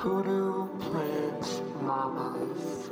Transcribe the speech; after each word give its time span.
Hoodoo 0.00 0.66
plant 0.78 1.82
mamas. 1.82 2.88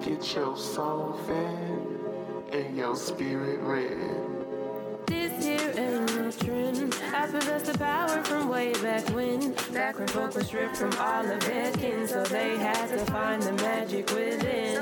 Get 0.00 0.36
your 0.36 0.56
soul 0.56 1.18
fed 1.26 2.52
and 2.52 2.76
your 2.76 2.94
spirit 2.94 3.58
red. 3.62 5.06
This 5.08 5.44
here 5.44 6.30
trend. 6.38 6.94
I 7.12 7.26
possess 7.26 7.62
the 7.62 7.76
power 7.78 8.22
from 8.22 8.48
way 8.48 8.74
back 8.74 9.08
when. 9.08 9.54
Back 9.72 9.98
when 9.98 10.06
folk 10.06 10.36
were 10.36 10.44
stripped 10.44 10.76
from 10.76 10.92
all 11.00 11.28
of 11.28 11.40
their 11.40 11.72
kin, 11.72 12.06
so 12.06 12.22
they 12.22 12.56
had 12.58 12.86
to 12.90 12.98
find 13.06 13.42
the 13.42 13.54
magic 13.54 14.08
within. 14.12 14.76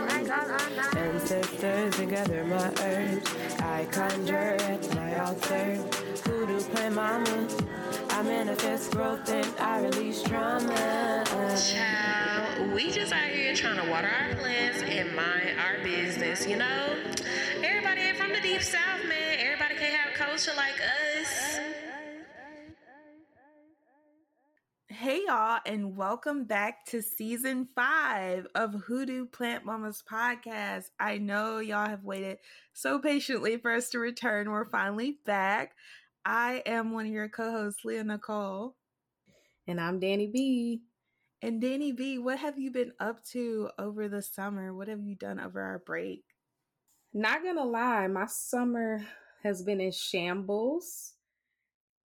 Ancestors 0.99 1.99
and 1.99 2.11
gather 2.11 2.45
my 2.45 2.71
herbs. 2.83 3.31
I 3.61 3.87
conjure 3.91 4.57
at 4.61 4.95
my 4.95 5.19
altar. 5.19 5.77
Hoodoo 6.27 6.61
plant 6.61 6.95
mama. 6.95 7.49
I 8.15 8.23
manifest 8.23 8.93
growth 8.93 9.29
and 9.29 9.59
I 9.59 9.81
release 9.81 10.23
trauma. 10.23 11.25
Child, 11.27 12.73
we 12.73 12.93
just 12.93 13.13
out 13.13 13.25
here 13.25 13.53
trying 13.57 13.85
to 13.85 13.91
water 13.91 14.07
our 14.07 14.37
plants 14.37 14.83
and 14.83 15.17
mind 15.17 15.59
our 15.59 15.83
business, 15.83 16.47
you 16.47 16.55
know? 16.55 16.97
Everybody 17.65 18.03
ain't 18.03 18.17
from 18.17 18.31
the 18.31 18.41
deep 18.41 18.63
south, 18.63 19.05
man. 19.09 19.39
Everybody 19.41 19.75
can't 19.75 19.95
have 19.95 20.15
culture 20.15 20.53
like 20.57 20.81
us. 20.81 21.59
Hey 24.87 25.23
y'all, 25.27 25.59
and 25.67 25.97
welcome 25.97 26.45
back 26.45 26.87
to 26.87 27.03
season 27.03 27.67
five 27.75 28.47
of 28.55 28.75
Hoodoo 28.87 29.27
Plant 29.27 29.65
Mamas 29.65 30.05
podcast. 30.09 30.85
I 31.01 31.19
know 31.19 31.59
y'all 31.59 31.89
have 31.89 32.05
waited 32.05 32.39
so 32.73 33.01
patiently 33.01 33.57
for 33.57 33.73
us 33.73 33.91
to 33.91 33.99
return. 33.99 34.53
We're 34.53 34.67
finally 34.67 35.19
back. 35.27 35.75
I 36.25 36.63
am 36.65 36.93
one 36.93 37.07
of 37.07 37.13
your 37.13 37.29
co-hosts, 37.29 37.85
Leah 37.85 38.05
Nicole. 38.05 38.77
And 39.67 39.81
I'm 39.81 39.99
Danny 39.99 40.27
B. 40.27 40.83
And 41.43 41.61
Danny 41.61 41.93
B, 41.93 42.19
what 42.19 42.39
have 42.39 42.59
you 42.59 42.71
been 42.71 42.93
up 42.99 43.23
to 43.33 43.69
over 43.79 44.09
the 44.09 44.23
summer? 44.23 44.73
What 44.73 44.89
have 44.89 45.03
you 45.03 45.15
done 45.15 45.39
over 45.39 45.61
our 45.61 45.79
break? 45.81 46.25
Not 47.13 47.43
gonna 47.43 47.65
lie, 47.65 48.07
my 48.07 48.27
summer 48.27 49.05
has 49.43 49.63
been 49.63 49.81
in 49.81 49.93
shambles. 49.93 51.13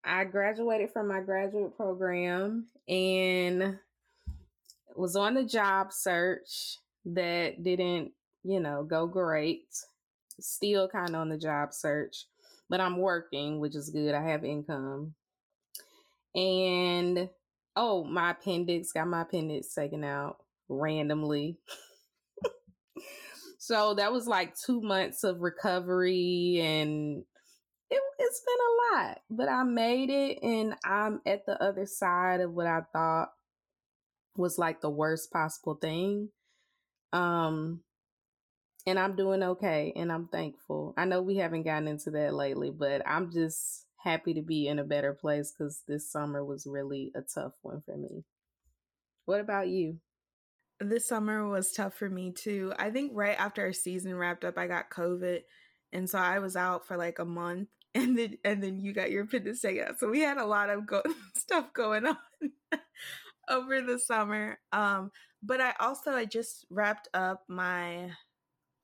I 0.04 0.24
graduated 0.24 0.90
from 0.90 1.08
my 1.08 1.20
graduate 1.20 1.76
program 1.76 2.66
and 2.88 3.78
was 4.96 5.14
on 5.14 5.34
the 5.34 5.44
job 5.44 5.92
search 5.92 6.78
that 7.04 7.62
didn't, 7.62 8.12
you 8.42 8.58
know, 8.58 8.82
go 8.82 9.06
great. 9.06 9.68
Still 10.40 10.88
kind 10.88 11.10
of 11.10 11.16
on 11.16 11.28
the 11.28 11.38
job 11.38 11.72
search, 11.72 12.26
but 12.68 12.80
I'm 12.80 12.98
working, 12.98 13.60
which 13.60 13.74
is 13.74 13.90
good. 13.90 14.14
I 14.14 14.22
have 14.30 14.44
income. 14.44 15.14
And 16.34 17.28
oh, 17.76 18.04
my 18.04 18.32
appendix 18.32 18.92
got 18.92 19.08
my 19.08 19.22
appendix 19.22 19.74
taken 19.74 20.04
out 20.04 20.36
randomly. 20.68 21.58
so 23.58 23.94
that 23.94 24.12
was 24.12 24.26
like 24.26 24.54
two 24.56 24.80
months 24.80 25.24
of 25.24 25.40
recovery 25.40 26.60
and 26.60 27.24
it, 27.90 28.02
it's 28.18 28.42
been 28.44 28.98
a 28.98 29.06
lot, 29.06 29.18
but 29.30 29.48
I 29.48 29.62
made 29.62 30.10
it 30.10 30.42
and 30.42 30.74
I'm 30.84 31.20
at 31.24 31.46
the 31.46 31.62
other 31.62 31.86
side 31.86 32.40
of 32.40 32.52
what 32.52 32.66
I 32.66 32.80
thought 32.92 33.30
was 34.36 34.58
like 34.58 34.80
the 34.80 34.90
worst 34.90 35.32
possible 35.32 35.74
thing. 35.74 36.28
Um, 37.12 37.80
and 38.88 38.98
I'm 38.98 39.16
doing 39.16 39.42
okay 39.42 39.92
and 39.94 40.10
I'm 40.10 40.28
thankful. 40.28 40.94
I 40.96 41.04
know 41.04 41.20
we 41.20 41.36
haven't 41.36 41.64
gotten 41.64 41.88
into 41.88 42.10
that 42.12 42.34
lately, 42.34 42.70
but 42.70 43.02
I'm 43.06 43.30
just 43.30 43.86
happy 44.02 44.34
to 44.34 44.42
be 44.42 44.66
in 44.66 44.78
a 44.78 44.84
better 44.84 45.12
place 45.12 45.52
because 45.52 45.82
this 45.86 46.10
summer 46.10 46.44
was 46.44 46.66
really 46.66 47.12
a 47.14 47.20
tough 47.20 47.52
one 47.62 47.82
for 47.84 47.96
me. 47.96 48.24
What 49.26 49.40
about 49.40 49.68
you? 49.68 49.98
This 50.80 51.06
summer 51.06 51.46
was 51.46 51.72
tough 51.72 51.94
for 51.94 52.08
me 52.08 52.32
too. 52.32 52.72
I 52.78 52.90
think 52.90 53.12
right 53.14 53.38
after 53.38 53.62
our 53.62 53.72
season 53.72 54.14
wrapped 54.14 54.44
up, 54.44 54.56
I 54.56 54.66
got 54.66 54.90
COVID. 54.90 55.40
And 55.92 56.08
so 56.08 56.18
I 56.18 56.38
was 56.38 56.56
out 56.56 56.86
for 56.86 56.96
like 56.96 57.18
a 57.18 57.24
month 57.24 57.68
and 57.94 58.18
then 58.18 58.38
and 58.44 58.62
then 58.62 58.80
you 58.80 58.92
got 58.92 59.10
your 59.10 59.24
appendix 59.24 59.64
out. 59.64 59.98
So 59.98 60.08
we 60.08 60.20
had 60.20 60.38
a 60.38 60.46
lot 60.46 60.70
of 60.70 60.86
go- 60.86 61.02
stuff 61.36 61.72
going 61.72 62.06
on 62.06 62.16
over 63.50 63.80
the 63.80 63.98
summer. 63.98 64.58
Um, 64.72 65.10
but 65.42 65.60
I 65.60 65.74
also 65.80 66.12
I 66.12 66.24
just 66.24 66.66
wrapped 66.70 67.08
up 67.12 67.44
my 67.48 68.10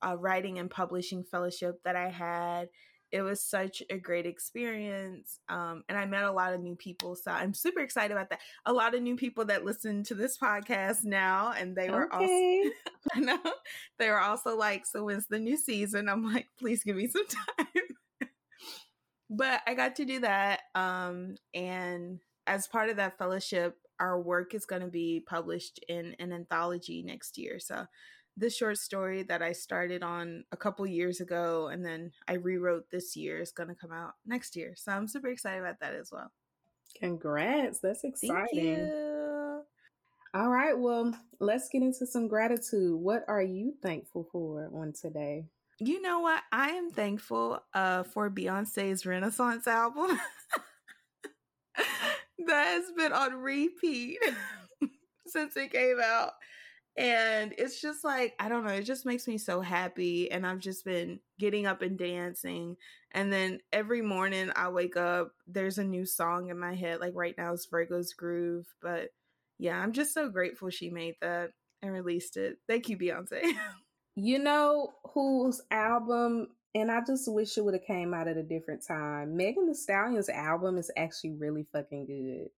uh, 0.05 0.15
writing 0.17 0.59
and 0.59 0.69
publishing 0.69 1.23
fellowship 1.23 1.81
that 1.83 1.95
I 1.95 2.09
had. 2.09 2.69
It 3.11 3.21
was 3.21 3.41
such 3.41 3.81
a 3.89 3.97
great 3.97 4.25
experience, 4.25 5.39
um, 5.47 5.83
and 5.87 5.97
I 5.97 6.05
met 6.05 6.23
a 6.23 6.31
lot 6.31 6.53
of 6.53 6.59
new 6.61 6.75
people. 6.75 7.15
So 7.15 7.31
I'm 7.31 7.53
super 7.53 7.79
excited 7.79 8.11
about 8.11 8.29
that. 8.31 8.41
A 8.65 8.73
lot 8.73 8.93
of 8.95 9.01
new 9.01 9.15
people 9.15 9.45
that 9.45 9.63
listen 9.63 10.03
to 10.05 10.15
this 10.15 10.37
podcast 10.37 11.03
now, 11.05 11.53
and 11.57 11.75
they 11.75 11.91
were 11.91 12.07
Okay. 12.13 12.13
also, 12.13 12.73
I 13.13 13.19
know, 13.19 13.39
they 13.99 14.09
were 14.09 14.19
also 14.19 14.57
like, 14.57 14.85
"So 14.85 15.05
when's 15.05 15.27
the 15.27 15.39
new 15.39 15.55
season?" 15.55 16.09
I'm 16.09 16.23
like, 16.33 16.47
"Please 16.59 16.83
give 16.83 16.97
me 16.97 17.07
some 17.07 17.25
time." 17.57 18.27
but 19.29 19.61
I 19.65 19.73
got 19.73 19.95
to 19.97 20.05
do 20.05 20.19
that. 20.19 20.61
Um, 20.75 21.35
and 21.53 22.19
as 22.47 22.67
part 22.67 22.89
of 22.89 22.97
that 22.97 23.17
fellowship, 23.17 23.77
our 23.99 24.19
work 24.19 24.53
is 24.53 24.65
going 24.65 24.81
to 24.81 24.87
be 24.87 25.23
published 25.25 25.79
in 25.87 26.15
an 26.19 26.31
anthology 26.33 27.01
next 27.01 27.37
year. 27.37 27.59
So, 27.59 27.85
this 28.37 28.55
short 28.55 28.77
story 28.77 29.23
that 29.23 29.41
I 29.41 29.51
started 29.51 30.03
on 30.03 30.43
a 30.51 30.57
couple 30.57 30.85
years 30.85 31.21
ago 31.21 31.67
and 31.67 31.85
then 31.85 32.11
I 32.27 32.33
rewrote 32.33 32.89
this 32.91 33.15
year 33.15 33.39
is 33.39 33.51
going 33.51 33.69
to 33.69 33.75
come 33.75 33.91
out 33.91 34.13
next 34.25 34.55
year. 34.55 34.73
So, 34.75 34.91
I'm 34.91 35.07
super 35.07 35.27
excited 35.29 35.59
about 35.59 35.79
that 35.79 35.95
as 35.95 36.11
well. 36.11 36.31
Congrats. 36.99 37.79
That's 37.79 38.03
exciting. 38.03 38.47
Thank 38.53 38.53
you. 38.63 39.61
All 40.33 40.49
right. 40.49 40.77
Well, 40.77 41.13
let's 41.39 41.69
get 41.69 41.81
into 41.81 42.05
some 42.05 42.27
gratitude. 42.27 42.93
What 42.99 43.23
are 43.29 43.41
you 43.41 43.73
thankful 43.81 44.27
for 44.31 44.69
on 44.73 44.91
today? 44.91 45.45
You 45.79 46.01
know 46.01 46.19
what? 46.19 46.43
I 46.51 46.69
am 46.71 46.91
thankful 46.91 47.59
uh, 47.73 48.03
for 48.03 48.29
Beyonce's 48.29 49.05
Renaissance 49.05 49.67
album 49.67 50.19
that 52.47 52.67
has 52.67 52.91
been 52.97 53.11
on 53.11 53.35
repeat 53.35 54.19
since 55.27 55.55
it 55.57 55.71
came 55.71 55.99
out. 56.03 56.31
And 56.97 57.53
it's 57.57 57.81
just 57.81 58.03
like, 58.05 58.35
I 58.39 58.47
don't 58.47 58.65
know, 58.65 58.71
it 58.73 58.83
just 58.83 59.05
makes 59.05 59.27
me 59.27 59.37
so 59.37 59.59
happy. 59.61 60.31
And 60.31 60.47
I've 60.47 60.59
just 60.59 60.85
been 60.85 61.19
getting 61.39 61.65
up 61.65 61.81
and 61.81 61.97
dancing. 61.97 62.77
And 63.11 63.31
then 63.33 63.59
every 63.73 64.01
morning 64.01 64.51
I 64.55 64.69
wake 64.69 64.95
up, 64.95 65.33
there's 65.47 65.77
a 65.77 65.83
new 65.83 66.05
song 66.05 66.49
in 66.49 66.57
my 66.57 66.73
head. 66.73 67.01
Like 67.01 67.13
right 67.15 67.35
now 67.37 67.53
it's 67.53 67.65
Virgo's 67.65 68.13
Groove. 68.13 68.65
But 68.81 69.09
yeah, 69.59 69.77
I'm 69.77 69.91
just 69.91 70.13
so 70.13 70.29
grateful 70.29 70.69
she 70.69 70.89
made 70.89 71.15
that 71.21 71.51
and 71.81 71.91
released 71.91 72.37
it. 72.37 72.59
Thank 72.67 72.89
you, 72.89 72.97
Beyonce. 72.97 73.53
You 74.15 74.39
know 74.39 74.93
whose 75.13 75.61
album, 75.71 76.47
and 76.73 76.89
I 76.89 77.01
just 77.05 77.29
wish 77.29 77.57
it 77.57 77.65
would 77.65 77.73
have 77.73 77.83
came 77.85 78.13
out 78.13 78.29
at 78.29 78.37
a 78.37 78.43
different 78.43 78.81
time. 78.87 79.35
Megan 79.35 79.67
Thee 79.67 79.73
Stallion's 79.73 80.29
album 80.29 80.77
is 80.77 80.89
actually 80.95 81.31
really 81.31 81.67
fucking 81.73 82.05
good. 82.05 82.49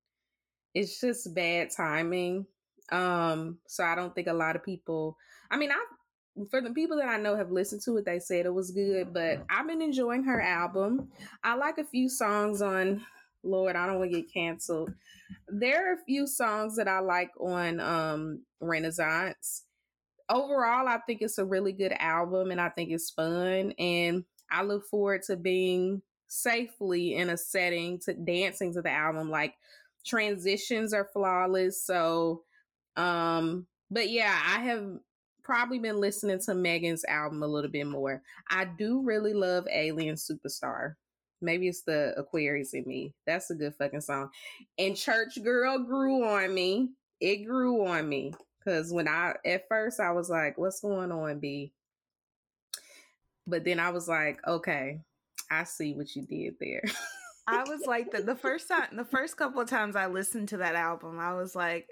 It's 0.76 1.02
just 1.02 1.34
bad 1.34 1.70
timing. 1.76 2.46
Um, 2.92 3.60
so 3.68 3.84
I 3.84 3.96
don't 3.96 4.14
think 4.16 4.28
a 4.28 4.34
lot 4.34 4.56
of 4.56 4.64
people. 4.64 5.18
I 5.52 5.58
mean, 5.58 5.72
I 5.72 5.84
for 6.52 6.62
the 6.62 6.70
people 6.70 6.98
that 6.98 7.10
I 7.10 7.18
know 7.18 7.36
have 7.36 7.52
listened 7.52 7.82
to 7.86 7.98
it, 7.98 8.06
they 8.06 8.20
said 8.20 8.46
it 8.46 8.54
was 8.54 8.72
good, 8.72 9.12
but 9.12 9.44
I've 9.50 9.68
been 9.68 9.82
enjoying 9.82 10.24
her 10.24 10.40
album. 10.40 11.10
I 11.44 11.56
like 11.56 11.80
a 11.80 11.84
few 11.84 12.10
songs 12.10 12.62
on 12.62 13.04
Lord, 13.44 13.76
I 13.76 13.88
don't 13.88 14.00
want 14.00 14.12
to 14.12 14.22
get 14.22 14.34
canceled. 14.34 14.94
There 15.48 15.90
are 15.90 15.94
a 15.94 16.06
few 16.06 16.28
songs 16.28 16.76
that 16.76 16.88
I 16.88 17.00
like 17.00 17.32
on 17.40 17.80
um 17.80 18.42
Renaissance 18.60 19.64
overall, 20.30 20.88
I 20.88 21.00
think 21.06 21.22
it's 21.22 21.38
a 21.38 21.46
really 21.46 21.72
good 21.72 21.94
album 22.00 22.52
and 22.52 22.60
I 22.60 22.70
think 22.70 22.92
it's 22.92 23.10
fun. 23.10 23.74
And 23.78 24.26
I 24.52 24.64
look 24.64 24.86
forward 24.86 25.24
to 25.24 25.36
being 25.36 26.02
safely 26.28 27.16
in 27.16 27.30
a 27.30 27.38
setting 27.38 28.00
to 28.00 28.14
dancing 28.14 28.74
to 28.74 28.82
the 28.82 28.92
album. 28.92 29.30
Like 29.30 29.56
transitions 30.06 30.94
are 30.94 31.10
flawless. 31.14 31.82
So, 31.84 32.44
um, 32.98 33.68
but 33.90 34.10
yeah, 34.10 34.38
I 34.46 34.60
have 34.62 34.98
probably 35.44 35.80
been 35.80 36.02
listening 36.02 36.40
to 36.40 36.54
Megan's 36.54 37.06
album 37.06 37.42
a 37.42 37.48
little 37.48 37.72
bit 37.72 37.88
more. 37.88 38.22
I 38.52 38.66
do 38.66 39.02
really 39.02 39.34
love 39.34 39.66
Alien 39.72 40.16
Superstar. 40.16 40.96
Maybe 41.42 41.68
it's 41.68 41.84
the 41.84 42.14
Aquarius 42.18 42.74
in 42.74 42.84
me. 42.86 43.14
That's 43.26 43.50
a 43.52 43.56
good 43.56 43.76
fucking 43.76 44.02
song. 44.02 44.30
And 44.78 44.98
Church 44.98 45.42
Girl 45.42 45.80
grew 45.80 46.28
on 46.28 46.54
me. 46.54 46.90
It 47.22 47.46
grew 47.46 47.86
on 47.88 48.10
me. 48.10 48.34
Cause 48.66 48.92
when 48.92 49.08
I 49.08 49.36
at 49.46 49.68
first 49.70 50.02
I 50.02 50.12
was 50.12 50.30
like, 50.30 50.58
what's 50.58 50.82
going 50.82 51.12
on, 51.12 51.40
B? 51.40 51.72
But 53.46 53.64
then 53.64 53.80
I 53.80 53.92
was 53.92 54.10
like, 54.10 54.46
okay, 54.46 55.00
I 55.50 55.64
see 55.64 55.94
what 55.94 56.14
you 56.16 56.24
did 56.24 56.56
there. 56.60 56.84
I 57.48 57.64
was 57.64 57.86
like 57.88 58.12
the, 58.12 58.22
the 58.22 58.36
first 58.36 58.68
time 58.68 58.90
the 58.92 59.06
first 59.06 59.38
couple 59.38 59.62
of 59.62 59.70
times 59.70 59.96
I 59.96 60.08
listened 60.08 60.50
to 60.50 60.58
that 60.58 60.76
album, 60.76 61.18
I 61.18 61.34
was 61.34 61.56
like, 61.56 61.88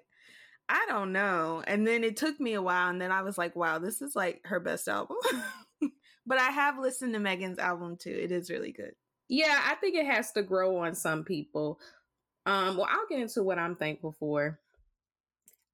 I 0.68 0.86
don't 0.88 1.12
know. 1.12 1.64
And 1.66 1.86
then 1.86 2.04
it 2.04 2.18
took 2.18 2.40
me 2.40 2.54
a 2.54 2.62
while 2.62 2.90
and 2.90 3.00
then 3.00 3.12
I 3.12 3.22
was 3.22 3.38
like, 3.38 3.56
wow, 3.56 3.80
this 3.80 4.02
is 4.02 4.16
like 4.16 4.42
her 4.46 4.60
best 4.60 4.88
album. 4.88 5.18
but 6.26 6.40
I 6.40 6.50
have 6.50 6.80
listened 6.80 7.14
to 7.14 7.20
Megan's 7.20 7.60
album 7.60 7.98
too. 7.98 8.10
It 8.10 8.32
is 8.32 8.50
really 8.50 8.72
good. 8.72 8.94
yeah, 9.30 9.62
I 9.66 9.76
think 9.76 9.96
it 9.96 10.06
has 10.06 10.32
to 10.34 10.44
grow 10.44 10.78
on 10.78 10.96
some 10.96 11.24
people. 11.24 11.80
Um, 12.46 12.78
well, 12.78 12.88
I'll 12.90 13.08
get 13.10 13.20
into 13.20 13.44
what 13.44 13.60
I'm 13.60 13.76
thankful 13.76 14.16
for. 14.20 14.60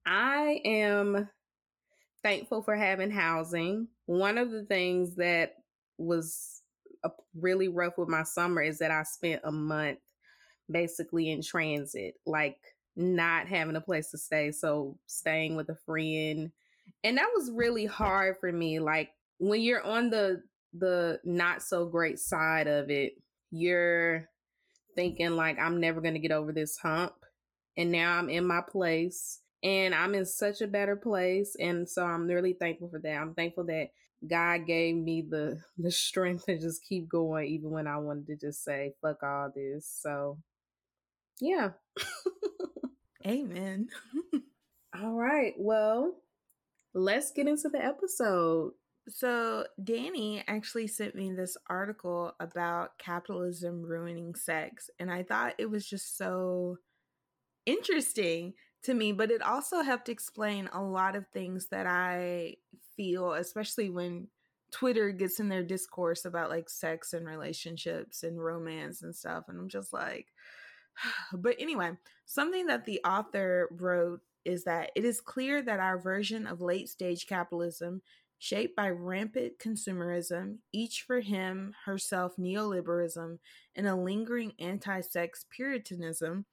I 0.05 0.61
am 0.65 1.29
thankful 2.23 2.61
for 2.61 2.75
having 2.75 3.11
housing. 3.11 3.87
One 4.05 4.37
of 4.37 4.51
the 4.51 4.63
things 4.63 5.15
that 5.15 5.55
was 5.97 6.61
really 7.35 7.67
rough 7.67 7.97
with 7.97 8.09
my 8.09 8.23
summer 8.23 8.61
is 8.61 8.79
that 8.79 8.91
I 8.91 9.03
spent 9.03 9.41
a 9.43 9.51
month 9.51 9.99
basically 10.69 11.29
in 11.29 11.41
transit, 11.41 12.15
like 12.25 12.57
not 12.95 13.47
having 13.47 13.75
a 13.75 13.81
place 13.81 14.11
to 14.11 14.17
stay. 14.17 14.51
So 14.51 14.97
staying 15.07 15.55
with 15.55 15.69
a 15.69 15.77
friend. 15.85 16.51
And 17.03 17.17
that 17.17 17.29
was 17.35 17.51
really 17.51 17.85
hard 17.85 18.37
for 18.39 18.51
me. 18.51 18.79
Like 18.79 19.09
when 19.39 19.61
you're 19.61 19.83
on 19.83 20.09
the 20.09 20.43
the 20.73 21.19
not 21.25 21.61
so 21.61 21.85
great 21.85 22.19
side 22.19 22.67
of 22.67 22.89
it, 22.89 23.13
you're 23.51 24.29
thinking 24.95 25.31
like 25.31 25.59
I'm 25.59 25.79
never 25.79 26.01
going 26.01 26.13
to 26.13 26.19
get 26.19 26.31
over 26.31 26.51
this 26.51 26.77
hump. 26.77 27.13
And 27.77 27.91
now 27.91 28.17
I'm 28.17 28.29
in 28.29 28.45
my 28.45 28.61
place 28.61 29.39
and 29.63 29.95
I'm 29.95 30.15
in 30.15 30.25
such 30.25 30.61
a 30.61 30.67
better 30.67 30.95
place 30.95 31.55
and 31.59 31.87
so 31.87 32.05
I'm 32.05 32.27
really 32.27 32.53
thankful 32.53 32.89
for 32.89 32.99
that. 32.99 33.15
I'm 33.15 33.33
thankful 33.33 33.65
that 33.65 33.89
God 34.27 34.65
gave 34.67 34.95
me 34.95 35.25
the 35.27 35.61
the 35.77 35.91
strength 35.91 36.45
to 36.45 36.57
just 36.59 36.83
keep 36.87 37.07
going 37.09 37.47
even 37.47 37.71
when 37.71 37.87
I 37.87 37.97
wanted 37.97 38.27
to 38.27 38.35
just 38.35 38.63
say 38.63 38.93
fuck 39.01 39.23
all 39.23 39.51
this. 39.55 39.87
So 40.01 40.37
yeah. 41.39 41.71
Amen. 43.25 43.89
all 45.01 45.13
right. 45.13 45.53
Well, 45.57 46.15
let's 46.93 47.31
get 47.31 47.47
into 47.47 47.69
the 47.69 47.83
episode. 47.83 48.73
So, 49.07 49.65
Danny 49.83 50.43
actually 50.47 50.87
sent 50.87 51.15
me 51.15 51.31
this 51.33 51.57
article 51.69 52.33
about 52.39 52.97
capitalism 52.99 53.81
ruining 53.81 54.35
sex, 54.35 54.89
and 54.99 55.11
I 55.11 55.23
thought 55.23 55.55
it 55.57 55.69
was 55.69 55.87
just 55.87 56.17
so 56.17 56.77
interesting 57.65 58.53
to 58.83 58.93
me, 58.93 59.11
but 59.11 59.31
it 59.31 59.41
also 59.41 59.81
helped 59.81 60.09
explain 60.09 60.69
a 60.73 60.81
lot 60.81 61.15
of 61.15 61.27
things 61.27 61.67
that 61.67 61.87
I 61.87 62.55
feel, 62.95 63.33
especially 63.33 63.89
when 63.89 64.27
Twitter 64.71 65.11
gets 65.11 65.39
in 65.39 65.49
their 65.49 65.63
discourse 65.63 66.25
about 66.25 66.49
like 66.49 66.69
sex 66.69 67.13
and 67.13 67.27
relationships 67.27 68.23
and 68.23 68.43
romance 68.43 69.01
and 69.01 69.15
stuff. 69.15 69.45
And 69.47 69.59
I'm 69.59 69.69
just 69.69 69.93
like, 69.93 70.27
but 71.33 71.55
anyway, 71.59 71.91
something 72.25 72.67
that 72.67 72.85
the 72.85 73.01
author 73.05 73.69
wrote 73.71 74.21
is 74.45 74.63
that 74.63 74.91
it 74.95 75.05
is 75.05 75.21
clear 75.21 75.61
that 75.61 75.79
our 75.79 75.97
version 75.97 76.47
of 76.47 76.61
late 76.61 76.89
stage 76.89 77.27
capitalism, 77.27 78.01
shaped 78.39 78.75
by 78.75 78.89
rampant 78.89 79.59
consumerism, 79.59 80.57
each 80.71 81.03
for 81.03 81.19
him, 81.19 81.73
herself 81.85 82.35
neoliberalism, 82.37 83.37
and 83.75 83.87
a 83.87 83.95
lingering 83.95 84.53
anti 84.59 85.01
sex 85.01 85.45
puritanism, 85.49 86.45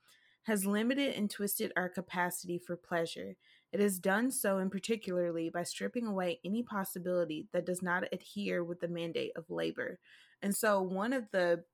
has 0.42 0.66
limited 0.66 1.14
and 1.14 1.30
twisted 1.30 1.72
our 1.76 1.88
capacity 1.88 2.58
for 2.58 2.76
pleasure. 2.76 3.36
It 3.72 3.80
has 3.80 3.98
done 3.98 4.30
so 4.30 4.58
in 4.58 4.70
particularly 4.70 5.50
by 5.50 5.62
stripping 5.62 6.06
away 6.06 6.40
any 6.44 6.62
possibility 6.62 7.48
that 7.52 7.66
does 7.66 7.82
not 7.82 8.04
adhere 8.12 8.64
with 8.64 8.80
the 8.80 8.88
mandate 8.88 9.32
of 9.36 9.50
labor. 9.50 9.98
And 10.40 10.54
so 10.54 10.80
one 10.80 11.12
of 11.12 11.30
the 11.32 11.64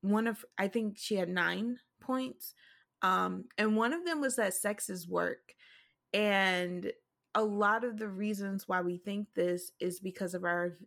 one 0.00 0.26
of 0.26 0.44
I 0.56 0.68
think 0.68 0.96
she 0.98 1.16
had 1.16 1.28
9 1.28 1.78
points 2.00 2.54
um 3.02 3.44
and 3.58 3.76
one 3.76 3.92
of 3.92 4.04
them 4.04 4.20
was 4.20 4.36
that 4.36 4.54
sex 4.54 4.88
is 4.88 5.08
work. 5.08 5.54
And 6.12 6.90
a 7.34 7.42
lot 7.42 7.84
of 7.84 7.98
the 7.98 8.08
reasons 8.08 8.66
why 8.66 8.80
we 8.80 8.96
think 8.96 9.28
this 9.34 9.72
is 9.78 10.00
because 10.00 10.34
of 10.34 10.44
our 10.44 10.78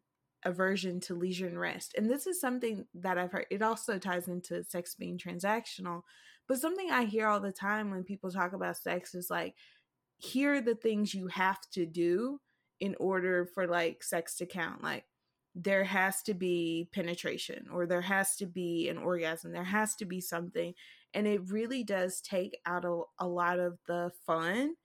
aversion 0.44 1.00
to 1.02 1.16
leisure 1.16 1.48
and 1.48 1.60
rest. 1.60 1.94
And 1.98 2.10
this 2.10 2.28
is 2.28 2.42
something 2.42 2.86
that 2.96 3.18
I've 3.18 3.32
heard. 3.32 3.46
It 3.52 3.62
also 3.62 3.98
ties 3.98 4.28
into 4.28 4.64
sex 4.64 4.96
being 4.96 5.18
transactional. 5.18 6.02
But 6.48 6.60
something 6.60 6.90
I 6.92 7.06
hear 7.06 7.28
all 7.28 7.40
the 7.40 7.52
time 7.52 7.92
when 7.92 8.04
people 8.04 8.32
talk 8.32 8.54
about 8.54 8.78
sex 8.78 9.14
is 9.16 9.30
like, 9.30 9.56
here 10.18 10.56
are 10.56 10.62
the 10.62 10.76
things 10.76 11.14
you 11.14 11.28
have 11.28 11.60
to 11.74 11.86
do 11.86 12.40
in 12.80 12.96
order 13.00 13.46
for 13.46 13.68
like 13.68 14.04
sex 14.04 14.36
to 14.38 14.46
count. 14.46 14.84
Like, 14.84 15.06
there 15.54 15.84
has 15.84 16.22
to 16.24 16.34
be 16.34 16.88
penetration 16.94 17.68
or 17.72 17.86
there 17.86 18.02
has 18.02 18.36
to 18.38 18.46
be 18.46 18.88
an 18.90 18.98
orgasm. 18.98 19.52
There 19.52 19.64
has 19.64 19.96
to 19.96 20.06
be 20.06 20.22
something. 20.22 20.74
And 21.14 21.28
it 21.28 21.52
really 21.52 21.84
does 21.84 22.22
take 22.22 22.58
out 22.66 22.86
a, 22.86 23.02
a 23.20 23.28
lot 23.28 23.60
of 23.60 23.78
the 23.88 24.12
fun 24.26 24.76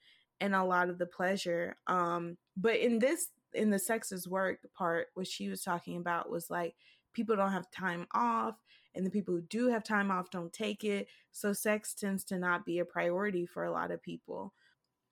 and 0.40 0.54
a 0.54 0.64
lot 0.64 0.88
of 0.90 0.98
the 0.98 1.06
pleasure. 1.06 1.76
Um, 1.86 2.36
but 2.56 2.76
in 2.76 2.98
this 2.98 3.28
in 3.54 3.70
the 3.70 3.78
sexist 3.78 4.28
work 4.28 4.58
part, 4.76 5.08
what 5.14 5.26
she 5.26 5.48
was 5.48 5.62
talking 5.62 5.96
about 5.96 6.30
was 6.30 6.50
like 6.50 6.74
people 7.12 7.36
don't 7.36 7.52
have 7.52 7.70
time 7.70 8.06
off, 8.14 8.56
and 8.94 9.06
the 9.06 9.10
people 9.10 9.34
who 9.34 9.40
do 9.42 9.68
have 9.68 9.84
time 9.84 10.10
off 10.10 10.30
don't 10.30 10.52
take 10.52 10.84
it. 10.84 11.06
So 11.32 11.52
sex 11.52 11.94
tends 11.94 12.24
to 12.24 12.38
not 12.38 12.66
be 12.66 12.78
a 12.80 12.84
priority 12.84 13.46
for 13.46 13.64
a 13.64 13.70
lot 13.70 13.90
of 13.90 14.02
people. 14.02 14.52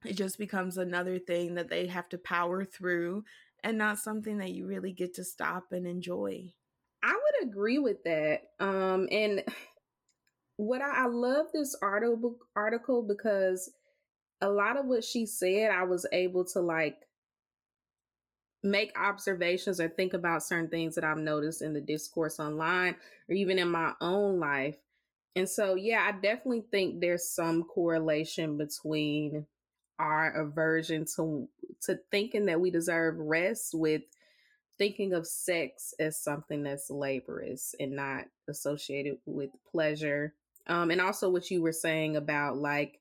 It 0.05 0.17
just 0.17 0.39
becomes 0.39 0.77
another 0.77 1.19
thing 1.19 1.55
that 1.55 1.71
they 1.71 1.87
have 1.87 2.09
to 2.11 2.19
power 2.19 2.65
through 2.65 3.25
and 3.65 3.79
not 3.79 3.99
something 3.99 4.39
that 4.39 4.53
you 4.53 4.67
really 4.67 4.93
get 4.93 5.15
to 5.15 5.25
stop 5.25 5.73
and 5.73 5.87
enjoy. 5.87 6.53
I 7.03 7.13
would 7.13 7.49
agree 7.49 7.79
with 7.79 8.05
that. 8.05 8.43
Um, 8.61 9.09
and 9.11 9.43
what 10.57 10.83
I, 10.83 11.05
I 11.05 11.07
love 11.07 11.47
this 11.53 11.75
article 11.83 12.37
article 12.55 13.03
because 13.03 13.73
a 14.41 14.49
lot 14.49 14.77
of 14.77 14.87
what 14.87 15.03
she 15.03 15.27
said, 15.27 15.71
I 15.71 15.85
was 15.85 16.07
able 16.13 16.45
to 16.47 16.61
like 16.61 16.99
make 18.63 18.99
observations 18.99 19.81
or 19.81 19.89
think 19.89 20.15
about 20.15 20.43
certain 20.43 20.69
things 20.69 20.95
that 20.95 21.05
I've 21.05 21.19
noticed 21.19 21.63
in 21.63 21.73
the 21.73 21.81
discourse 21.81 22.39
online 22.39 22.97
or 23.29 23.35
even 23.35 23.59
in 23.59 23.71
my 23.71 23.93
own 24.01 24.39
life. 24.39 24.77
And 25.37 25.49
so, 25.49 25.75
yeah, 25.75 26.07
I 26.09 26.13
definitely 26.13 26.65
think 26.71 27.01
there's 27.01 27.29
some 27.29 27.65
correlation 27.65 28.57
between 28.57 29.47
our 29.99 30.31
aversion 30.33 31.07
to 31.17 31.49
to 31.83 31.99
thinking 32.11 32.47
that 32.47 32.61
we 32.61 32.71
deserve 32.71 33.17
rest 33.19 33.75
with 33.75 34.03
thinking 34.79 35.13
of 35.13 35.27
sex 35.27 35.95
as 36.01 36.21
something 36.21 36.63
that's 36.63 36.91
laborious 36.91 37.75
and 37.79 37.93
not 37.93 38.25
associated 38.49 39.17
with 39.25 39.51
pleasure. 39.71 40.35
Um, 40.67 40.91
and 40.91 41.01
also 41.01 41.29
what 41.29 41.51
you 41.51 41.63
were 41.63 41.73
saying 41.73 42.17
about 42.17 42.57
like 42.57 43.01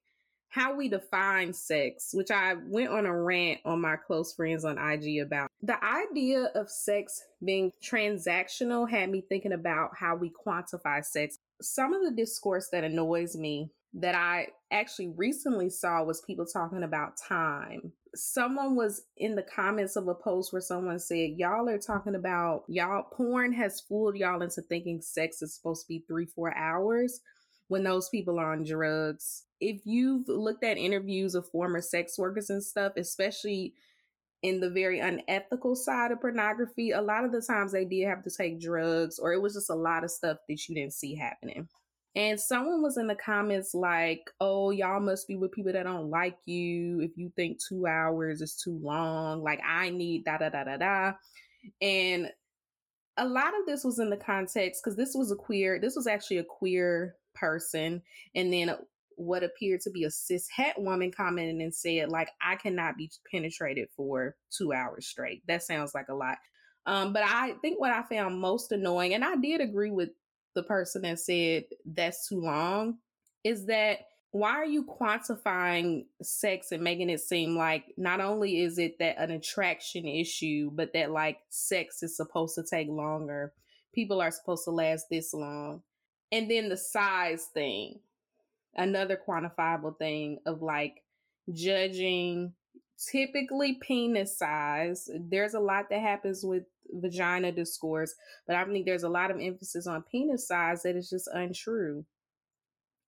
how 0.50 0.76
we 0.76 0.88
define 0.88 1.52
sex, 1.52 2.12
which 2.14 2.30
I 2.30 2.54
went 2.54 2.90
on 2.90 3.08
a 3.08 3.22
rant 3.22 3.62
on 3.66 3.82
my 3.82 3.96
close 3.96 4.34
friends 4.34 4.64
on 4.64 4.78
IG 4.78 5.20
about. 5.20 5.50
The 5.64 5.84
idea 5.84 6.52
of 6.54 6.70
sex 6.70 7.24
being 7.44 7.72
transactional 7.82 8.88
had 8.88 9.10
me 9.10 9.22
thinking 9.28 9.54
about 9.54 9.98
how 9.98 10.16
we 10.16 10.30
quantify 10.30 11.04
sex. 11.04 11.40
Some 11.60 11.92
of 11.94 12.04
the 12.04 12.12
discourse 12.12 12.70
that 12.72 12.84
annoys 12.84 13.36
me 13.36 13.72
that 13.94 14.16
I 14.16 14.48
actually 14.72 15.10
recently 15.10 15.70
saw 15.70 16.04
was 16.04 16.24
people 16.26 16.46
talking 16.46 16.84
about 16.84 17.18
time. 17.18 17.92
Someone 18.16 18.76
was 18.76 19.04
in 19.18 19.36
the 19.36 19.44
comments 19.44 19.96
of 19.96 20.08
a 20.08 20.16
post 20.16 20.52
where 20.52 20.62
someone 20.62 21.00
said, 21.00 21.32
Y'all 21.38 21.70
are 21.70 21.78
talking 21.78 22.16
about 22.16 22.64
y'all, 22.68 23.04
porn 23.12 23.54
has 23.54 23.82
fooled 23.82 24.16
y'all 24.16 24.42
into 24.42 24.62
thinking 24.64 25.02
sex 25.02 25.42
is 25.42 25.56
supposed 25.56 25.84
to 25.84 25.88
be 25.88 26.04
three, 26.08 26.26
four 26.26 26.56
hours 26.56 27.22
when 27.68 27.84
those 27.84 28.10
people 28.10 28.40
are 28.40 28.54
on 28.54 28.64
drugs. 28.64 29.44
If 29.60 29.82
you've 29.86 30.28
looked 30.28 30.64
at 30.64 30.78
interviews 30.78 31.36
of 31.36 31.50
former 31.50 31.82
sex 31.82 32.18
workers 32.18 32.50
and 32.50 32.64
stuff, 32.64 32.94
especially 32.98 33.74
in 34.42 34.60
the 34.60 34.70
very 34.70 35.00
unethical 35.00 35.76
side 35.76 36.12
of 36.12 36.20
pornography, 36.20 36.92
a 36.92 37.02
lot 37.02 37.24
of 37.24 37.32
the 37.32 37.42
times 37.42 37.72
they 37.72 37.86
did 37.86 38.08
have 38.08 38.24
to 38.24 38.30
take 38.30 38.60
drugs 38.60 39.20
or 39.20 39.34
it 39.34 39.42
was 39.42 39.54
just 39.54 39.70
a 39.70 39.76
lot 39.76 40.04
of 40.04 40.12
stuff 40.12 40.38
that 40.50 40.68
you 40.68 40.76
didn't 40.76 40.94
see 40.94 41.16
happening. 41.16 41.68
And 42.16 42.40
someone 42.40 42.84
was 42.84 42.98
in 42.98 43.08
the 43.08 43.16
comments 43.16 43.74
like, 43.74 44.30
oh, 44.40 44.70
y'all 44.70 45.00
must 45.00 45.28
be 45.28 45.36
with 45.36 45.52
people 45.52 45.74
that 45.74 45.84
don't 45.84 46.10
like 46.10 46.38
you. 46.46 47.02
If 47.02 47.12
you 47.16 47.32
think 47.36 47.58
two 47.60 47.88
hours 47.88 48.42
is 48.42 48.56
too 48.56 48.80
long, 48.82 49.42
like 49.42 49.62
I 49.68 49.90
need 49.90 50.26
da 50.26 50.38
da 50.38 50.50
da 50.50 50.64
da 50.64 50.78
da. 50.78 51.14
And 51.82 52.30
a 53.18 53.28
lot 53.28 53.54
of 53.60 53.66
this 53.66 53.84
was 53.84 54.00
in 54.00 54.10
the 54.10 54.18
context 54.18 54.82
because 54.84 54.96
this 54.96 55.14
was 55.16 55.32
a 55.32 55.36
queer, 55.36 55.80
this 55.80 55.96
was 55.96 56.08
actually 56.08 56.38
a 56.38 56.44
queer 56.44 57.16
person 57.34 58.02
and 58.36 58.54
then 58.54 58.76
what 59.16 59.44
appeared 59.44 59.82
to 59.82 59.92
be 59.92 60.06
a 60.06 60.12
cis 60.12 60.48
het 60.50 60.76
woman 60.78 61.12
commented 61.12 61.62
and 61.62 61.74
said 61.74 62.10
like 62.10 62.30
i 62.42 62.56
cannot 62.56 62.98
be 62.98 63.12
penetrated 63.32 63.88
for 63.96 64.36
two 64.50 64.74
hours 64.74 65.06
straight 65.06 65.44
that 65.48 65.64
sounds 65.64 65.94
like 65.94 66.08
a 66.10 66.14
lot 66.14 66.38
um, 66.86 67.14
but 67.14 67.24
i 67.24 67.54
think 67.62 67.80
what 67.80 67.92
i 67.92 68.02
found 68.04 68.40
most 68.40 68.72
annoying 68.72 69.14
and 69.14 69.24
i 69.24 69.36
did 69.36 69.62
agree 69.62 69.92
with 69.92 70.10
the 70.56 70.64
person 70.64 71.04
that 71.04 71.20
said 71.20 71.66
that's 71.86 72.28
too 72.28 72.42
long 72.42 72.98
is 73.44 73.66
that 73.66 74.00
why 74.32 74.52
are 74.52 74.66
you 74.66 74.84
quantifying 74.84 76.06
sex 76.22 76.72
and 76.72 76.84
making 76.84 77.10
it 77.10 77.20
seem 77.20 77.56
like 77.56 77.86
not 77.98 78.20
only 78.20 78.62
is 78.62 78.80
it 78.80 78.98
that 79.00 79.18
an 79.18 79.32
attraction 79.32 80.06
issue 80.06 80.72
but 80.74 80.94
that 80.94 81.12
like 81.12 81.40
sex 81.50 82.02
is 82.02 82.16
supposed 82.18 82.56
to 82.56 82.64
take 82.64 82.88
longer 82.88 83.54
people 83.94 84.22
are 84.22 84.32
supposed 84.32 84.64
to 84.64 84.72
last 84.72 85.06
this 85.10 85.34
long 85.34 85.82
and 86.34 86.50
then 86.50 86.68
the 86.68 86.78
size 86.78 87.46
thing, 87.54 88.00
another 88.76 89.20
quantifiable 89.28 89.96
thing 89.96 90.40
of 90.48 90.64
like 90.64 91.04
judging 91.54 92.54
typically 93.12 93.80
penis 93.82 94.38
size. 94.38 95.10
There's 95.20 95.54
a 95.54 95.60
lot 95.60 95.90
that 95.90 96.02
happens 96.02 96.44
with 96.44 96.64
vagina 96.92 97.52
discourse, 97.52 98.14
but 98.48 98.56
I 98.56 98.64
think 98.66 98.86
there's 98.86 99.04
a 99.04 99.10
lot 99.10 99.32
of 99.32 99.40
emphasis 99.40 99.88
on 99.88 100.04
penis 100.04 100.48
size 100.48 100.84
that 100.84 100.96
is 100.96 101.10
just 101.10 101.28
untrue. 101.34 102.06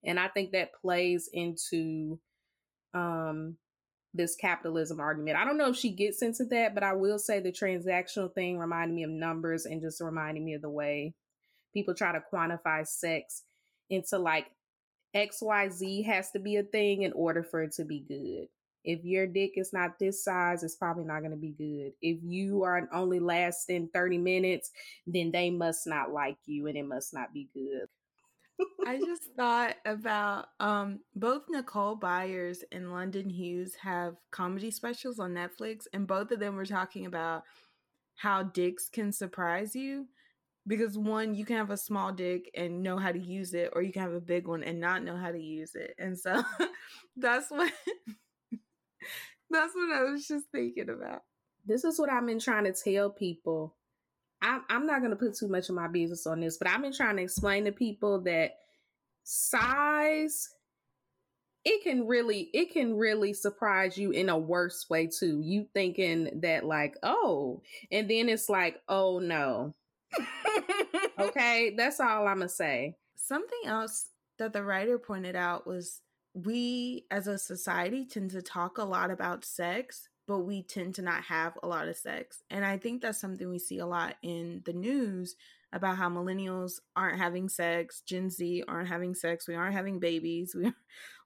And 0.03 0.19
I 0.19 0.27
think 0.27 0.51
that 0.51 0.73
plays 0.73 1.29
into 1.31 2.19
um 2.93 3.57
this 4.13 4.35
capitalism 4.35 4.99
argument. 4.99 5.37
I 5.37 5.43
don't 5.43 5.57
know 5.57 5.69
if 5.69 5.75
she 5.75 5.91
gets 5.91 6.21
into 6.21 6.45
that, 6.45 6.73
but 6.73 6.83
I 6.83 6.93
will 6.93 7.19
say 7.19 7.39
the 7.39 7.51
transactional 7.51 8.33
thing 8.33 8.57
reminded 8.57 8.95
me 8.95 9.03
of 9.03 9.09
numbers 9.09 9.65
and 9.65 9.81
just 9.81 10.01
reminding 10.01 10.45
me 10.45 10.53
of 10.53 10.61
the 10.61 10.69
way 10.69 11.13
people 11.73 11.93
try 11.93 12.13
to 12.13 12.23
quantify 12.33 12.87
sex 12.87 13.43
into 13.89 14.17
like 14.17 14.45
XYZ 15.15 16.05
has 16.05 16.31
to 16.31 16.39
be 16.39 16.55
a 16.57 16.63
thing 16.63 17.03
in 17.03 17.13
order 17.13 17.43
for 17.43 17.63
it 17.63 17.73
to 17.73 17.85
be 17.85 17.99
good. 17.99 18.47
If 18.85 19.03
your 19.03 19.27
dick 19.27 19.53
is 19.55 19.73
not 19.73 19.99
this 19.99 20.23
size, 20.23 20.63
it's 20.63 20.75
probably 20.75 21.05
not 21.05 21.19
going 21.19 21.31
to 21.31 21.37
be 21.37 21.51
good. 21.51 21.93
If 22.01 22.19
you 22.23 22.63
are 22.63 22.87
only 22.93 23.19
lasting 23.19 23.89
30 23.93 24.17
minutes, 24.17 24.71
then 25.07 25.31
they 25.31 25.49
must 25.49 25.87
not 25.87 26.11
like 26.11 26.37
you 26.45 26.67
and 26.67 26.77
it 26.77 26.85
must 26.85 27.13
not 27.13 27.33
be 27.33 27.49
good. 27.53 27.87
I 28.85 28.99
just 28.99 29.23
thought 29.37 29.75
about 29.85 30.47
um 30.59 30.99
both 31.15 31.43
Nicole 31.49 31.95
Byers 31.95 32.63
and 32.71 32.91
London 32.91 33.29
Hughes 33.29 33.75
have 33.81 34.15
comedy 34.31 34.71
specials 34.71 35.19
on 35.19 35.33
Netflix 35.33 35.87
and 35.93 36.07
both 36.07 36.31
of 36.31 36.39
them 36.39 36.55
were 36.55 36.65
talking 36.65 37.05
about 37.05 37.43
how 38.15 38.43
dicks 38.43 38.87
can 38.89 39.11
surprise 39.11 39.75
you 39.75 40.07
because 40.67 40.97
one 40.97 41.35
you 41.35 41.45
can 41.45 41.57
have 41.57 41.69
a 41.69 41.77
small 41.77 42.11
dick 42.11 42.49
and 42.55 42.81
know 42.81 42.97
how 42.97 43.11
to 43.11 43.19
use 43.19 43.53
it 43.53 43.71
or 43.73 43.81
you 43.81 43.91
can 43.91 44.01
have 44.01 44.13
a 44.13 44.21
big 44.21 44.47
one 44.47 44.63
and 44.63 44.79
not 44.79 45.03
know 45.03 45.15
how 45.15 45.31
to 45.31 45.39
use 45.39 45.75
it. 45.75 45.93
And 45.99 46.17
so 46.17 46.43
that's 47.17 47.51
what 47.51 47.71
that's 49.49 49.73
what 49.73 49.91
I 49.91 50.03
was 50.03 50.27
just 50.27 50.45
thinking 50.51 50.89
about. 50.89 51.21
This 51.65 51.83
is 51.83 51.99
what 51.99 52.09
I've 52.09 52.25
been 52.25 52.39
trying 52.39 52.65
to 52.65 52.73
tell 52.73 53.09
people. 53.09 53.75
I'm, 54.41 54.63
I'm 54.69 54.85
not 54.85 54.99
going 54.99 55.11
to 55.11 55.15
put 55.15 55.35
too 55.35 55.47
much 55.47 55.69
of 55.69 55.75
my 55.75 55.87
business 55.87 56.27
on 56.27 56.39
this, 56.39 56.57
but 56.57 56.67
I've 56.67 56.81
been 56.81 56.93
trying 56.93 57.17
to 57.17 57.23
explain 57.23 57.65
to 57.65 57.71
people 57.71 58.21
that 58.21 58.51
size 59.23 60.49
it 61.65 61.81
can 61.81 62.05
really 62.05 62.51
it 62.53 62.71
can 62.71 62.95
really 62.95 63.33
surprise 63.33 63.97
you 63.97 64.11
in 64.11 64.29
a 64.29 64.37
worse 64.37 64.85
way 64.87 65.07
too. 65.07 65.41
You 65.41 65.65
thinking 65.73 66.41
that 66.41 66.63
like 66.63 66.95
oh 67.01 67.63
and 67.91 68.07
then 68.07 68.29
it's 68.29 68.49
like 68.49 68.81
oh 68.87 69.19
no. 69.19 69.73
Okay? 71.17 71.73
That's 71.75 71.99
all 71.99 72.27
i'm 72.27 72.37
gonna 72.37 72.49
say. 72.49 72.95
Something 73.15 73.61
else 73.65 74.09
that 74.37 74.53
the 74.53 74.63
writer 74.63 74.99
pointed 74.99 75.35
out 75.35 75.65
was 75.65 76.01
we 76.35 77.05
as 77.11 77.27
a 77.27 77.39
society 77.39 78.05
tend 78.05 78.31
to 78.31 78.41
talk 78.41 78.77
a 78.77 78.83
lot 78.83 79.09
about 79.09 79.45
sex 79.45 80.09
but 80.27 80.39
we 80.39 80.63
tend 80.63 80.95
to 80.95 81.01
not 81.01 81.23
have 81.23 81.53
a 81.61 81.67
lot 81.67 81.87
of 81.87 81.95
sex. 81.95 82.41
And 82.49 82.65
I 82.65 82.77
think 82.77 83.01
that's 83.01 83.21
something 83.21 83.49
we 83.49 83.59
see 83.59 83.79
a 83.79 83.85
lot 83.85 84.15
in 84.23 84.61
the 84.65 84.73
news 84.73 85.35
about 85.71 85.97
how 85.97 86.09
millennials 86.09 86.79
aren't 86.95 87.19
having 87.19 87.49
sex, 87.49 88.01
Gen 88.01 88.29
Z 88.29 88.63
aren't 88.67 88.87
having 88.87 89.13
sex, 89.13 89.47
we 89.47 89.55
aren't 89.55 89.75
having 89.75 89.99
babies, 89.99 90.55
we 90.57 90.71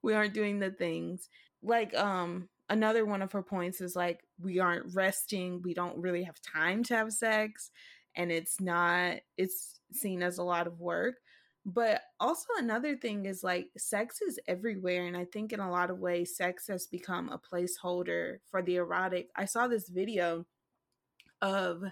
we 0.01 0.13
aren't 0.13 0.33
doing 0.33 0.59
the 0.59 0.71
things. 0.71 1.29
Like 1.61 1.95
um 1.95 2.49
another 2.69 3.05
one 3.05 3.21
of 3.21 3.31
her 3.31 3.43
points 3.43 3.81
is 3.81 3.95
like 3.95 4.21
we 4.41 4.59
aren't 4.59 4.93
resting, 4.93 5.61
we 5.61 5.73
don't 5.73 5.97
really 5.97 6.23
have 6.23 6.41
time 6.41 6.83
to 6.85 6.95
have 6.95 7.13
sex 7.13 7.71
and 8.15 8.31
it's 8.31 8.59
not 8.59 9.17
it's 9.37 9.79
seen 9.93 10.23
as 10.23 10.37
a 10.39 10.43
lot 10.43 10.67
of 10.67 10.79
work. 10.79 11.15
But 11.73 12.01
also, 12.19 12.47
another 12.57 12.95
thing 12.95 13.25
is 13.25 13.43
like 13.43 13.67
sex 13.77 14.21
is 14.21 14.39
everywhere. 14.47 15.05
And 15.05 15.15
I 15.15 15.25
think 15.25 15.53
in 15.53 15.59
a 15.59 15.69
lot 15.69 15.91
of 15.91 15.99
ways, 15.99 16.35
sex 16.35 16.67
has 16.67 16.88
become 16.88 17.29
a 17.29 17.39
placeholder 17.39 18.38
for 18.49 18.61
the 18.61 18.77
erotic. 18.77 19.29
I 19.35 19.45
saw 19.45 19.67
this 19.67 19.89
video 19.89 20.45
of, 21.41 21.83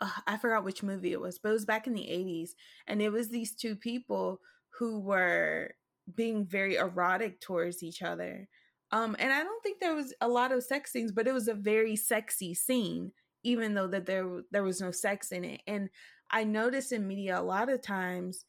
uh, 0.00 0.10
I 0.26 0.36
forgot 0.36 0.64
which 0.64 0.82
movie 0.82 1.12
it 1.12 1.20
was, 1.20 1.38
but 1.38 1.50
it 1.50 1.52
was 1.52 1.64
back 1.64 1.86
in 1.86 1.94
the 1.94 2.00
80s. 2.00 2.50
And 2.88 3.00
it 3.00 3.12
was 3.12 3.28
these 3.28 3.54
two 3.54 3.76
people 3.76 4.40
who 4.78 4.98
were 4.98 5.74
being 6.14 6.44
very 6.44 6.76
erotic 6.76 7.40
towards 7.40 7.82
each 7.82 8.02
other. 8.02 8.48
Um, 8.90 9.16
and 9.18 9.32
I 9.32 9.42
don't 9.42 9.62
think 9.62 9.80
there 9.80 9.94
was 9.94 10.12
a 10.20 10.28
lot 10.28 10.52
of 10.52 10.64
sex 10.64 10.92
scenes, 10.92 11.12
but 11.12 11.26
it 11.26 11.34
was 11.34 11.48
a 11.48 11.54
very 11.54 11.96
sexy 11.96 12.54
scene, 12.54 13.12
even 13.42 13.74
though 13.74 13.88
that 13.88 14.06
there 14.06 14.42
there 14.50 14.62
was 14.62 14.80
no 14.80 14.90
sex 14.90 15.32
in 15.32 15.44
it. 15.44 15.62
And 15.66 15.88
I 16.30 16.44
notice 16.44 16.92
in 16.92 17.06
media 17.06 17.38
a 17.38 17.42
lot 17.42 17.68
of 17.68 17.80
times 17.80 18.44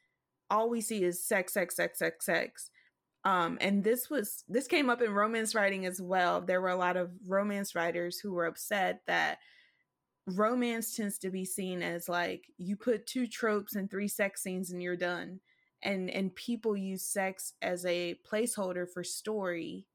all 0.50 0.70
we 0.70 0.82
see 0.82 1.04
is 1.04 1.24
sex, 1.24 1.54
sex, 1.54 1.76
sex, 1.76 2.00
sex, 2.00 2.26
sex. 2.26 2.70
Um, 3.24 3.58
and 3.60 3.84
this 3.84 4.10
was 4.10 4.44
this 4.48 4.68
came 4.68 4.90
up 4.90 5.02
in 5.02 5.12
romance 5.12 5.56
writing 5.56 5.86
as 5.86 6.00
well. 6.00 6.42
There 6.42 6.62
were 6.62 6.70
a 6.70 6.78
lot 6.78 6.96
of 6.96 7.12
romance 7.28 7.74
writers 7.74 8.20
who 8.20 8.34
were 8.34 8.46
upset 8.46 9.02
that 9.08 9.40
romance 10.28 10.96
tends 10.96 11.18
to 11.20 11.30
be 11.30 11.46
seen 11.46 11.82
as 11.82 12.10
like 12.10 12.46
you 12.58 12.76
put 12.76 13.06
two 13.06 13.28
tropes 13.28 13.76
and 13.76 13.90
three 13.90 14.08
sex 14.08 14.44
scenes 14.44 14.72
and 14.72 14.82
you're 14.82 14.96
done. 14.96 15.40
And 15.82 16.10
and 16.10 16.36
people 16.36 16.78
use 16.78 17.04
sex 17.04 17.54
as 17.62 17.86
a 17.86 18.20
placeholder 18.32 18.88
for 18.88 19.04
story 19.04 19.88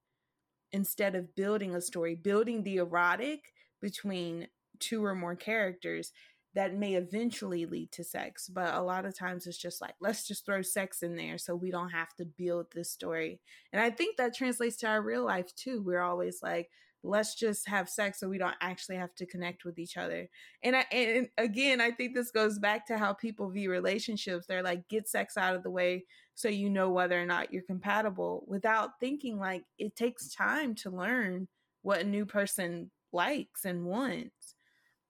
instead 0.72 1.14
of 1.14 1.34
building 1.34 1.74
a 1.74 1.80
story, 1.80 2.16
building 2.16 2.62
the 2.62 2.76
erotic 2.76 3.52
between 3.80 4.48
two 4.80 5.04
or 5.04 5.14
more 5.14 5.36
characters 5.36 6.12
that 6.54 6.74
may 6.74 6.94
eventually 6.94 7.66
lead 7.66 7.92
to 7.92 8.04
sex. 8.04 8.48
But 8.48 8.74
a 8.74 8.82
lot 8.82 9.04
of 9.04 9.16
times 9.16 9.46
it's 9.46 9.58
just 9.58 9.80
like, 9.80 9.94
let's 10.00 10.26
just 10.26 10.44
throw 10.44 10.62
sex 10.62 11.02
in 11.02 11.16
there 11.16 11.38
so 11.38 11.54
we 11.54 11.70
don't 11.70 11.90
have 11.90 12.14
to 12.16 12.24
build 12.24 12.66
this 12.74 12.90
story. 12.90 13.40
And 13.72 13.80
I 13.80 13.90
think 13.90 14.16
that 14.16 14.34
translates 14.34 14.76
to 14.78 14.88
our 14.88 15.02
real 15.02 15.24
life 15.24 15.54
too. 15.54 15.82
We're 15.82 16.02
always 16.02 16.40
like, 16.42 16.68
let's 17.02 17.34
just 17.34 17.68
have 17.68 17.88
sex 17.88 18.20
so 18.20 18.28
we 18.28 18.38
don't 18.38 18.56
actually 18.60 18.96
have 18.96 19.14
to 19.14 19.26
connect 19.26 19.64
with 19.64 19.78
each 19.78 19.96
other. 19.96 20.28
And 20.62 20.76
I 20.76 20.84
and 20.92 21.28
again, 21.38 21.80
I 21.80 21.92
think 21.92 22.14
this 22.14 22.30
goes 22.30 22.58
back 22.58 22.86
to 22.86 22.98
how 22.98 23.14
people 23.14 23.48
view 23.48 23.70
relationships. 23.70 24.46
They're 24.46 24.62
like, 24.62 24.88
get 24.88 25.08
sex 25.08 25.36
out 25.36 25.54
of 25.54 25.62
the 25.62 25.70
way 25.70 26.04
so 26.34 26.48
you 26.48 26.68
know 26.68 26.90
whether 26.90 27.20
or 27.20 27.26
not 27.26 27.52
you're 27.52 27.62
compatible 27.62 28.44
without 28.46 28.98
thinking 28.98 29.38
like 29.38 29.62
it 29.78 29.94
takes 29.96 30.34
time 30.34 30.74
to 30.74 30.90
learn 30.90 31.48
what 31.82 32.00
a 32.00 32.04
new 32.04 32.26
person 32.26 32.90
likes 33.12 33.64
and 33.64 33.84
wants. 33.84 34.54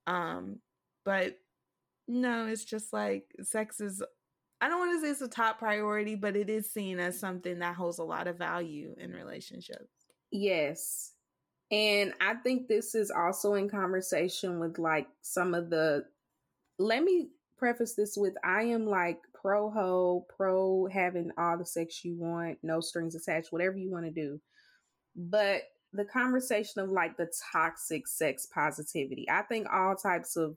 Um, 0.06 0.60
but 1.10 1.40
no, 2.06 2.46
it's 2.46 2.64
just 2.64 2.92
like 2.92 3.24
sex 3.42 3.80
is 3.80 4.00
I 4.60 4.68
don't 4.68 4.78
want 4.78 4.92
to 4.92 5.00
say 5.04 5.10
it's 5.10 5.22
a 5.22 5.28
top 5.28 5.58
priority, 5.58 6.14
but 6.14 6.36
it 6.36 6.48
is 6.48 6.70
seen 6.70 7.00
as 7.00 7.18
something 7.18 7.58
that 7.58 7.74
holds 7.74 7.98
a 7.98 8.04
lot 8.04 8.28
of 8.28 8.38
value 8.38 8.94
in 8.96 9.10
relationships. 9.10 9.88
Yes. 10.30 11.14
And 11.72 12.12
I 12.20 12.34
think 12.34 12.68
this 12.68 12.94
is 12.94 13.10
also 13.10 13.54
in 13.54 13.68
conversation 13.68 14.60
with 14.60 14.78
like 14.78 15.08
some 15.22 15.52
of 15.52 15.68
the 15.68 16.04
let 16.78 17.02
me 17.02 17.30
preface 17.56 17.94
this 17.94 18.16
with 18.16 18.34
I 18.44 18.62
am 18.62 18.86
like 18.86 19.18
pro 19.34 19.68
ho, 19.68 20.26
pro 20.36 20.86
having 20.92 21.32
all 21.36 21.58
the 21.58 21.66
sex 21.66 22.04
you 22.04 22.14
want, 22.14 22.58
no 22.62 22.80
strings 22.80 23.16
attached, 23.16 23.52
whatever 23.52 23.78
you 23.78 23.90
want 23.90 24.04
to 24.04 24.12
do. 24.12 24.40
But 25.16 25.62
the 25.92 26.04
conversation 26.04 26.80
of 26.80 26.90
like 26.90 27.16
the 27.16 27.32
toxic 27.52 28.06
sex 28.06 28.46
positivity. 28.46 29.28
I 29.28 29.42
think 29.42 29.66
all 29.72 29.96
types 29.96 30.36
of 30.36 30.56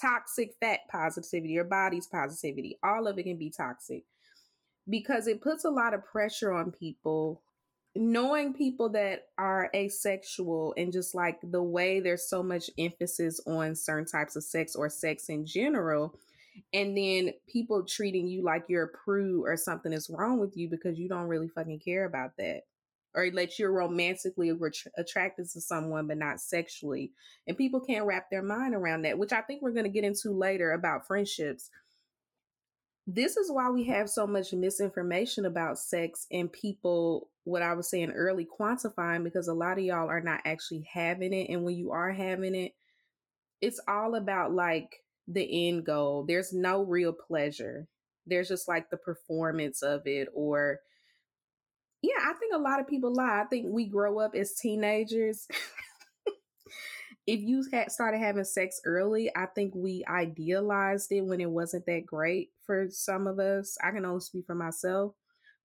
toxic 0.00 0.54
fat 0.60 0.80
positivity 0.90 1.52
your 1.52 1.64
body's 1.64 2.06
positivity. 2.06 2.78
All 2.82 3.06
of 3.06 3.18
it 3.18 3.24
can 3.24 3.36
be 3.36 3.50
toxic 3.50 4.04
because 4.88 5.26
it 5.26 5.40
puts 5.40 5.64
a 5.64 5.70
lot 5.70 5.94
of 5.94 6.04
pressure 6.04 6.52
on 6.52 6.72
people. 6.72 7.42
Knowing 7.96 8.54
people 8.54 8.90
that 8.90 9.24
are 9.38 9.70
asexual 9.74 10.72
and 10.76 10.92
just 10.92 11.16
like 11.16 11.38
the 11.42 11.62
way 11.62 11.98
there's 11.98 12.28
so 12.28 12.42
much 12.42 12.70
emphasis 12.78 13.40
on 13.46 13.74
certain 13.74 14.06
types 14.06 14.36
of 14.36 14.44
sex 14.44 14.76
or 14.76 14.88
sex 14.88 15.28
in 15.30 15.44
general, 15.44 16.14
and 16.72 16.96
then 16.96 17.32
people 17.48 17.82
treating 17.82 18.28
you 18.28 18.42
like 18.42 18.66
you're 18.68 18.84
a 18.84 18.98
prude 19.04 19.44
or 19.44 19.56
something 19.56 19.92
is 19.92 20.10
wrong 20.10 20.38
with 20.38 20.56
you 20.56 20.68
because 20.68 20.98
you 20.98 21.08
don't 21.08 21.26
really 21.26 21.48
fucking 21.48 21.80
care 21.80 22.04
about 22.04 22.36
that 22.36 22.62
or 23.18 23.30
that 23.32 23.58
you're 23.58 23.72
romantically 23.72 24.52
attracted 24.96 25.50
to 25.50 25.60
someone 25.60 26.06
but 26.06 26.18
not 26.18 26.40
sexually. 26.40 27.10
And 27.48 27.56
people 27.56 27.80
can't 27.80 28.06
wrap 28.06 28.30
their 28.30 28.42
mind 28.42 28.76
around 28.76 29.02
that, 29.02 29.18
which 29.18 29.32
I 29.32 29.40
think 29.40 29.60
we're 29.60 29.72
going 29.72 29.86
to 29.86 29.90
get 29.90 30.04
into 30.04 30.30
later 30.30 30.70
about 30.70 31.06
friendships. 31.06 31.68
This 33.08 33.36
is 33.36 33.50
why 33.50 33.70
we 33.70 33.84
have 33.84 34.08
so 34.08 34.24
much 34.24 34.52
misinformation 34.52 35.46
about 35.46 35.80
sex 35.80 36.26
and 36.30 36.52
people, 36.52 37.28
what 37.42 37.62
I 37.62 37.74
was 37.74 37.90
saying 37.90 38.12
early, 38.12 38.46
quantifying 38.46 39.24
because 39.24 39.48
a 39.48 39.54
lot 39.54 39.78
of 39.78 39.84
y'all 39.84 40.08
are 40.08 40.20
not 40.20 40.42
actually 40.44 40.86
having 40.92 41.32
it. 41.32 41.50
And 41.50 41.64
when 41.64 41.74
you 41.74 41.90
are 41.90 42.12
having 42.12 42.54
it, 42.54 42.72
it's 43.60 43.80
all 43.88 44.14
about 44.14 44.52
like 44.52 45.02
the 45.26 45.68
end 45.68 45.86
goal. 45.86 46.24
There's 46.24 46.52
no 46.52 46.84
real 46.84 47.12
pleasure. 47.12 47.88
There's 48.26 48.48
just 48.48 48.68
like 48.68 48.90
the 48.90 48.96
performance 48.96 49.82
of 49.82 50.02
it 50.06 50.28
or 50.34 50.80
yeah, 52.02 52.18
I 52.24 52.32
think 52.34 52.54
a 52.54 52.58
lot 52.58 52.80
of 52.80 52.86
people 52.86 53.12
lie. 53.12 53.42
I 53.42 53.48
think 53.48 53.66
we 53.68 53.86
grow 53.86 54.20
up 54.20 54.34
as 54.34 54.54
teenagers. 54.54 55.48
if 57.26 57.40
you 57.40 57.64
had 57.72 57.90
started 57.90 58.18
having 58.18 58.44
sex 58.44 58.80
early, 58.84 59.30
I 59.36 59.46
think 59.46 59.74
we 59.74 60.04
idealized 60.08 61.10
it 61.12 61.22
when 61.22 61.40
it 61.40 61.50
wasn't 61.50 61.86
that 61.86 62.06
great 62.06 62.50
for 62.64 62.86
some 62.90 63.26
of 63.26 63.38
us. 63.38 63.76
I 63.82 63.90
can 63.90 64.04
only 64.04 64.20
speak 64.20 64.46
for 64.46 64.54
myself. 64.54 65.14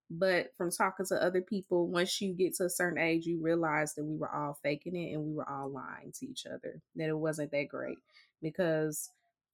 But 0.09 0.51
from 0.57 0.69
talking 0.69 1.05
to 1.07 1.23
other 1.23 1.41
people, 1.41 1.87
once 1.87 2.19
you 2.21 2.33
get 2.33 2.55
to 2.55 2.65
a 2.65 2.69
certain 2.69 2.99
age, 2.99 3.25
you 3.25 3.41
realize 3.41 3.95
that 3.95 4.03
we 4.03 4.17
were 4.17 4.29
all 4.29 4.57
faking 4.61 4.95
it 4.95 5.13
and 5.13 5.23
we 5.23 5.33
were 5.33 5.49
all 5.49 5.69
lying 5.69 6.11
to 6.19 6.25
each 6.27 6.45
other, 6.45 6.81
that 6.95 7.09
it 7.09 7.17
wasn't 7.17 7.51
that 7.51 7.67
great. 7.69 7.97
Because 8.41 9.09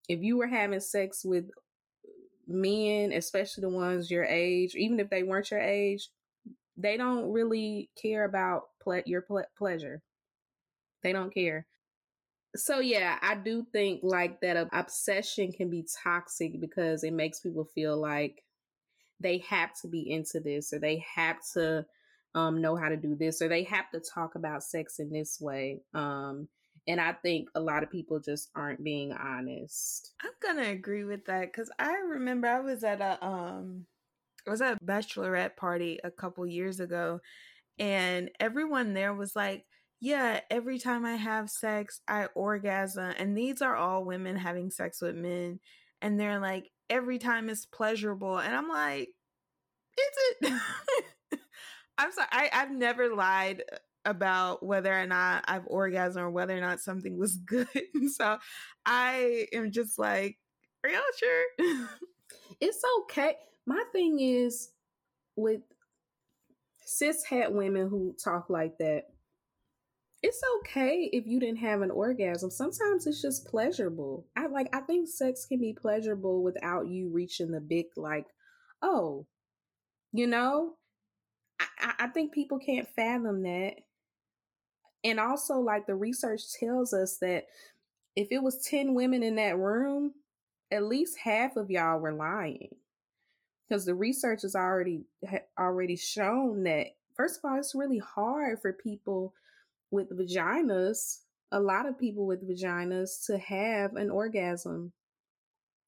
if 0.10 0.22
you 0.22 0.38
were 0.38 0.48
having 0.48 0.80
sex 0.80 1.24
with 1.24 1.46
men, 2.48 3.14
especially 3.14 3.62
the 3.62 3.70
ones 3.70 4.10
your 4.10 4.26
age, 4.26 4.76
even 4.76 5.00
if 5.00 5.10
they 5.10 5.24
weren't 5.24 5.52
your 5.52 5.62
age, 5.62 6.10
they 6.80 6.98
don't 6.98 7.32
really 7.32 7.90
care 8.02 8.24
about 8.24 8.64
ple- 8.82 9.04
your 9.06 9.22
ple- 9.22 9.44
pleasure. 9.58 10.02
They 11.04 11.12
don't 11.12 11.34
care. 11.34 11.68
So 12.56 12.80
yeah, 12.80 13.20
I 13.22 13.36
do 13.36 13.66
think 13.72 14.00
like 14.02 14.42
that 14.42 14.70
obsession 14.74 15.52
can 15.52 15.70
be 15.70 15.86
toxic 16.04 16.60
because 16.60 17.04
it 17.04 17.14
makes 17.14 17.42
people 17.42 17.66
feel 17.76 17.98
like 17.98 18.44
they 19.20 19.40
have 19.50 19.72
to 19.82 19.88
be 19.88 20.10
into 20.10 20.40
this 20.40 20.74
or 20.74 20.80
they 20.80 21.04
have 21.16 21.38
to 21.54 21.86
um, 22.34 22.62
know 22.62 22.76
how 22.76 22.90
to 22.90 22.98
do 22.98 23.16
this 23.16 23.42
or 23.42 23.50
they 23.50 23.64
have 23.64 23.92
to 23.92 24.00
talk 24.00 24.36
about 24.36 24.64
sex 24.64 25.00
in 25.00 25.12
this 25.12 25.40
way. 25.40 25.82
Um, 25.94 26.48
and 26.88 27.00
I 27.00 27.14
think 27.14 27.50
a 27.54 27.60
lot 27.60 27.84
of 27.84 27.92
people 27.92 28.20
just 28.20 28.50
aren't 28.56 28.84
being 28.84 29.12
honest. 29.12 30.14
I'm 30.24 30.32
gonna 30.42 30.70
agree 30.70 31.04
with 31.04 31.26
that 31.26 31.52
because 31.52 31.70
I 31.78 31.94
remember 31.98 32.48
I 32.48 32.62
was 32.62 32.84
at 32.84 33.02
a 33.02 33.24
um 33.24 33.86
I 34.50 34.52
was 34.52 34.62
at 34.62 34.82
a 34.82 34.86
bachelorette 34.86 35.56
party 35.56 36.00
a 36.04 36.10
couple 36.10 36.46
years 36.48 36.80
ago 36.80 37.20
and 37.78 38.32
everyone 38.40 38.96
there 38.96 39.14
was 39.14 39.36
like, 39.36 39.66
Yeah, 40.02 40.40
every 40.50 40.80
time 40.80 41.06
I 41.06 41.16
have 41.16 41.52
sex, 41.52 42.02
I 42.08 42.26
orgasm. 42.34 43.14
And 43.18 43.38
these 43.38 43.62
are 43.62 43.76
all 43.76 44.06
women 44.06 44.36
having 44.36 44.72
sex 44.72 45.02
with 45.02 45.16
men. 45.16 45.60
And 46.02 46.20
they're 46.20 46.40
like, 46.40 46.72
every 46.90 47.20
time 47.20 47.50
it's 47.50 47.68
pleasurable. 47.68 48.40
And 48.40 48.56
I'm 48.56 48.70
like, 48.70 49.10
is 49.98 50.50
it? 50.50 50.62
I'm 52.00 52.12
sorry. 52.12 52.28
I, 52.32 52.50
I've 52.52 52.72
never 52.72 53.14
lied 53.14 53.64
about 54.04 54.66
whether 54.66 54.98
or 54.98 55.06
not 55.06 55.44
I've 55.48 55.68
orgasm 55.68 56.24
or 56.24 56.32
whether 56.32 56.58
or 56.58 56.62
not 56.62 56.80
something 56.80 57.20
was 57.20 57.38
good. 57.38 57.68
so 58.16 58.40
I 58.86 59.46
am 59.54 59.72
just 59.72 60.00
like, 60.00 60.40
are 60.84 60.90
y'all 60.90 61.02
sure? 61.20 61.44
it's 62.62 62.82
okay. 63.02 63.36
My 63.70 63.84
thing 63.92 64.20
is 64.20 64.70
with 65.36 65.62
cis 66.84 67.24
het 67.24 67.54
women 67.54 67.88
who 67.88 68.16
talk 68.24 68.50
like 68.50 68.80
that. 68.80 69.04
It's 70.24 70.42
okay 70.58 71.08
if 71.14 71.28
you 71.28 71.40
didn't 71.40 71.60
have 71.60 71.84
an 71.84 71.92
orgasm. 71.92 72.50
Sometimes 72.50 73.06
it's 73.06 73.22
just 73.22 73.46
pleasurable. 73.46 74.26
I 74.36 74.48
like 74.48 74.76
I 74.76 74.80
think 74.80 75.08
sex 75.08 75.46
can 75.46 75.60
be 75.60 75.74
pleasurable 75.80 76.42
without 76.42 76.88
you 76.88 77.12
reaching 77.14 77.52
the 77.52 77.62
big 77.62 77.86
like, 77.96 78.26
oh, 78.82 79.28
you 80.14 80.26
know, 80.26 80.74
I, 81.60 81.94
I 82.00 82.08
think 82.08 82.34
people 82.34 82.58
can't 82.58 82.90
fathom 82.96 83.44
that. 83.44 83.76
And 85.04 85.20
also, 85.20 85.60
like 85.60 85.86
the 85.86 85.94
research 85.94 86.42
tells 86.60 86.92
us 86.92 87.20
that 87.22 87.46
if 88.16 88.30
it 88.32 88.42
was 88.42 88.66
10 88.66 88.96
women 88.96 89.22
in 89.22 89.36
that 89.36 89.60
room, 89.60 90.14
at 90.72 90.86
least 90.86 91.20
half 91.24 91.56
of 91.56 91.70
y'all 91.70 92.00
were 92.00 92.14
lying. 92.14 92.70
Because 93.70 93.86
the 93.86 93.96
research 93.96 94.42
has 94.42 94.56
already 94.56 95.04
already 95.58 95.96
shown 95.96 96.64
that 96.64 96.88
first 97.16 97.40
of 97.40 97.50
all, 97.50 97.58
it's 97.58 97.76
really 97.76 98.00
hard 98.00 98.60
for 98.62 98.74
people 98.74 99.34
with 99.92 100.10
vaginas, 100.18 101.20
a 101.52 101.60
lot 101.60 101.86
of 101.86 102.00
people 102.00 102.26
with 102.26 102.48
vaginas 102.50 103.26
to 103.28 103.38
have 103.38 103.96
an 103.96 104.10
orgasm 104.10 104.92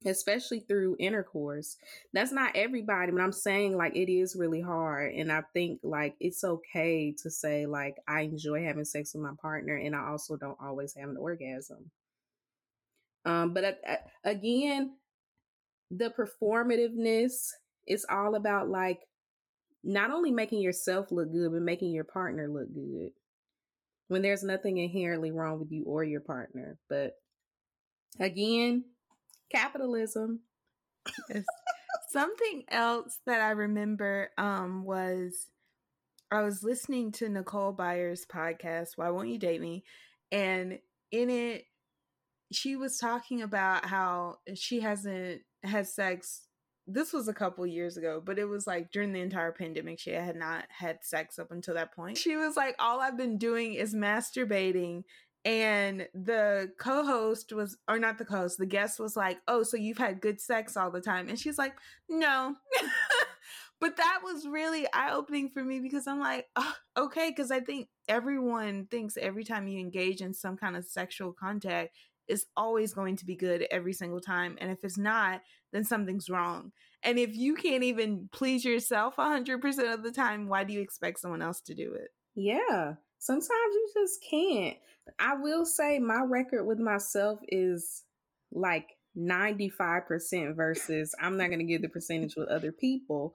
especially 0.06 0.62
through 0.62 0.96
intercourse. 1.00 1.78
That's 2.14 2.32
not 2.32 2.56
everybody, 2.56 3.12
but 3.12 3.22
I'm 3.22 3.32
saying 3.32 3.78
like 3.78 3.96
it 3.96 4.12
is 4.12 4.36
really 4.36 4.62
hard. 4.62 5.14
And 5.14 5.32
I 5.32 5.44
think 5.54 5.80
like 5.84 6.16
it's 6.20 6.44
okay 6.44 7.14
to 7.22 7.30
say 7.30 7.66
like 7.66 7.98
I 8.08 8.22
enjoy 8.22 8.64
having 8.64 8.86
sex 8.86 9.14
with 9.14 9.24
my 9.24 9.34
partner 9.42 9.76
and 9.76 9.96
I 9.96 10.08
also 10.08 10.38
don't 10.38 10.58
always 10.62 10.96
have 10.96 11.10
an 11.10 11.18
orgasm. 11.18 11.92
Um, 13.26 13.54
but 13.54 13.80
uh, 13.88 13.96
again, 14.24 14.96
the 15.92 16.10
performativeness 16.10 17.50
is 17.88 18.06
all 18.10 18.36
about 18.36 18.70
like 18.70 19.00
not 19.84 20.12
only 20.12 20.32
making 20.32 20.62
yourself 20.62 21.12
look 21.12 21.32
good, 21.32 21.52
but 21.52 21.62
making 21.62 21.92
your 21.92 22.04
partner 22.04 22.48
look 22.48 22.74
good 22.74 23.10
when 24.08 24.22
there's 24.22 24.44
nothing 24.44 24.78
inherently 24.78 25.32
wrong 25.32 25.60
with 25.60 25.72
you 25.72 25.84
or 25.86 26.04
your 26.04 26.22
partner. 26.22 26.78
But 26.89 27.13
again, 28.20 28.84
Capitalism. 29.52 30.41
Yes. 31.30 31.44
Something 32.10 32.63
else 32.70 33.20
that 33.26 33.41
I 33.41 33.52
remember 33.52 34.30
um, 34.38 34.84
was 34.84 35.48
I 36.32 36.41
was 36.41 36.63
listening 36.63 37.12
to 37.13 37.30
Nicole 37.30 37.74
Byer's 37.74 38.26
podcast, 38.26 38.89
Why 38.96 39.10
Won't 39.10 39.30
You 39.30 39.39
Date 39.39 39.62
Me? 39.62 39.84
And 40.32 40.80
in 41.12 41.30
it, 41.30 41.65
she 42.52 42.76
was 42.76 42.98
talking 42.98 43.41
about 43.41 43.86
how 43.86 44.38
she 44.56 44.82
hasn't 44.82 45.41
had 45.63 45.88
sex. 45.88 46.41
This 46.93 47.13
was 47.13 47.27
a 47.27 47.34
couple 47.34 47.65
years 47.65 47.97
ago, 47.97 48.21
but 48.23 48.39
it 48.39 48.45
was 48.45 48.67
like 48.67 48.91
during 48.91 49.13
the 49.13 49.21
entire 49.21 49.51
pandemic, 49.51 49.99
she 49.99 50.12
had 50.12 50.36
not 50.36 50.65
had 50.69 51.04
sex 51.04 51.39
up 51.39 51.51
until 51.51 51.75
that 51.75 51.93
point. 51.93 52.17
She 52.17 52.36
was 52.36 52.56
like, 52.56 52.75
All 52.80 52.99
I've 52.99 53.17
been 53.17 53.38
doing 53.38 53.73
is 53.73 53.93
masturbating 53.93 55.04
and 55.43 56.08
the 56.13 56.71
co-host 56.77 57.51
was 57.51 57.77
or 57.88 57.97
not 57.97 58.17
the 58.17 58.25
co-host 58.25 58.60
the 58.60 58.65
guest 58.65 58.99
was 58.99 59.15
like 59.15 59.39
oh 59.47 59.63
so 59.63 59.75
you've 59.75 59.97
had 59.97 60.21
good 60.21 60.39
sex 60.39 60.77
all 60.77 60.91
the 60.91 61.01
time 61.01 61.30
and 61.30 61.39
she's 61.39 61.58
like 61.58 61.73
no 62.08 62.56
but 63.80 63.97
that 63.97 64.19
was 64.23 64.47
really 64.47 64.86
eye-opening 64.93 65.49
for 65.49 65.63
me 65.63 65.80
because 65.80 66.06
i'm 66.06 66.19
like 66.19 66.45
oh, 66.56 66.73
okay 66.95 67.30
because 67.30 67.49
i 67.49 67.60
think 67.60 67.88
everyone 68.08 68.86
thinks 68.91 69.17
every 69.17 69.43
time 69.43 69.67
you 69.67 69.80
engage 69.80 70.21
in 70.21 70.34
some 70.34 70.56
kind 70.56 70.75
of 70.77 70.86
sexual 70.86 71.34
contact 71.34 71.95
is 72.32 72.46
always 72.56 72.94
going 72.94 73.15
to 73.15 73.26
be 73.26 73.36
good 73.36 73.67
every 73.72 73.94
single 73.94 74.22
time 74.22 74.58
and 74.60 74.72
if 74.72 74.84
it's 74.84 74.98
not 74.98 75.41
then 75.74 75.84
something's 75.84 76.30
wrong 76.30 76.72
and 77.04 77.17
if 77.20 77.36
you 77.36 77.56
can't 77.56 77.84
even 77.84 78.30
please 78.32 78.63
yourself 78.63 79.15
100% 79.17 79.94
of 79.94 80.04
the 80.04 80.12
time 80.12 80.48
why 80.48 80.63
do 80.63 80.74
you 80.74 80.82
expect 80.82 81.20
someone 81.20 81.41
else 81.41 81.62
to 81.62 81.74
do 81.74 81.94
it 81.94 82.10
yeah 82.36 82.94
sometimes 83.20 83.50
you 83.74 83.89
just 83.96 84.24
can't 84.30 84.78
I 85.20 85.36
will 85.36 85.65
say 85.65 86.00
my 86.00 86.22
record 86.24 86.65
with 86.65 86.80
myself 86.80 87.39
is 87.48 88.04
like 88.52 88.88
95% 89.17 90.56
versus 90.56 91.15
I'm 91.20 91.38
not 91.38 91.48
going 91.48 91.60
to 91.60 91.65
give 91.65 91.82
the 91.82 91.89
percentage 91.89 92.36
with 92.36 92.50
other 92.50 92.72
people. 92.72 93.34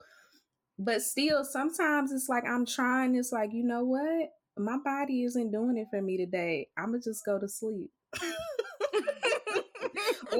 But 0.79 1.01
still, 1.01 1.43
sometimes 1.43 2.11
it's 2.11 2.29
like 2.29 2.45
I'm 2.45 2.65
trying, 2.65 3.15
it's 3.15 3.31
like, 3.31 3.51
you 3.51 3.63
know 3.63 3.83
what? 3.83 4.29
My 4.57 4.77
body 4.83 5.23
isn't 5.23 5.51
doing 5.51 5.77
it 5.77 5.87
for 5.89 6.01
me 6.01 6.17
today. 6.17 6.67
I'm 6.77 6.87
going 6.87 7.01
to 7.01 7.09
just 7.09 7.25
go 7.25 7.39
to 7.39 7.47
sleep. 7.47 7.91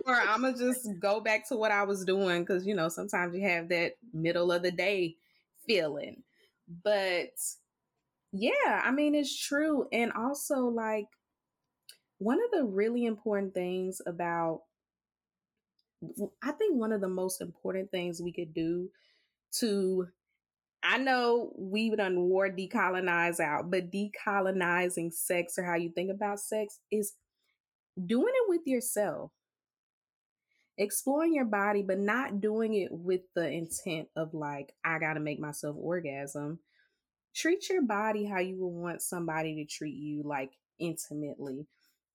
or 0.05 0.15
I'm 0.15 0.43
to 0.43 0.53
just 0.53 0.87
go 0.99 1.19
back 1.19 1.47
to 1.49 1.55
what 1.55 1.71
I 1.71 1.83
was 1.83 2.05
doing 2.05 2.41
because, 2.41 2.65
you 2.65 2.75
know, 2.75 2.89
sometimes 2.89 3.35
you 3.35 3.41
have 3.47 3.69
that 3.69 3.93
middle 4.13 4.51
of 4.51 4.63
the 4.63 4.71
day 4.71 5.15
feeling. 5.65 6.23
But 6.83 7.31
yeah, 8.31 8.81
I 8.83 8.91
mean, 8.91 9.15
it's 9.15 9.37
true. 9.37 9.87
And 9.91 10.11
also, 10.13 10.65
like, 10.65 11.07
one 12.19 12.39
of 12.43 12.51
the 12.51 12.65
really 12.65 13.05
important 13.05 13.53
things 13.53 14.01
about, 14.05 14.61
I 16.43 16.51
think 16.51 16.75
one 16.75 16.91
of 16.91 17.01
the 17.01 17.07
most 17.07 17.41
important 17.41 17.91
things 17.91 18.21
we 18.21 18.31
could 18.31 18.53
do 18.53 18.89
to, 19.59 20.07
I 20.83 20.97
know 20.97 21.53
we've 21.57 21.97
done 21.97 22.21
war 22.21 22.49
decolonize 22.49 23.39
out, 23.39 23.71
but 23.71 23.91
decolonizing 23.91 25.13
sex 25.13 25.57
or 25.57 25.63
how 25.63 25.75
you 25.75 25.89
think 25.89 26.11
about 26.11 26.39
sex 26.39 26.79
is 26.91 27.13
doing 28.05 28.33
it 28.33 28.49
with 28.49 28.61
yourself 28.65 29.31
exploring 30.77 31.33
your 31.33 31.45
body, 31.45 31.81
but 31.81 31.99
not 31.99 32.41
doing 32.41 32.73
it 32.73 32.91
with 32.91 33.21
the 33.35 33.49
intent 33.49 34.09
of 34.15 34.33
like, 34.33 34.73
I 34.83 34.99
got 34.99 35.13
to 35.13 35.19
make 35.19 35.39
myself 35.39 35.75
orgasm. 35.79 36.59
Treat 37.35 37.69
your 37.69 37.83
body 37.83 38.25
how 38.25 38.39
you 38.39 38.57
would 38.59 38.81
want 38.81 39.01
somebody 39.01 39.55
to 39.55 39.65
treat 39.65 39.95
you, 39.95 40.23
like 40.23 40.51
intimately. 40.79 41.67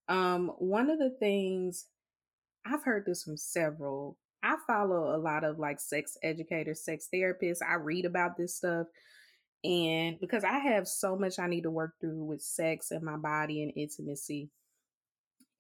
Um, 0.08 0.52
one 0.58 0.90
of 0.90 0.98
the 0.98 1.10
things 1.10 1.86
I've 2.64 2.84
heard 2.84 3.04
this 3.06 3.24
from 3.24 3.36
several. 3.36 4.16
I 4.42 4.56
follow 4.66 5.14
a 5.14 5.18
lot 5.18 5.44
of 5.44 5.58
like 5.58 5.80
sex 5.80 6.16
educators, 6.22 6.84
sex 6.84 7.08
therapists. 7.12 7.62
I 7.66 7.74
read 7.74 8.04
about 8.04 8.36
this 8.36 8.56
stuff. 8.56 8.88
And 9.64 10.18
because 10.20 10.42
I 10.42 10.58
have 10.58 10.88
so 10.88 11.16
much 11.16 11.38
I 11.38 11.46
need 11.46 11.62
to 11.62 11.70
work 11.70 11.94
through 12.00 12.24
with 12.24 12.42
sex 12.42 12.90
and 12.90 13.02
my 13.02 13.16
body 13.16 13.62
and 13.62 13.72
intimacy. 13.76 14.50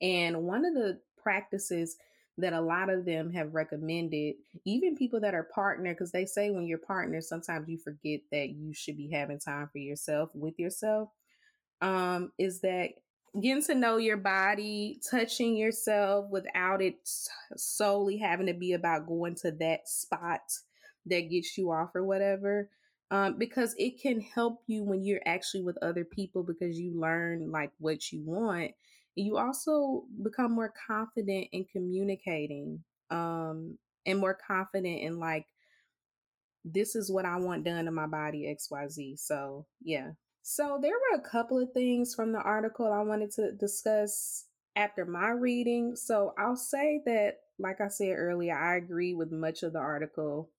And 0.00 0.42
one 0.42 0.64
of 0.64 0.74
the 0.74 0.98
practices 1.22 1.96
that 2.38 2.52
a 2.52 2.60
lot 2.60 2.88
of 2.88 3.04
them 3.04 3.30
have 3.32 3.54
recommended, 3.54 4.34
even 4.64 4.96
people 4.96 5.20
that 5.20 5.34
are 5.34 5.48
partner, 5.54 5.92
because 5.92 6.12
they 6.12 6.24
say 6.24 6.50
when 6.50 6.66
you're 6.66 6.78
partner, 6.78 7.20
sometimes 7.20 7.68
you 7.68 7.78
forget 7.78 8.20
that 8.30 8.50
you 8.50 8.72
should 8.72 8.96
be 8.96 9.10
having 9.10 9.38
time 9.38 9.68
for 9.70 9.78
yourself 9.78 10.30
with 10.34 10.58
yourself, 10.58 11.10
um, 11.82 12.32
is 12.38 12.60
that 12.62 12.90
getting 13.40 13.62
to 13.62 13.74
know 13.74 13.96
your 13.96 14.16
body, 14.16 15.00
touching 15.10 15.56
yourself 15.56 16.30
without 16.30 16.82
it 16.82 16.96
solely 17.56 18.16
having 18.16 18.46
to 18.46 18.54
be 18.54 18.72
about 18.72 19.06
going 19.06 19.34
to 19.34 19.50
that 19.52 19.88
spot 19.88 20.40
that 21.06 21.30
gets 21.30 21.56
you 21.56 21.70
off 21.70 21.90
or 21.94 22.04
whatever. 22.04 22.68
Um, 23.10 23.36
because 23.36 23.74
it 23.76 24.00
can 24.00 24.22
help 24.22 24.62
you 24.66 24.84
when 24.84 25.04
you're 25.04 25.20
actually 25.26 25.62
with 25.62 25.76
other 25.82 26.02
people 26.02 26.42
because 26.42 26.80
you 26.80 26.98
learn 26.98 27.50
like 27.50 27.70
what 27.78 28.10
you 28.10 28.22
want. 28.24 28.70
You 29.14 29.36
also 29.36 30.04
become 30.22 30.52
more 30.52 30.72
confident 30.86 31.48
in 31.52 31.66
communicating 31.70 32.82
um, 33.10 33.78
and 34.06 34.18
more 34.18 34.38
confident 34.46 35.00
in 35.02 35.18
like, 35.18 35.46
this 36.64 36.94
is 36.94 37.10
what 37.10 37.24
I 37.24 37.36
want 37.36 37.64
done 37.64 37.84
to 37.86 37.90
my 37.90 38.06
body, 38.06 38.44
XYZ. 38.44 39.18
So, 39.18 39.66
yeah, 39.82 40.12
So 40.42 40.78
there 40.82 40.92
were 40.92 41.18
a 41.18 41.28
couple 41.28 41.58
of 41.58 41.72
things 41.72 42.14
from 42.14 42.32
the 42.32 42.40
article 42.40 42.92
I 42.92 43.02
wanted 43.02 43.30
to 43.32 43.52
discuss 43.52 44.46
after 44.74 45.04
my 45.04 45.30
reading. 45.30 45.94
So 45.94 46.34
I'll 46.36 46.56
say 46.56 47.00
that, 47.06 47.38
like 47.58 47.80
I 47.80 47.88
said 47.88 48.14
earlier, 48.16 48.56
I 48.56 48.76
agree 48.76 49.14
with 49.14 49.30
much 49.30 49.62
of 49.62 49.72
the 49.72 49.78
article. 49.78 50.50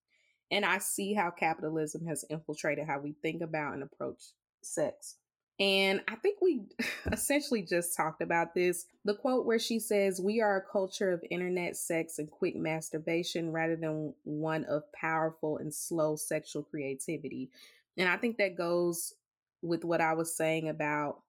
And 0.52 0.66
I 0.66 0.78
see 0.78 1.14
how 1.14 1.32
capitalism 1.32 2.06
has 2.06 2.24
infiltrated 2.30 2.88
how 2.88 3.00
we 3.00 3.16
think 3.22 3.42
about 3.42 3.74
and 3.74 3.84
approach 3.84 4.22
sex. 4.62 5.16
And 5.60 6.02
I 6.08 6.16
think 6.16 6.40
we 6.42 6.64
essentially 7.12 7.62
just 7.62 7.96
talked 7.96 8.22
about 8.22 8.54
this. 8.54 8.86
The 9.06 9.14
quote 9.14 9.46
where 9.46 9.60
she 9.60 9.80
says, 9.80 10.20
We 10.22 10.42
are 10.42 10.58
a 10.58 10.72
culture 10.72 11.12
of 11.12 11.24
internet 11.30 11.78
sex 11.78 12.20
and 12.20 12.30
quick 12.30 12.56
masturbation 12.56 13.52
rather 13.52 13.76
than 13.76 14.14
one 14.24 14.66
of 14.66 14.92
powerful 14.94 15.58
and 15.58 15.74
slow 15.74 16.16
sexual 16.16 16.64
creativity. 16.64 17.50
And 17.98 18.10
I 18.10 18.18
think 18.18 18.38
that 18.38 18.58
goes 18.58 19.14
with 19.62 19.86
what 19.86 20.02
I 20.02 20.14
was 20.14 20.36
saying 20.36 20.70
about 20.70 21.22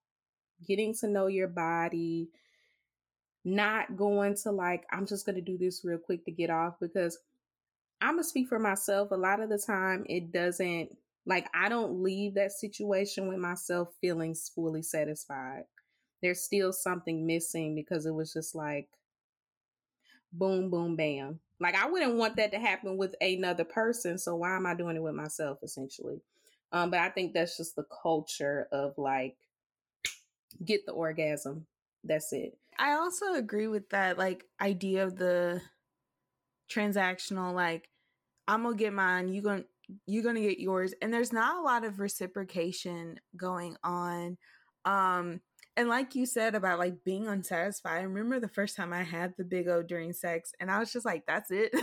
getting 0.66 0.94
to 0.94 1.08
know 1.08 1.26
your 1.26 1.48
body, 1.48 2.28
not 3.44 3.96
going 3.96 4.36
to 4.36 4.50
like, 4.50 4.84
I'm 4.90 5.06
just 5.06 5.26
going 5.26 5.36
to 5.36 5.42
do 5.42 5.58
this 5.58 5.84
real 5.84 5.98
quick 5.98 6.24
to 6.24 6.30
get 6.30 6.50
off 6.50 6.74
because 6.80 7.18
I'm 8.00 8.14
going 8.14 8.22
to 8.24 8.28
speak 8.28 8.48
for 8.48 8.58
myself. 8.58 9.10
A 9.10 9.16
lot 9.16 9.40
of 9.40 9.50
the 9.50 9.58
time, 9.58 10.04
it 10.08 10.32
doesn't, 10.32 10.96
like, 11.26 11.48
I 11.54 11.68
don't 11.68 12.02
leave 12.02 12.34
that 12.34 12.52
situation 12.52 13.28
with 13.28 13.38
myself 13.38 13.88
feeling 14.00 14.34
fully 14.54 14.82
satisfied. 14.82 15.64
There's 16.22 16.42
still 16.42 16.72
something 16.72 17.26
missing 17.26 17.74
because 17.74 18.06
it 18.06 18.14
was 18.14 18.32
just 18.32 18.54
like, 18.54 18.88
boom, 20.32 20.70
boom, 20.70 20.96
bam. 20.96 21.40
Like, 21.60 21.76
I 21.76 21.88
wouldn't 21.88 22.16
want 22.16 22.36
that 22.36 22.52
to 22.52 22.58
happen 22.58 22.96
with 22.96 23.14
another 23.20 23.64
person. 23.64 24.18
So, 24.18 24.36
why 24.36 24.56
am 24.56 24.66
I 24.66 24.74
doing 24.74 24.96
it 24.96 25.02
with 25.02 25.14
myself, 25.14 25.58
essentially? 25.62 26.20
Um, 26.72 26.90
but 26.90 27.00
I 27.00 27.08
think 27.08 27.32
that's 27.32 27.56
just 27.56 27.76
the 27.76 27.86
culture 28.02 28.68
of 28.72 28.94
like, 28.98 29.36
get 30.64 30.84
the 30.86 30.92
orgasm. 30.92 31.66
That's 32.02 32.32
it. 32.32 32.58
I 32.78 32.92
also 32.92 33.34
agree 33.34 33.68
with 33.68 33.88
that 33.90 34.18
like 34.18 34.44
idea 34.60 35.04
of 35.04 35.16
the 35.16 35.62
transactional 36.70 37.54
like 37.54 37.88
I'm 38.46 38.64
to 38.64 38.74
get 38.74 38.92
mine, 38.92 39.28
you 39.28 39.40
going 39.40 39.64
you're 40.06 40.22
going 40.22 40.36
to 40.36 40.40
get 40.42 40.58
yours 40.58 40.94
and 41.02 41.12
there's 41.12 41.32
not 41.32 41.56
a 41.56 41.62
lot 41.62 41.84
of 41.84 42.00
reciprocation 42.00 43.18
going 43.36 43.76
on. 43.82 44.36
Um 44.84 45.40
and 45.76 45.88
like 45.88 46.14
you 46.14 46.24
said 46.24 46.54
about 46.54 46.78
like 46.78 47.02
being 47.04 47.26
unsatisfied, 47.26 48.00
I 48.00 48.04
remember 48.04 48.38
the 48.38 48.48
first 48.48 48.76
time 48.76 48.92
I 48.92 49.02
had 49.02 49.34
the 49.36 49.44
big 49.44 49.66
O 49.68 49.82
during 49.82 50.12
sex 50.12 50.52
and 50.60 50.70
I 50.70 50.78
was 50.78 50.92
just 50.92 51.06
like 51.06 51.24
that's 51.26 51.50
it. 51.50 51.72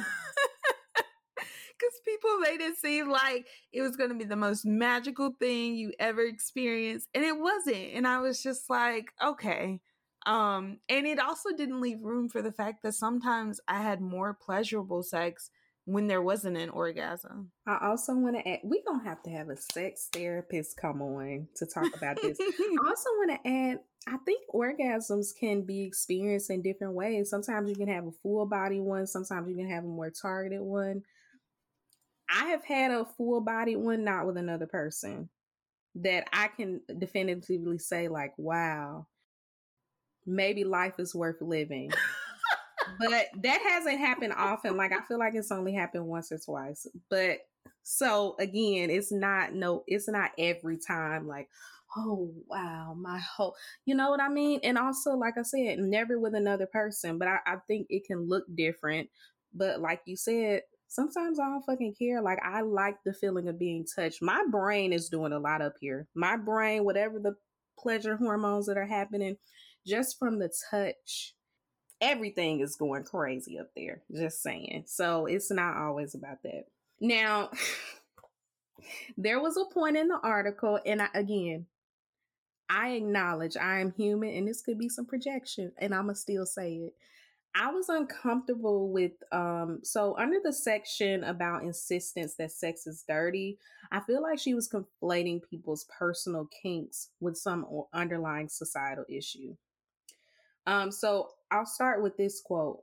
Cuz 1.81 1.99
people 2.05 2.37
made 2.39 2.61
it 2.61 2.77
seem 2.77 3.09
like 3.09 3.47
it 3.73 3.81
was 3.81 3.95
going 3.95 4.09
to 4.11 4.15
be 4.15 4.23
the 4.23 4.35
most 4.35 4.65
magical 4.65 5.33
thing 5.39 5.75
you 5.75 5.91
ever 5.99 6.21
experienced 6.21 7.09
and 7.13 7.23
it 7.25 7.37
wasn't. 7.37 7.93
And 7.93 8.07
I 8.07 8.19
was 8.19 8.41
just 8.41 8.69
like, 8.69 9.11
okay, 9.21 9.81
um, 10.25 10.77
and 10.87 11.07
it 11.07 11.19
also 11.19 11.49
didn't 11.51 11.81
leave 11.81 12.03
room 12.03 12.29
for 12.29 12.41
the 12.41 12.51
fact 12.51 12.83
that 12.83 12.93
sometimes 12.93 13.59
I 13.67 13.81
had 13.81 14.01
more 14.01 14.33
pleasurable 14.39 15.03
sex 15.03 15.49
when 15.85 16.07
there 16.07 16.21
wasn't 16.21 16.57
an 16.57 16.69
orgasm. 16.69 17.51
I 17.65 17.87
also 17.87 18.13
want 18.15 18.37
to 18.37 18.47
add, 18.47 18.59
we 18.63 18.81
don't 18.85 19.03
have 19.03 19.21
to 19.23 19.31
have 19.31 19.49
a 19.49 19.57
sex 19.57 20.09
therapist 20.13 20.77
come 20.77 21.01
on 21.01 21.47
to 21.55 21.65
talk 21.65 21.95
about 21.95 22.21
this. 22.21 22.37
I 22.39 22.77
also 22.87 23.09
want 23.17 23.31
to 23.31 23.49
add, 23.49 23.79
I 24.07 24.17
think 24.25 24.43
orgasms 24.53 25.29
can 25.39 25.63
be 25.63 25.83
experienced 25.83 26.49
in 26.49 26.61
different 26.61 26.93
ways. 26.93 27.29
Sometimes 27.29 27.69
you 27.69 27.75
can 27.75 27.87
have 27.87 28.05
a 28.05 28.11
full 28.23 28.45
body 28.45 28.79
one, 28.79 29.07
sometimes 29.07 29.49
you 29.49 29.55
can 29.55 29.69
have 29.69 29.83
a 29.83 29.87
more 29.87 30.11
targeted 30.11 30.61
one. 30.61 31.01
I 32.29 32.45
have 32.47 32.63
had 32.63 32.91
a 32.91 33.05
full 33.17 33.41
body 33.41 33.75
one, 33.75 34.03
not 34.03 34.25
with 34.25 34.37
another 34.37 34.67
person, 34.67 35.29
that 35.95 36.25
I 36.31 36.47
can 36.47 36.81
definitively 36.97 37.79
say, 37.79 38.07
like, 38.07 38.33
wow, 38.37 39.07
maybe 40.25 40.63
life 40.63 40.93
is 40.99 41.13
worth 41.13 41.41
living. 41.41 41.91
But 42.99 43.27
that 43.43 43.61
hasn't 43.61 43.99
happened 43.99 44.33
often. 44.35 44.77
Like 44.77 44.91
I 44.91 45.01
feel 45.07 45.19
like 45.19 45.35
it's 45.35 45.51
only 45.51 45.73
happened 45.73 46.05
once 46.05 46.31
or 46.31 46.37
twice. 46.37 46.87
But 47.09 47.39
so 47.83 48.35
again, 48.39 48.89
it's 48.89 49.11
not 49.11 49.53
no, 49.53 49.83
it's 49.87 50.07
not 50.07 50.31
every 50.37 50.77
time 50.77 51.27
like, 51.27 51.49
oh 51.97 52.31
wow, 52.47 52.95
my 52.97 53.19
whole 53.19 53.55
you 53.85 53.95
know 53.95 54.09
what 54.09 54.21
I 54.21 54.29
mean? 54.29 54.59
And 54.63 54.77
also, 54.77 55.15
like 55.15 55.37
I 55.37 55.43
said, 55.43 55.79
never 55.79 56.19
with 56.19 56.35
another 56.35 56.65
person. 56.65 57.17
But 57.17 57.27
I, 57.27 57.37
I 57.45 57.55
think 57.67 57.87
it 57.89 58.05
can 58.05 58.27
look 58.27 58.45
different. 58.55 59.09
But 59.53 59.81
like 59.81 60.01
you 60.05 60.15
said, 60.15 60.61
sometimes 60.87 61.39
I 61.39 61.45
don't 61.45 61.65
fucking 61.65 61.95
care. 61.97 62.21
Like 62.21 62.39
I 62.43 62.61
like 62.61 62.97
the 63.05 63.13
feeling 63.13 63.47
of 63.47 63.57
being 63.57 63.85
touched. 63.85 64.21
My 64.21 64.43
brain 64.49 64.93
is 64.93 65.09
doing 65.09 65.31
a 65.31 65.39
lot 65.39 65.61
up 65.61 65.75
here. 65.79 66.07
My 66.13 66.37
brain, 66.37 66.83
whatever 66.83 67.19
the 67.19 67.35
pleasure 67.79 68.17
hormones 68.17 68.67
that 68.67 68.77
are 68.77 68.85
happening, 68.85 69.37
just 69.87 70.19
from 70.19 70.39
the 70.39 70.51
touch, 70.69 71.33
everything 72.01 72.59
is 72.59 72.75
going 72.75 73.03
crazy 73.03 73.59
up 73.59 73.69
there. 73.75 74.01
Just 74.13 74.41
saying. 74.41 74.83
So 74.87 75.27
it's 75.27 75.51
not 75.51 75.77
always 75.77 76.15
about 76.15 76.41
that. 76.43 76.65
Now, 76.99 77.51
there 79.17 79.39
was 79.39 79.55
a 79.55 79.73
point 79.73 79.97
in 79.97 80.07
the 80.07 80.19
article, 80.21 80.79
and 80.85 81.01
I, 81.01 81.07
again, 81.13 81.67
I 82.69 82.91
acknowledge 82.91 83.57
I 83.57 83.79
am 83.81 83.91
human 83.91 84.29
and 84.29 84.47
this 84.47 84.61
could 84.61 84.79
be 84.79 84.89
some 84.89 85.05
projection, 85.05 85.73
and 85.77 85.93
I'm 85.93 86.05
going 86.05 86.15
to 86.15 86.21
still 86.21 86.45
say 86.45 86.73
it. 86.73 86.93
I 87.53 87.69
was 87.69 87.89
uncomfortable 87.89 88.93
with 88.93 89.11
um 89.33 89.79
so 89.83 90.15
under 90.17 90.37
the 90.41 90.53
section 90.53 91.25
about 91.25 91.63
insistence 91.63 92.35
that 92.35 92.51
sex 92.53 92.87
is 92.87 93.03
dirty, 93.05 93.57
I 93.91 93.99
feel 93.99 94.21
like 94.21 94.39
she 94.39 94.53
was 94.53 94.69
conflating 94.69 95.41
people's 95.49 95.85
personal 95.99 96.47
kinks 96.61 97.09
with 97.19 97.35
some 97.35 97.65
underlying 97.93 98.47
societal 98.47 99.03
issue. 99.09 99.57
Um, 100.65 100.91
so 100.91 101.31
I'll 101.51 101.65
start 101.65 102.01
with 102.01 102.15
this 102.17 102.41
quote 102.41 102.79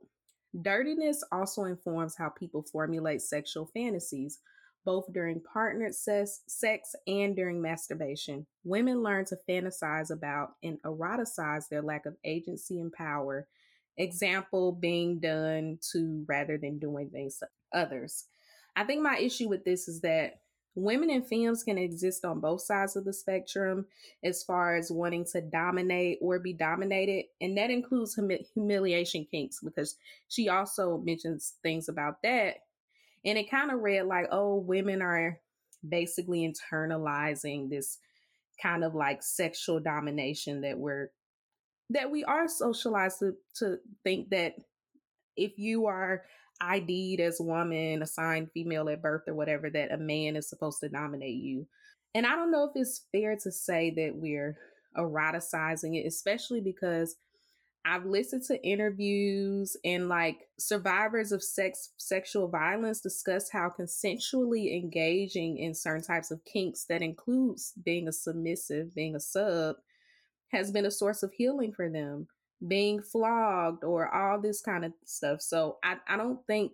Dirtiness 0.61 1.23
also 1.31 1.65
informs 1.65 2.15
how 2.15 2.29
people 2.29 2.63
formulate 2.63 3.21
sexual 3.21 3.65
fantasies, 3.67 4.39
both 4.85 5.11
during 5.13 5.41
partnered 5.41 5.93
sex, 5.93 6.41
sex 6.47 6.95
and 7.07 7.35
during 7.35 7.61
masturbation. 7.61 8.45
Women 8.63 9.03
learn 9.03 9.25
to 9.25 9.37
fantasize 9.47 10.11
about 10.11 10.51
and 10.63 10.81
eroticize 10.83 11.67
their 11.69 11.81
lack 11.81 12.05
of 12.05 12.15
agency 12.23 12.79
and 12.79 12.91
power, 12.91 13.47
example 13.97 14.71
being 14.71 15.19
done 15.19 15.77
to 15.91 16.25
rather 16.27 16.57
than 16.57 16.79
doing 16.79 17.09
things 17.09 17.37
to 17.39 17.47
others. 17.73 18.25
I 18.75 18.85
think 18.85 19.01
my 19.01 19.17
issue 19.17 19.49
with 19.49 19.65
this 19.65 19.87
is 19.87 20.01
that 20.01 20.41
women 20.75 21.09
and 21.09 21.25
femmes 21.25 21.63
can 21.63 21.77
exist 21.77 22.23
on 22.23 22.39
both 22.39 22.61
sides 22.61 22.95
of 22.95 23.03
the 23.03 23.13
spectrum 23.13 23.85
as 24.23 24.43
far 24.43 24.75
as 24.75 24.91
wanting 24.91 25.25
to 25.25 25.41
dominate 25.41 26.19
or 26.21 26.39
be 26.39 26.53
dominated 26.53 27.25
and 27.41 27.57
that 27.57 27.69
includes 27.69 28.15
hum- 28.15 28.31
humiliation 28.53 29.25
kinks 29.29 29.59
because 29.63 29.95
she 30.27 30.47
also 30.47 30.97
mentions 30.97 31.55
things 31.63 31.89
about 31.89 32.21
that 32.21 32.55
and 33.25 33.37
it 33.37 33.49
kind 33.49 33.71
of 33.71 33.81
read 33.81 34.03
like 34.03 34.27
oh 34.31 34.55
women 34.55 35.01
are 35.01 35.39
basically 35.87 36.47
internalizing 36.47 37.69
this 37.69 37.97
kind 38.61 38.83
of 38.83 38.93
like 38.93 39.23
sexual 39.23 39.79
domination 39.79 40.61
that 40.61 40.77
we're 40.77 41.09
that 41.89 42.11
we 42.11 42.23
are 42.23 42.47
socialized 42.47 43.19
to, 43.19 43.33
to 43.55 43.77
think 44.03 44.29
that 44.29 44.55
if 45.35 45.57
you 45.57 45.87
are 45.87 46.23
ID'd 46.61 47.19
as 47.19 47.39
woman, 47.39 48.01
assigned 48.01 48.51
female 48.51 48.89
at 48.89 49.01
birth 49.01 49.23
or 49.27 49.33
whatever, 49.33 49.69
that 49.69 49.91
a 49.91 49.97
man 49.97 50.35
is 50.35 50.49
supposed 50.49 50.79
to 50.81 50.89
nominate 50.89 51.41
you. 51.41 51.67
And 52.15 52.25
I 52.25 52.35
don't 52.35 52.51
know 52.51 52.65
if 52.65 52.71
it's 52.75 53.05
fair 53.11 53.37
to 53.43 53.51
say 53.51 53.91
that 53.91 54.15
we're 54.15 54.57
eroticizing 54.97 55.95
it, 55.95 56.07
especially 56.07 56.61
because 56.61 57.15
I've 57.85 58.05
listened 58.05 58.43
to 58.43 58.61
interviews 58.63 59.77
and 59.85 60.09
like 60.09 60.47
survivors 60.59 61.31
of 61.31 61.41
sex 61.41 61.91
sexual 61.97 62.47
violence 62.47 62.99
discuss 62.99 63.49
how 63.49 63.71
consensually 63.77 64.75
engaging 64.75 65.57
in 65.57 65.73
certain 65.73 66.03
types 66.03 66.29
of 66.29 66.43
kinks 66.45 66.85
that 66.85 67.01
includes 67.01 67.73
being 67.83 68.07
a 68.07 68.11
submissive, 68.11 68.93
being 68.93 69.15
a 69.15 69.19
sub, 69.19 69.77
has 70.51 70.71
been 70.71 70.85
a 70.85 70.91
source 70.91 71.23
of 71.23 71.31
healing 71.31 71.71
for 71.71 71.89
them 71.89 72.27
being 72.65 73.01
flogged 73.01 73.83
or 73.83 74.13
all 74.13 74.39
this 74.41 74.61
kind 74.61 74.85
of 74.85 74.93
stuff. 75.05 75.41
So 75.41 75.77
I, 75.83 75.95
I 76.07 76.17
don't 76.17 76.45
think 76.45 76.71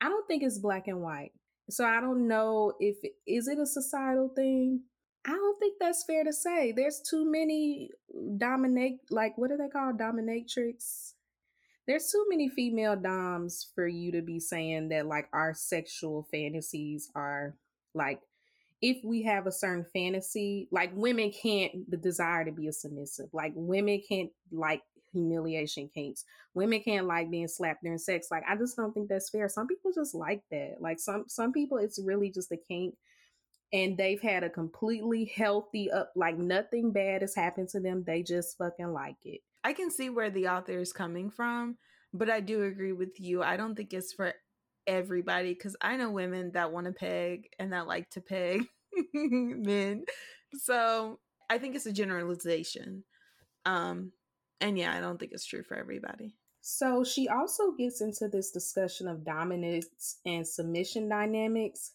I 0.00 0.08
don't 0.08 0.26
think 0.26 0.42
it's 0.42 0.58
black 0.58 0.88
and 0.88 1.00
white. 1.00 1.32
So 1.70 1.84
I 1.84 2.00
don't 2.00 2.28
know 2.28 2.74
if 2.80 2.96
is 3.26 3.48
it 3.48 3.58
a 3.58 3.66
societal 3.66 4.30
thing. 4.34 4.82
I 5.26 5.30
don't 5.30 5.58
think 5.58 5.76
that's 5.80 6.04
fair 6.04 6.22
to 6.22 6.32
say. 6.32 6.72
There's 6.72 7.00
too 7.00 7.28
many 7.28 7.90
dominate 8.36 8.98
like 9.10 9.36
what 9.36 9.50
are 9.50 9.58
they 9.58 9.68
called 9.68 9.98
dominatrix. 9.98 11.12
There's 11.86 12.10
too 12.10 12.26
many 12.28 12.48
female 12.48 12.96
doms 12.96 13.70
for 13.74 13.86
you 13.86 14.12
to 14.12 14.22
be 14.22 14.40
saying 14.40 14.88
that 14.88 15.06
like 15.06 15.28
our 15.32 15.54
sexual 15.54 16.26
fantasies 16.32 17.10
are 17.14 17.56
like 17.94 18.20
if 18.82 18.98
we 19.04 19.22
have 19.22 19.46
a 19.46 19.52
certain 19.52 19.86
fantasy, 19.92 20.68
like 20.70 20.90
women 20.94 21.30
can't 21.32 21.90
the 21.90 21.96
desire 21.96 22.44
to 22.44 22.52
be 22.52 22.68
a 22.68 22.72
submissive. 22.72 23.26
Like 23.32 23.52
women 23.54 24.00
can't 24.08 24.30
like 24.52 24.82
humiliation 25.12 25.88
kinks. 25.92 26.24
Women 26.54 26.80
can't 26.82 27.06
like 27.06 27.30
being 27.30 27.48
slapped 27.48 27.82
during 27.82 27.98
sex. 27.98 28.28
Like 28.30 28.44
I 28.48 28.56
just 28.56 28.76
don't 28.76 28.92
think 28.92 29.08
that's 29.08 29.30
fair. 29.30 29.48
Some 29.48 29.66
people 29.66 29.92
just 29.94 30.14
like 30.14 30.42
that. 30.50 30.76
Like 30.80 30.98
some 31.00 31.24
some 31.28 31.52
people 31.52 31.78
it's 31.78 32.00
really 32.04 32.30
just 32.30 32.52
a 32.52 32.56
kink. 32.68 32.94
and 33.72 33.96
they've 33.98 34.22
had 34.22 34.44
a 34.44 34.50
completely 34.50 35.24
healthy 35.36 35.90
up 35.90 36.12
like 36.16 36.38
nothing 36.38 36.92
bad 36.92 37.22
has 37.22 37.34
happened 37.34 37.68
to 37.68 37.80
them 37.80 38.04
they 38.06 38.22
just 38.22 38.56
fucking 38.58 38.92
like 38.92 39.16
it 39.24 39.40
I 39.64 39.72
can 39.72 39.90
see 39.90 40.10
where 40.10 40.30
the 40.30 40.48
author 40.48 40.78
is 40.78 40.92
coming 40.92 41.28
from, 41.28 41.76
but 42.14 42.30
I 42.30 42.40
do 42.40 42.62
agree 42.62 42.92
with 42.92 43.18
you. 43.18 43.42
I 43.42 43.56
don't 43.56 43.74
think 43.74 43.92
it's 43.92 44.12
for 44.12 44.32
everybody 44.86 45.54
because 45.54 45.76
I 45.80 45.96
know 45.96 46.10
women 46.10 46.52
that 46.54 46.72
want 46.72 46.86
to 46.86 46.92
peg 46.92 47.48
and 47.58 47.72
that 47.72 47.86
like 47.86 48.10
to 48.10 48.20
peg 48.20 48.62
men. 49.14 50.04
So 50.60 51.18
I 51.50 51.58
think 51.58 51.76
it's 51.76 51.86
a 51.86 51.92
generalization. 51.92 53.04
Um, 53.64 54.12
and 54.60 54.78
yeah, 54.78 54.96
I 54.96 55.00
don't 55.00 55.18
think 55.18 55.32
it's 55.32 55.44
true 55.46 55.62
for 55.62 55.76
everybody. 55.76 56.34
So 56.60 57.04
she 57.04 57.28
also 57.28 57.72
gets 57.78 58.00
into 58.00 58.28
this 58.28 58.50
discussion 58.50 59.06
of 59.06 59.24
dominance 59.24 60.18
and 60.24 60.46
submission 60.46 61.08
dynamics. 61.08 61.92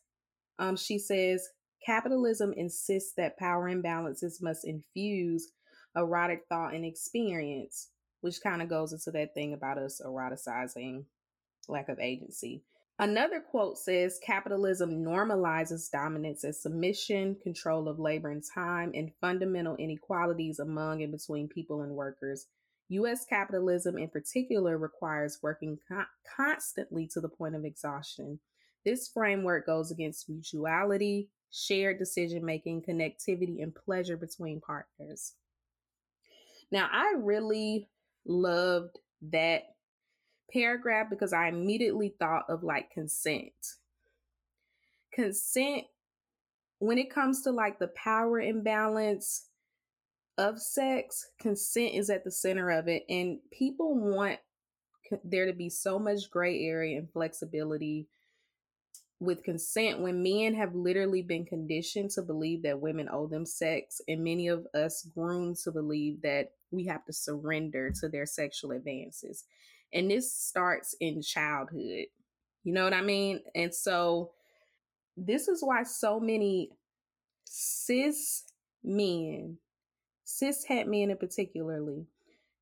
Um, 0.60 0.77
she 0.77 0.97
says 0.97 1.49
capitalism 1.86 2.54
insists 2.56 3.13
that 3.17 3.38
power 3.38 3.69
imbalances 3.69 4.41
must 4.41 4.65
infuse 4.65 5.51
erotic 5.95 6.43
thought 6.47 6.73
and 6.73 6.86
experience, 6.86 7.89
which 8.21 8.41
kind 8.41 8.62
of 8.62 8.69
goes 8.69 8.93
into 8.93 9.12
that 9.12 9.34
thing 9.34 9.54
about 9.54 9.77
us 9.77 10.01
eroticizing 10.06 11.06
lack 11.67 11.89
of 11.89 11.99
agency. 11.99 12.63
Another 13.01 13.39
quote 13.39 13.79
says 13.79 14.19
capitalism 14.23 15.03
normalizes 15.03 15.89
dominance 15.89 16.43
as 16.43 16.61
submission, 16.61 17.35
control 17.41 17.89
of 17.89 17.97
labor 17.97 18.29
and 18.29 18.43
time, 18.53 18.91
and 18.93 19.11
fundamental 19.19 19.75
inequalities 19.77 20.59
among 20.59 21.01
and 21.01 21.11
between 21.11 21.47
people 21.47 21.81
and 21.81 21.93
workers. 21.93 22.45
U.S. 22.89 23.25
capitalism, 23.25 23.97
in 23.97 24.07
particular, 24.07 24.77
requires 24.77 25.39
working 25.41 25.79
con- 25.87 26.05
constantly 26.37 27.07
to 27.07 27.19
the 27.19 27.27
point 27.27 27.55
of 27.55 27.65
exhaustion. 27.65 28.39
This 28.85 29.07
framework 29.07 29.65
goes 29.65 29.89
against 29.89 30.29
mutuality, 30.29 31.29
shared 31.49 31.97
decision 31.97 32.45
making, 32.45 32.83
connectivity, 32.83 33.63
and 33.63 33.73
pleasure 33.73 34.15
between 34.15 34.61
partners. 34.61 35.33
Now, 36.71 36.87
I 36.91 37.15
really 37.17 37.89
loved 38.27 38.99
that 39.31 39.63
paragraph 40.51 41.07
because 41.09 41.33
I 41.33 41.47
immediately 41.47 42.13
thought 42.19 42.45
of 42.49 42.63
like 42.63 42.91
consent. 42.91 43.53
Consent, 45.13 45.83
when 46.79 46.97
it 46.97 47.13
comes 47.13 47.43
to 47.43 47.51
like 47.51 47.79
the 47.79 47.89
power 47.89 48.39
imbalance 48.39 49.47
of 50.37 50.59
sex, 50.59 51.27
consent 51.39 51.93
is 51.93 52.09
at 52.09 52.23
the 52.23 52.31
center 52.31 52.69
of 52.71 52.87
it. 52.87 53.03
And 53.09 53.39
people 53.51 53.95
want 53.95 54.39
there 55.23 55.45
to 55.45 55.53
be 55.53 55.69
so 55.69 55.99
much 55.99 56.31
gray 56.31 56.63
area 56.63 56.97
and 56.97 57.11
flexibility 57.11 58.07
with 59.19 59.43
consent 59.43 59.99
when 59.99 60.23
men 60.23 60.55
have 60.55 60.73
literally 60.73 61.21
been 61.21 61.45
conditioned 61.45 62.09
to 62.09 62.23
believe 62.23 62.63
that 62.63 62.81
women 62.81 63.07
owe 63.11 63.27
them 63.27 63.45
sex 63.45 64.01
and 64.07 64.23
many 64.23 64.47
of 64.47 64.65
us 64.73 65.07
groomed 65.13 65.55
to 65.55 65.71
believe 65.71 66.19
that 66.23 66.53
we 66.71 66.85
have 66.85 67.05
to 67.05 67.13
surrender 67.13 67.91
to 67.91 68.09
their 68.09 68.25
sexual 68.25 68.71
advances 68.71 69.43
and 69.93 70.10
this 70.10 70.34
starts 70.34 70.95
in 70.99 71.21
childhood 71.21 72.06
you 72.63 72.73
know 72.73 72.84
what 72.84 72.93
i 72.93 73.01
mean? 73.01 73.41
And 73.56 73.73
so 73.73 74.32
this 75.17 75.47
is 75.47 75.63
why 75.63 75.84
so 75.84 76.19
many 76.19 76.69
cis 77.43 78.43
men 78.84 79.58
cis 80.23 80.63
het 80.65 80.88
men 80.88 81.12
in 81.12 81.17
particularly 81.17 82.06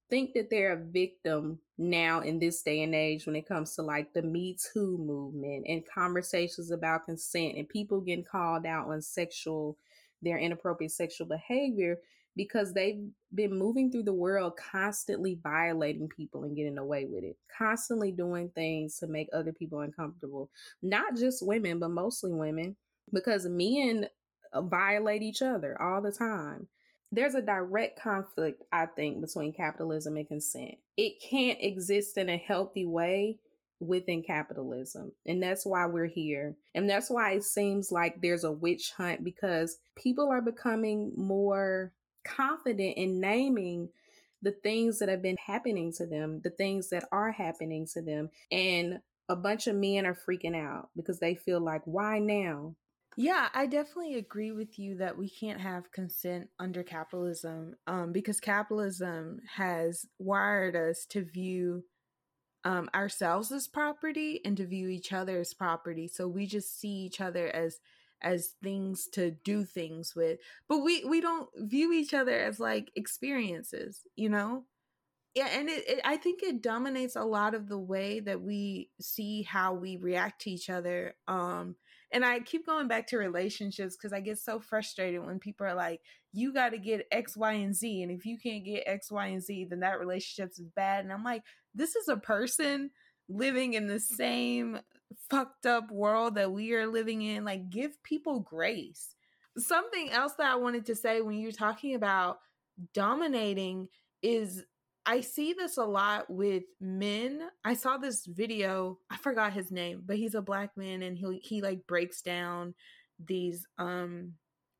think 0.09 0.33
that 0.33 0.49
they're 0.49 0.73
a 0.73 0.83
victim 0.83 1.59
now 1.77 2.21
in 2.21 2.39
this 2.39 2.63
day 2.63 2.81
and 2.81 2.95
age 2.95 3.27
when 3.27 3.35
it 3.35 3.47
comes 3.47 3.75
to 3.75 3.83
like 3.83 4.11
the 4.13 4.23
Me 4.23 4.57
Too 4.73 4.97
movement 4.97 5.65
and 5.67 5.83
conversations 5.87 6.71
about 6.71 7.05
consent 7.05 7.55
and 7.57 7.69
people 7.69 8.01
getting 8.01 8.25
called 8.25 8.65
out 8.65 8.87
on 8.87 9.03
sexual, 9.03 9.77
their 10.23 10.39
inappropriate 10.39 10.91
sexual 10.91 11.27
behavior 11.27 11.99
because 12.39 12.71
they've 12.73 13.03
been 13.35 13.59
moving 13.59 13.91
through 13.91 14.03
the 14.03 14.13
world 14.13 14.53
constantly 14.55 15.37
violating 15.43 16.07
people 16.07 16.45
and 16.45 16.55
getting 16.55 16.77
away 16.77 17.03
with 17.03 17.21
it, 17.21 17.35
constantly 17.57 18.13
doing 18.13 18.49
things 18.55 18.97
to 18.97 19.07
make 19.07 19.27
other 19.33 19.51
people 19.51 19.81
uncomfortable. 19.81 20.49
Not 20.81 21.17
just 21.17 21.45
women, 21.45 21.79
but 21.79 21.91
mostly 21.91 22.31
women, 22.31 22.77
because 23.11 23.45
men 23.45 24.07
uh, 24.53 24.61
violate 24.61 25.21
each 25.21 25.41
other 25.41 25.75
all 25.81 26.01
the 26.01 26.13
time 26.13 26.69
there's 27.11 27.35
a 27.35 27.41
direct 27.41 27.99
conflict, 27.99 28.63
I 28.71 28.85
think, 28.85 29.19
between 29.19 29.51
capitalism 29.51 30.15
and 30.17 30.27
consent. 30.27 30.75
It 30.95 31.13
can't 31.27 31.57
exist 31.59 32.17
in 32.17 32.29
a 32.29 32.37
healthy 32.37 32.85
way 32.85 33.39
within 33.79 34.21
capitalism. 34.21 35.11
And 35.25 35.41
that's 35.41 35.65
why 35.65 35.85
we're 35.87 36.05
here. 36.05 36.55
And 36.75 36.89
that's 36.89 37.09
why 37.09 37.31
it 37.31 37.43
seems 37.43 37.91
like 37.91 38.21
there's 38.21 38.43
a 38.43 38.51
witch 38.51 38.91
hunt 38.95 39.23
because 39.23 39.77
people 39.97 40.29
are 40.29 40.41
becoming 40.41 41.13
more 41.15 41.93
confident 42.23 42.97
in 42.97 43.19
naming 43.19 43.89
the 44.41 44.51
things 44.51 44.99
that 44.99 45.09
have 45.09 45.21
been 45.21 45.37
happening 45.45 45.91
to 45.93 46.05
them, 46.05 46.41
the 46.43 46.49
things 46.49 46.89
that 46.89 47.05
are 47.11 47.31
happening 47.31 47.85
to 47.93 48.01
them. 48.01 48.29
And 48.51 48.99
a 49.27 49.35
bunch 49.35 49.67
of 49.67 49.75
men 49.75 50.05
are 50.05 50.15
freaking 50.15 50.55
out 50.55 50.89
because 50.95 51.19
they 51.19 51.35
feel 51.35 51.59
like, 51.59 51.81
why 51.85 52.19
now? 52.19 52.75
Yeah, 53.17 53.49
I 53.53 53.65
definitely 53.65 54.15
agree 54.15 54.51
with 54.51 54.79
you 54.79 54.97
that 54.97 55.17
we 55.17 55.29
can't 55.29 55.59
have 55.59 55.91
consent 55.91 56.47
under 56.57 56.83
capitalism 56.83 57.75
um, 57.85 58.13
because 58.13 58.39
capitalism 58.39 59.41
has 59.55 60.05
wired 60.19 60.75
us 60.75 61.05
to 61.07 61.25
view 61.25 61.83
um, 62.63 62.89
ourselves 62.95 63.51
as 63.51 63.67
property 63.67 64.41
and 64.45 64.55
to 64.57 64.65
view 64.65 64.87
each 64.87 65.11
other 65.11 65.39
as 65.39 65.53
property. 65.53 66.07
So 66.07 66.27
we 66.27 66.45
just 66.45 66.79
see 66.79 66.89
each 66.89 67.19
other 67.19 67.47
as 67.47 67.79
as 68.21 68.53
things 68.63 69.07
to 69.13 69.31
do 69.31 69.63
things 69.63 70.15
with, 70.15 70.39
but 70.67 70.79
we 70.79 71.03
we 71.05 71.21
don't 71.21 71.49
view 71.55 71.93
each 71.93 72.13
other 72.13 72.37
as 72.39 72.59
like 72.59 72.91
experiences, 72.95 74.01
you 74.15 74.29
know. 74.29 74.65
Yeah, 75.35 75.47
and 75.47 75.69
it, 75.69 75.87
it 75.87 76.01
I 76.03 76.17
think 76.17 76.41
it 76.43 76.61
dominates 76.61 77.15
a 77.15 77.23
lot 77.23 77.53
of 77.53 77.69
the 77.69 77.77
way 77.77 78.19
that 78.21 78.41
we 78.41 78.89
see 78.99 79.43
how 79.43 79.73
we 79.73 79.97
react 79.97 80.41
to 80.41 80.51
each 80.51 80.69
other. 80.69 81.15
Um, 81.27 81.75
and 82.11 82.25
I 82.25 82.39
keep 82.39 82.65
going 82.65 82.87
back 82.87 83.07
to 83.07 83.17
relationships 83.17 83.95
because 83.95 84.13
I 84.13 84.19
get 84.19 84.39
so 84.39 84.59
frustrated 84.59 85.23
when 85.23 85.37
people 85.39 85.67
are 85.67 85.75
like, 85.75 86.01
you 86.33 86.51
got 86.51 86.69
to 86.69 86.79
get 86.79 87.07
X, 87.11 87.37
Y, 87.37 87.53
and 87.53 87.75
Z. 87.75 88.01
And 88.01 88.11
if 88.11 88.25
you 88.25 88.37
can't 88.39 88.65
get 88.65 88.83
X, 88.87 89.11
Y, 89.11 89.27
and 89.27 89.43
Z, 89.43 89.67
then 89.69 89.81
that 89.81 89.99
relationship 89.99 90.51
is 90.51 90.61
bad. 90.75 91.03
And 91.03 91.13
I'm 91.13 91.23
like, 91.23 91.43
this 91.75 91.95
is 91.95 92.07
a 92.07 92.17
person 92.17 92.89
living 93.29 93.75
in 93.75 93.85
the 93.85 93.99
same 93.99 94.79
fucked 95.29 95.65
up 95.65 95.91
world 95.91 96.35
that 96.35 96.51
we 96.51 96.73
are 96.73 96.87
living 96.87 97.21
in. 97.21 97.45
Like, 97.45 97.69
give 97.69 98.01
people 98.03 98.39
grace. 98.39 99.15
Something 99.57 100.09
else 100.11 100.33
that 100.37 100.51
I 100.51 100.55
wanted 100.55 100.85
to 100.87 100.95
say 100.95 101.21
when 101.21 101.39
you're 101.39 101.51
talking 101.51 101.95
about 101.95 102.39
dominating 102.93 103.87
is 104.21 104.63
I 105.05 105.21
see 105.21 105.53
this 105.53 105.77
a 105.77 105.83
lot 105.83 106.29
with 106.29 106.63
men. 106.79 107.41
I 107.63 107.73
saw 107.73 107.97
this 107.97 108.25
video, 108.25 108.99
I 109.09 109.17
forgot 109.17 109.53
his 109.53 109.71
name, 109.71 110.03
but 110.05 110.17
he's 110.17 110.35
a 110.35 110.41
black 110.41 110.77
man 110.77 111.01
and 111.01 111.17
he 111.17 111.39
he 111.41 111.61
like 111.61 111.87
breaks 111.87 112.21
down 112.21 112.75
these 113.25 113.65
um 113.77 114.33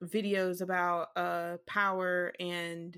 videos 0.04 0.62
about 0.62 1.08
uh 1.16 1.58
power 1.66 2.32
and 2.40 2.98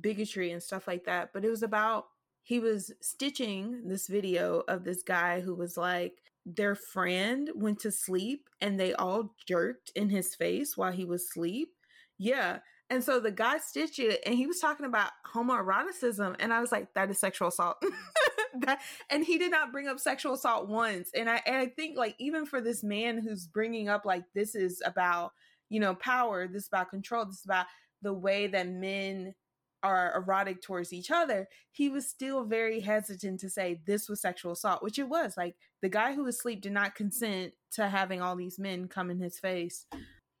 bigotry 0.00 0.50
and 0.50 0.62
stuff 0.62 0.88
like 0.88 1.04
that. 1.04 1.30
But 1.32 1.44
it 1.44 1.50
was 1.50 1.62
about 1.62 2.06
he 2.42 2.58
was 2.58 2.92
stitching 3.00 3.86
this 3.86 4.08
video 4.08 4.64
of 4.68 4.84
this 4.84 5.02
guy 5.02 5.40
who 5.40 5.54
was 5.54 5.76
like 5.76 6.22
their 6.46 6.74
friend 6.74 7.50
went 7.54 7.80
to 7.80 7.90
sleep 7.90 8.48
and 8.60 8.78
they 8.78 8.92
all 8.94 9.34
jerked 9.46 9.90
in 9.94 10.10
his 10.10 10.34
face 10.34 10.76
while 10.76 10.92
he 10.92 11.04
was 11.04 11.22
asleep. 11.22 11.70
Yeah. 12.18 12.58
And 12.90 13.02
so 13.02 13.18
the 13.18 13.30
guy 13.30 13.58
stitched 13.58 13.98
it 13.98 14.20
and 14.26 14.34
he 14.34 14.46
was 14.46 14.60
talking 14.60 14.86
about 14.86 15.10
homoeroticism. 15.32 16.36
And 16.38 16.52
I 16.52 16.60
was 16.60 16.70
like, 16.70 16.92
that 16.94 17.10
is 17.10 17.18
sexual 17.18 17.48
assault. 17.48 17.82
that, 18.60 18.80
and 19.10 19.24
he 19.24 19.38
did 19.38 19.50
not 19.50 19.72
bring 19.72 19.88
up 19.88 19.98
sexual 19.98 20.34
assault 20.34 20.68
once. 20.68 21.10
And 21.14 21.30
I, 21.30 21.40
and 21.46 21.56
I 21.56 21.66
think 21.66 21.96
like, 21.96 22.14
even 22.18 22.44
for 22.44 22.60
this 22.60 22.84
man 22.84 23.18
who's 23.18 23.46
bringing 23.46 23.88
up 23.88 24.04
like, 24.04 24.24
this 24.34 24.54
is 24.54 24.82
about, 24.84 25.32
you 25.70 25.80
know, 25.80 25.94
power, 25.94 26.46
this 26.46 26.64
is 26.64 26.68
about 26.68 26.90
control, 26.90 27.24
this 27.24 27.38
is 27.38 27.44
about 27.44 27.66
the 28.02 28.12
way 28.12 28.46
that 28.48 28.68
men 28.68 29.34
are 29.84 30.16
erotic 30.16 30.62
towards 30.62 30.92
each 30.92 31.10
other, 31.12 31.48
he 31.70 31.88
was 31.88 32.08
still 32.08 32.44
very 32.44 32.80
hesitant 32.80 33.38
to 33.40 33.50
say 33.50 33.80
this 33.86 34.08
was 34.08 34.20
sexual 34.20 34.52
assault, 34.52 34.82
which 34.82 34.98
it 34.98 35.08
was. 35.08 35.36
Like 35.36 35.54
the 35.82 35.88
guy 35.88 36.14
who 36.14 36.24
was 36.24 36.36
asleep 36.36 36.62
did 36.62 36.72
not 36.72 36.96
consent 36.96 37.52
to 37.72 37.88
having 37.88 38.20
all 38.20 38.34
these 38.34 38.58
men 38.58 38.88
come 38.88 39.10
in 39.10 39.20
his 39.20 39.38
face 39.38 39.86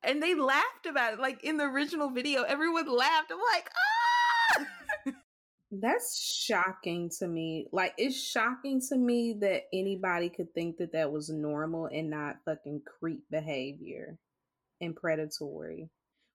and 0.04 0.22
they 0.22 0.34
laughed 0.34 0.86
about 0.86 1.14
it. 1.14 1.20
Like 1.20 1.42
in 1.44 1.56
the 1.56 1.64
original 1.64 2.10
video, 2.10 2.42
everyone 2.42 2.86
laughed. 2.86 3.32
I'm 3.32 3.38
like, 3.54 3.70
ah. 3.76 4.66
That's 5.80 6.22
shocking 6.24 7.10
to 7.18 7.26
me. 7.26 7.66
Like, 7.72 7.94
it's 7.98 8.20
shocking 8.20 8.80
to 8.90 8.96
me 8.96 9.36
that 9.40 9.62
anybody 9.72 10.28
could 10.28 10.54
think 10.54 10.76
that 10.76 10.92
that 10.92 11.10
was 11.10 11.30
normal 11.30 11.86
and 11.86 12.10
not 12.10 12.36
fucking 12.44 12.82
creep 12.86 13.24
behavior 13.28 14.16
and 14.80 14.94
predatory. 14.94 15.88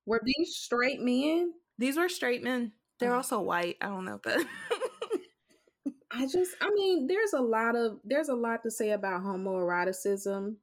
Were 0.06 0.22
these 0.24 0.58
straight 0.58 1.00
men? 1.00 1.54
These 1.78 1.96
were 1.96 2.10
straight 2.10 2.44
men. 2.44 2.74
They're 3.00 3.14
oh. 3.14 3.18
also 3.18 3.42
white. 3.42 3.78
I 3.82 3.88
don't 3.88 4.06
know, 4.06 4.20
but 4.24 4.38
I 6.12 6.28
just, 6.28 6.56
I 6.62 6.70
mean, 6.72 7.08
there's 7.08 7.34
a 7.34 7.42
lot 7.42 7.76
of, 7.76 8.00
there's 8.04 8.30
a 8.30 8.36
lot 8.36 8.64
to 8.64 8.72
say 8.72 8.92
about 8.92 9.24
homoeroticism, 9.24 10.56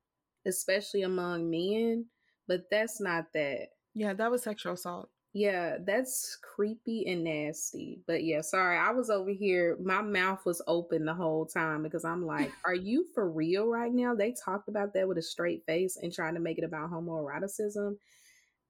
especially 0.44 1.02
among 1.02 1.50
men 1.50 2.06
but 2.48 2.70
that's 2.70 3.00
not 3.00 3.32
that. 3.34 3.68
Yeah, 3.94 4.12
that 4.14 4.30
was 4.30 4.42
sexual 4.42 4.74
assault. 4.74 5.08
Yeah, 5.32 5.76
that's 5.84 6.38
creepy 6.42 7.06
and 7.06 7.24
nasty. 7.24 8.00
But 8.06 8.24
yeah, 8.24 8.40
sorry, 8.40 8.78
I 8.78 8.90
was 8.92 9.10
over 9.10 9.30
here. 9.30 9.76
My 9.82 10.00
mouth 10.00 10.46
was 10.46 10.62
open 10.66 11.04
the 11.04 11.12
whole 11.12 11.44
time 11.44 11.82
because 11.82 12.04
I'm 12.04 12.24
like, 12.24 12.50
are 12.64 12.74
you 12.74 13.04
for 13.14 13.30
real 13.30 13.66
right 13.66 13.92
now? 13.92 14.14
They 14.14 14.34
talked 14.44 14.68
about 14.68 14.94
that 14.94 15.06
with 15.06 15.18
a 15.18 15.22
straight 15.22 15.64
face 15.66 15.98
and 16.00 16.12
trying 16.12 16.34
to 16.34 16.40
make 16.40 16.58
it 16.58 16.64
about 16.64 16.90
homoeroticism. 16.90 17.96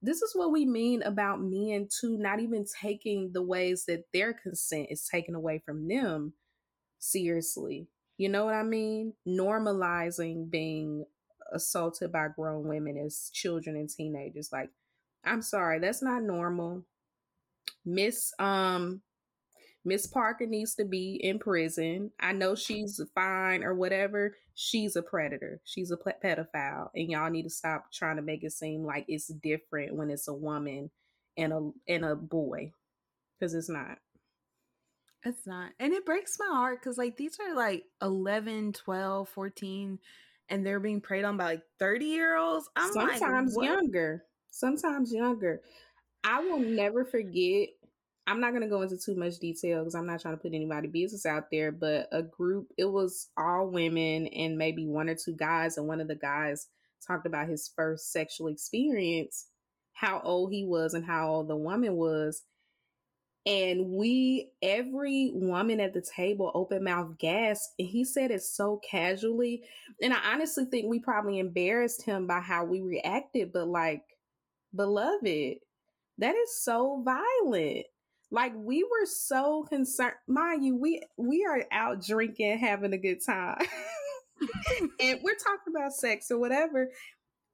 This 0.07 0.21
is 0.21 0.33
what 0.33 0.53
we 0.53 0.63
mean 0.63 1.03
about 1.03 1.41
men 1.41 1.89
too, 1.91 2.17
not 2.17 2.39
even 2.39 2.63
taking 2.81 3.33
the 3.33 3.41
ways 3.41 3.83
that 3.87 4.05
their 4.13 4.31
consent 4.31 4.87
is 4.89 5.05
taken 5.05 5.35
away 5.35 5.61
from 5.65 5.89
them 5.89 6.31
seriously. 6.97 7.89
You 8.17 8.29
know 8.29 8.45
what 8.45 8.53
I 8.53 8.63
mean? 8.63 9.15
Normalizing 9.27 10.49
being 10.49 11.03
assaulted 11.51 12.13
by 12.13 12.29
grown 12.29 12.69
women 12.69 12.97
as 12.97 13.29
children 13.33 13.75
and 13.75 13.89
teenagers. 13.89 14.49
Like, 14.49 14.69
I'm 15.25 15.41
sorry, 15.41 15.79
that's 15.79 16.01
not 16.01 16.23
normal. 16.23 16.85
Miss 17.83 18.33
um 18.39 19.01
Miss 19.87 20.05
Parker 20.05 20.45
needs 20.45 20.75
to 20.75 20.85
be 20.85 21.19
in 21.23 21.39
prison. 21.39 22.11
I 22.19 22.33
know 22.33 22.55
she's 22.55 23.01
fine 23.15 23.63
or 23.63 23.73
whatever. 23.73 24.35
She's 24.53 24.95
a 24.95 25.01
predator. 25.01 25.61
She's 25.63 25.91
a 25.91 25.97
pedophile, 25.97 26.89
and 26.93 27.09
y'all 27.09 27.29
need 27.29 27.43
to 27.43 27.49
stop 27.49 27.91
trying 27.91 28.17
to 28.17 28.21
make 28.21 28.43
it 28.43 28.51
seem 28.51 28.83
like 28.83 29.05
it's 29.07 29.27
different 29.27 29.95
when 29.95 30.09
it's 30.09 30.27
a 30.27 30.33
woman 30.33 30.91
and 31.37 31.53
a 31.53 31.71
and 31.87 32.05
a 32.05 32.15
boy, 32.15 32.71
because 33.39 33.53
it's 33.53 33.69
not. 33.69 33.97
It's 35.23 35.47
not. 35.47 35.71
And 35.79 35.93
it 35.93 36.05
breaks 36.05 36.37
my 36.39 36.55
heart 36.55 36.79
because, 36.81 36.97
like, 36.97 37.17
these 37.17 37.37
are 37.39 37.55
like 37.55 37.83
11, 38.01 38.73
12, 38.73 39.29
14, 39.29 39.99
and 40.49 40.65
they're 40.65 40.79
being 40.79 41.01
preyed 41.01 41.25
on 41.25 41.37
by 41.37 41.45
like 41.45 41.63
30 41.79 42.05
year 42.05 42.37
olds. 42.37 42.69
I'm 42.75 42.91
Sometimes 42.91 43.55
like, 43.55 43.69
younger 43.69 44.23
sometimes 44.57 45.13
younger. 45.13 45.61
I 46.23 46.39
will 46.41 46.59
never 46.59 47.05
forget. 47.05 47.69
I'm 48.27 48.41
not 48.41 48.51
going 48.51 48.61
to 48.61 48.67
go 48.67 48.81
into 48.81 48.97
too 48.97 49.15
much 49.15 49.39
detail 49.39 49.79
because 49.79 49.95
I'm 49.95 50.05
not 50.05 50.19
trying 50.19 50.35
to 50.35 50.41
put 50.41 50.53
anybody 50.53 50.89
business 50.89 51.25
out 51.25 51.45
there, 51.49 51.71
but 51.71 52.09
a 52.11 52.21
group, 52.21 52.67
it 52.77 52.85
was 52.85 53.29
all 53.37 53.69
women 53.69 54.27
and 54.27 54.57
maybe 54.57 54.85
one 54.85 55.07
or 55.09 55.15
two 55.15 55.33
guys. 55.33 55.77
And 55.77 55.87
one 55.87 56.01
of 56.01 56.09
the 56.09 56.15
guys 56.15 56.67
talked 57.05 57.25
about 57.25 57.47
his 57.47 57.71
first 57.73 58.11
sexual 58.11 58.47
experience, 58.47 59.47
how 59.93 60.19
old 60.25 60.51
he 60.51 60.65
was 60.65 60.93
and 60.93 61.05
how 61.05 61.29
old 61.29 61.47
the 61.47 61.55
woman 61.55 61.95
was. 61.95 62.43
And 63.45 63.91
we, 63.91 64.49
every 64.61 65.31
woman 65.33 65.79
at 65.79 65.93
the 65.93 66.01
table, 66.01 66.51
open 66.53 66.83
mouth 66.83 67.17
gasped. 67.17 67.75
And 67.79 67.87
he 67.87 68.03
said 68.03 68.29
it 68.29 68.43
so 68.43 68.81
casually. 68.89 69.63
And 70.01 70.13
I 70.13 70.17
honestly 70.33 70.65
think 70.65 70.87
we 70.87 70.99
probably 70.99 71.39
embarrassed 71.39 72.01
him 72.01 72.27
by 72.27 72.41
how 72.41 72.65
we 72.65 72.81
reacted, 72.81 73.53
but 73.53 73.69
like, 73.69 74.03
beloved. 74.75 75.59
That 76.19 76.35
is 76.35 76.61
so 76.61 77.03
violent. 77.05 77.85
Like 78.31 78.53
we 78.55 78.83
were 78.83 79.05
so 79.05 79.65
concerned. 79.69 80.15
Mind 80.27 80.65
you, 80.65 80.75
we 80.75 81.01
we 81.17 81.45
are 81.45 81.63
out 81.71 82.03
drinking, 82.03 82.59
having 82.59 82.93
a 82.93 82.97
good 82.97 83.23
time. 83.25 83.59
and 84.99 85.19
we're 85.23 85.35
talking 85.35 85.73
about 85.75 85.93
sex 85.93 86.29
or 86.29 86.37
whatever. 86.37 86.91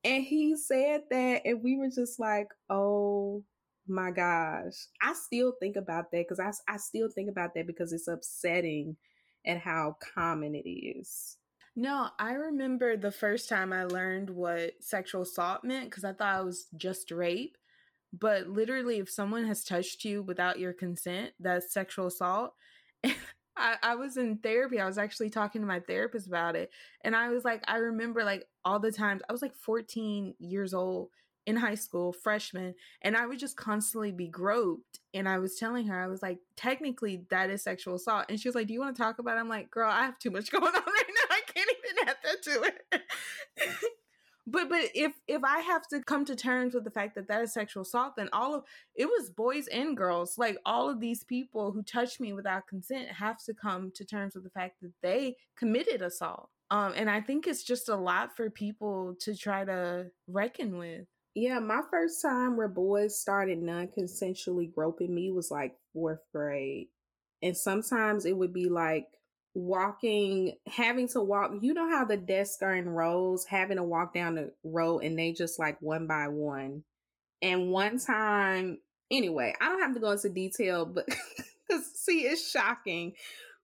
And 0.03 0.23
he 0.23 0.57
said 0.57 1.01
that, 1.11 1.41
and 1.45 1.63
we 1.63 1.77
were 1.77 1.89
just 1.89 2.19
like, 2.19 2.47
oh 2.69 3.43
my 3.87 4.11
gosh. 4.11 4.73
I 5.01 5.13
still 5.13 5.53
think 5.59 5.75
about 5.75 6.11
that 6.11 6.25
because 6.27 6.39
I, 6.39 6.51
I 6.71 6.77
still 6.77 7.09
think 7.09 7.29
about 7.29 7.53
that 7.55 7.67
because 7.67 7.93
it's 7.93 8.07
upsetting 8.07 8.97
at 9.45 9.59
how 9.59 9.97
common 10.15 10.55
it 10.55 10.69
is. 10.69 11.37
No, 11.75 12.09
I 12.19 12.33
remember 12.33 12.97
the 12.97 13.11
first 13.11 13.49
time 13.49 13.73
I 13.73 13.85
learned 13.85 14.29
what 14.29 14.73
sexual 14.79 15.23
assault 15.23 15.63
meant 15.63 15.89
because 15.89 16.03
I 16.03 16.13
thought 16.13 16.41
it 16.41 16.45
was 16.45 16.67
just 16.75 17.11
rape. 17.11 17.57
But 18.17 18.47
literally, 18.47 18.99
if 18.99 19.09
someone 19.09 19.45
has 19.45 19.63
touched 19.63 20.05
you 20.05 20.21
without 20.21 20.59
your 20.59 20.71
consent, 20.71 21.31
that's 21.39 21.73
sexual 21.73 22.07
assault. 22.07 22.53
I, 23.55 23.75
I 23.81 23.95
was 23.95 24.17
in 24.17 24.37
therapy. 24.37 24.79
I 24.79 24.85
was 24.85 24.97
actually 24.97 25.29
talking 25.29 25.61
to 25.61 25.67
my 25.67 25.79
therapist 25.79 26.27
about 26.27 26.55
it. 26.55 26.71
And 27.03 27.15
I 27.15 27.29
was 27.29 27.43
like, 27.43 27.63
I 27.67 27.77
remember 27.77 28.23
like 28.23 28.47
all 28.63 28.79
the 28.79 28.91
times 28.91 29.21
I 29.27 29.31
was 29.31 29.41
like 29.41 29.55
14 29.55 30.35
years 30.39 30.73
old 30.73 31.09
in 31.45 31.57
high 31.57 31.75
school, 31.75 32.13
freshman, 32.13 32.73
and 33.01 33.17
I 33.17 33.25
would 33.25 33.39
just 33.39 33.57
constantly 33.57 34.11
be 34.11 34.27
groped. 34.27 34.99
And 35.13 35.27
I 35.27 35.39
was 35.39 35.55
telling 35.57 35.87
her, 35.87 36.01
I 36.01 36.07
was 36.07 36.21
like, 36.21 36.39
technically, 36.55 37.25
that 37.29 37.49
is 37.49 37.63
sexual 37.63 37.95
assault. 37.95 38.25
And 38.29 38.39
she 38.39 38.47
was 38.47 38.55
like, 38.55 38.67
Do 38.67 38.73
you 38.73 38.79
want 38.79 38.95
to 38.95 39.01
talk 39.01 39.19
about 39.19 39.37
it? 39.37 39.41
I'm 39.41 39.49
like, 39.49 39.69
Girl, 39.69 39.89
I 39.89 40.05
have 40.05 40.19
too 40.19 40.31
much 40.31 40.51
going 40.51 40.63
on 40.63 40.71
right 40.71 40.83
now. 40.83 41.35
I 41.35 41.41
can't 41.53 41.69
even 41.69 42.07
add 42.07 42.15
that 42.23 42.43
to 42.43 42.63
it. 42.63 43.03
but 44.45 44.69
but 44.69 44.89
if 44.93 45.13
if 45.27 45.43
I 45.43 45.59
have 45.59 45.87
to 45.87 46.01
come 46.01 46.25
to 46.25 46.35
terms 46.35 46.73
with 46.73 46.83
the 46.83 46.91
fact 46.91 47.15
that 47.15 47.27
that 47.27 47.41
is 47.41 47.53
sexual 47.53 47.83
assault, 47.83 48.15
then 48.17 48.29
all 48.33 48.55
of 48.55 48.63
it 48.95 49.05
was 49.05 49.29
boys 49.29 49.67
and 49.67 49.95
girls. 49.95 50.37
Like 50.37 50.57
all 50.65 50.89
of 50.89 50.99
these 50.99 51.23
people 51.23 51.71
who 51.71 51.81
touched 51.83 52.19
me 52.19 52.33
without 52.33 52.67
consent 52.67 53.07
have 53.09 53.37
to 53.45 53.53
come 53.53 53.91
to 53.95 54.05
terms 54.05 54.35
with 54.35 54.43
the 54.43 54.49
fact 54.49 54.81
that 54.81 54.93
they 55.01 55.37
committed 55.55 56.01
assault. 56.01 56.49
Um, 56.71 56.93
and 56.95 57.09
I 57.09 57.21
think 57.21 57.47
it's 57.47 57.63
just 57.63 57.87
a 57.87 57.95
lot 57.95 58.35
for 58.35 58.49
people 58.49 59.15
to 59.21 59.35
try 59.35 59.63
to 59.63 60.07
reckon 60.27 60.77
with. 60.77 61.05
Yeah, 61.35 61.59
my 61.59 61.81
first 61.89 62.21
time 62.21 62.57
where 62.57 62.67
boys 62.67 63.19
started 63.19 63.61
non 63.61 63.87
consensually 63.87 64.73
groping 64.73 65.13
me 65.13 65.31
was 65.31 65.51
like 65.51 65.75
fourth 65.93 66.21
grade. 66.33 66.87
And 67.41 67.55
sometimes 67.55 68.25
it 68.25 68.37
would 68.37 68.53
be 68.53 68.69
like 68.69 69.07
walking, 69.53 70.57
having 70.67 71.07
to 71.09 71.21
walk. 71.21 71.51
You 71.61 71.73
know 71.73 71.89
how 71.89 72.05
the 72.05 72.17
desks 72.17 72.61
are 72.61 72.75
in 72.75 72.89
rows, 72.89 73.45
having 73.45 73.77
to 73.77 73.83
walk 73.83 74.13
down 74.13 74.35
the 74.35 74.51
row 74.63 74.99
and 74.99 75.17
they 75.17 75.33
just 75.33 75.59
like 75.59 75.81
one 75.81 76.07
by 76.07 76.27
one. 76.27 76.83
And 77.41 77.71
one 77.71 77.99
time, 77.99 78.79
anyway, 79.11 79.53
I 79.59 79.69
don't 79.69 79.81
have 79.81 79.93
to 79.93 79.99
go 79.99 80.11
into 80.11 80.29
detail, 80.29 80.85
but 80.85 81.05
because 81.67 81.91
see, 81.95 82.21
it's 82.21 82.49
shocking. 82.49 83.13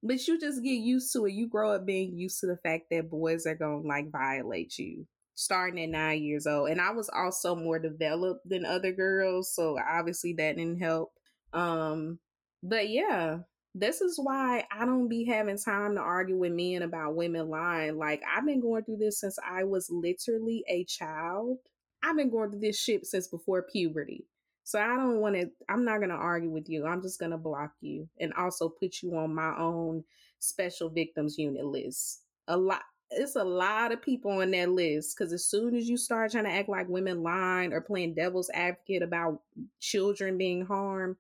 But 0.02 0.26
you 0.28 0.40
just 0.40 0.64
get 0.64 0.70
used 0.70 1.12
to 1.14 1.26
it. 1.26 1.34
You 1.34 1.48
grow 1.48 1.74
up 1.74 1.86
being 1.86 2.18
used 2.18 2.40
to 2.40 2.48
the 2.48 2.58
fact 2.58 2.86
that 2.92 3.10
boys 3.10 3.46
are 3.46 3.56
going 3.56 3.84
to 3.84 3.88
like 3.88 4.12
violate 4.12 4.78
you 4.78 5.06
starting 5.40 5.82
at 5.82 5.90
nine 5.90 6.22
years 6.22 6.46
old. 6.46 6.70
And 6.70 6.82
I 6.82 6.92
was 6.92 7.10
also 7.10 7.56
more 7.56 7.80
developed 7.80 8.48
than 8.48 8.66
other 8.66 8.92
girls. 8.92 9.54
So 9.54 9.78
obviously 9.80 10.34
that 10.34 10.58
didn't 10.58 10.82
help. 10.82 11.14
Um, 11.54 12.20
but 12.62 12.90
yeah, 12.90 13.40
this 13.76 14.02
is 14.02 14.20
why 14.22 14.66
I 14.72 14.86
don't 14.86 15.08
be 15.08 15.26
having 15.26 15.58
time 15.58 15.96
to 15.96 16.02
argue 16.02 16.38
with 16.38 16.52
men 16.52 16.82
about 16.82 17.16
women 17.16 17.50
lying. 17.50 17.98
Like 17.98 18.22
I've 18.30 18.46
been 18.46 18.62
going 18.62 18.84
through 18.84 18.98
this 18.98 19.20
since 19.20 19.38
I 19.48 19.64
was 19.64 19.90
literally 19.92 20.64
a 20.68 20.84
child. 20.86 21.58
I've 22.04 22.18
been 22.18 22.32
going 22.32 22.52
through 22.52 22.62
this 22.62 22.80
shit 22.80 23.06
since 23.06 23.28
before 23.28 23.64
puberty. 23.64 24.26
So 24.64 24.80
I 24.80 24.96
don't 24.96 25.20
want 25.20 25.36
to, 25.36 25.50
I'm 25.68 25.84
not 25.84 25.98
going 25.98 26.10
to 26.10 26.16
argue 26.16 26.50
with 26.50 26.70
you. 26.70 26.86
I'm 26.86 27.02
just 27.02 27.20
going 27.20 27.32
to 27.32 27.38
block 27.38 27.72
you 27.82 28.08
and 28.20 28.34
also 28.34 28.70
put 28.70 29.02
you 29.02 29.16
on 29.16 29.34
my 29.34 29.58
own 29.58 30.04
special 30.40 30.90
victims 30.90 31.38
unit 31.38 31.66
list. 31.66 32.22
A 32.48 32.58
lot, 32.58 32.84
it's 33.12 33.36
a 33.36 33.44
lot 33.44 33.92
of 33.92 34.02
people 34.02 34.32
on 34.32 34.52
that 34.52 34.70
list 34.70 35.16
because 35.18 35.34
as 35.34 35.46
soon 35.46 35.76
as 35.76 35.90
you 35.90 35.98
start 35.98 36.32
trying 36.32 36.44
to 36.44 36.52
act 36.52 36.70
like 36.70 36.88
women 36.88 37.24
lying 37.24 37.74
or 37.74 37.82
playing 37.82 38.14
devil's 38.14 38.52
advocate 38.54 39.02
about 39.02 39.42
children 39.80 40.38
being 40.38 40.66
harmed, 40.66 41.16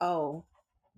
oh, 0.00 0.44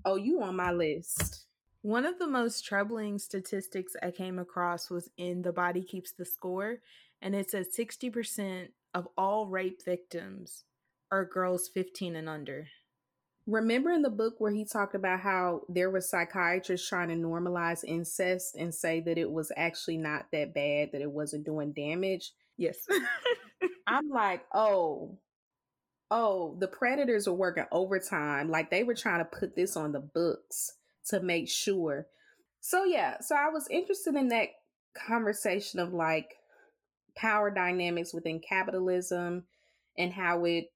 oh, 0.04 0.16
you 0.16 0.42
on 0.42 0.56
my 0.56 0.70
list. 0.70 1.46
One 1.82 2.06
of 2.06 2.18
the 2.18 2.26
most 2.26 2.64
troubling 2.64 3.18
statistics 3.18 3.94
I 4.02 4.10
came 4.10 4.38
across 4.38 4.90
was 4.90 5.10
in 5.16 5.42
The 5.42 5.52
Body 5.52 5.82
Keeps 5.82 6.12
the 6.12 6.24
Score, 6.24 6.78
and 7.20 7.34
it 7.34 7.50
says 7.50 7.68
60% 7.78 8.68
of 8.94 9.08
all 9.18 9.48
rape 9.48 9.84
victims 9.84 10.64
are 11.10 11.24
girls 11.24 11.68
15 11.68 12.16
and 12.16 12.28
under. 12.28 12.68
Remember 13.46 13.90
in 13.90 14.00
the 14.00 14.10
book 14.10 14.36
where 14.38 14.52
he 14.52 14.64
talked 14.64 14.94
about 14.94 15.20
how 15.20 15.62
there 15.68 15.90
were 15.90 16.00
psychiatrists 16.00 16.88
trying 16.88 17.08
to 17.08 17.14
normalize 17.14 17.84
incest 17.84 18.56
and 18.56 18.74
say 18.74 19.00
that 19.00 19.18
it 19.18 19.30
was 19.30 19.52
actually 19.54 19.98
not 19.98 20.26
that 20.32 20.54
bad, 20.54 20.92
that 20.92 21.02
it 21.02 21.10
wasn't 21.10 21.44
doing 21.44 21.72
damage? 21.72 22.33
Yes. 22.56 22.79
I'm 23.87 24.08
like, 24.08 24.44
oh, 24.54 25.18
oh, 26.15 26.56
the 26.60 26.69
predators 26.69 27.27
were 27.27 27.35
working 27.35 27.67
overtime. 27.73 28.48
Like 28.48 28.71
they 28.71 28.85
were 28.85 28.94
trying 28.94 29.19
to 29.19 29.25
put 29.25 29.56
this 29.56 29.77
on 29.77 29.90
the 29.90 29.98
books 29.98 30.75
to 31.08 31.19
make 31.21 31.48
sure. 31.48 32.06
So, 32.60 32.85
yeah, 32.85 33.21
so 33.21 33.35
I 33.35 33.48
was 33.48 33.67
interested 33.69 34.15
in 34.15 34.29
that 34.29 34.50
conversation 34.94 35.81
of 35.81 35.92
like 35.92 36.37
power 37.17 37.50
dynamics 37.50 38.15
within 38.15 38.38
capitalism 38.38 39.42
and 39.98 40.12
how 40.12 40.44
it 40.44 40.67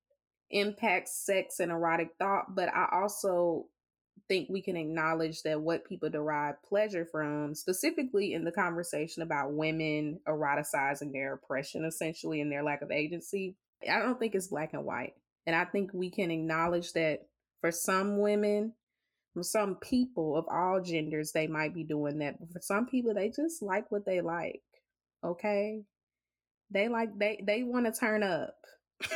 impacts 0.51 1.25
sex 1.25 1.61
and 1.61 1.71
erotic 1.71 2.11
thought, 2.19 2.57
but 2.57 2.69
I 2.69 2.89
also 2.91 3.67
think 4.27 4.49
we 4.49 4.61
can 4.61 4.77
acknowledge 4.77 5.43
that 5.43 5.61
what 5.61 5.85
people 5.85 6.11
derive 6.11 6.61
pleasure 6.69 7.05
from, 7.05 7.55
specifically 7.55 8.35
in 8.35 8.45
the 8.45 8.51
conversation 8.51 9.23
about 9.23 9.53
women 9.53 10.19
eroticizing 10.27 11.13
their 11.13 11.35
oppression, 11.35 11.85
essentially, 11.85 12.41
and 12.41 12.51
their 12.51 12.65
lack 12.65 12.83
of 12.83 12.91
agency, 12.91 13.55
I 13.89 14.01
don't 14.01 14.19
think 14.19 14.35
it's 14.35 14.49
black 14.49 14.75
and 14.75 14.85
white. 14.85 15.15
And 15.49 15.57
I 15.57 15.65
think 15.65 15.93
we 15.95 16.11
can 16.11 16.31
acknowledge 16.31 16.93
that 16.93 17.21
for 17.63 17.71
some 17.73 18.19
women, 18.19 18.75
for 19.33 19.43
some 19.43 19.77
people 19.77 20.37
of 20.37 20.45
all 20.53 20.79
genders, 20.83 21.33
they 21.33 21.47
might 21.47 21.73
be 21.73 21.85
doing 21.85 22.19
that. 22.19 22.39
But 22.39 22.53
for 22.53 22.61
some 22.61 22.85
people, 22.85 23.15
they 23.15 23.31
just 23.31 23.63
like 23.63 23.91
what 23.91 24.05
they 24.05 24.21
like. 24.21 24.61
Okay. 25.25 25.85
They 26.71 26.89
like, 26.89 27.19
they, 27.19 27.43
they 27.47 27.63
want 27.63 27.87
to 27.87 27.99
turn 27.99 28.23
up 28.23 28.57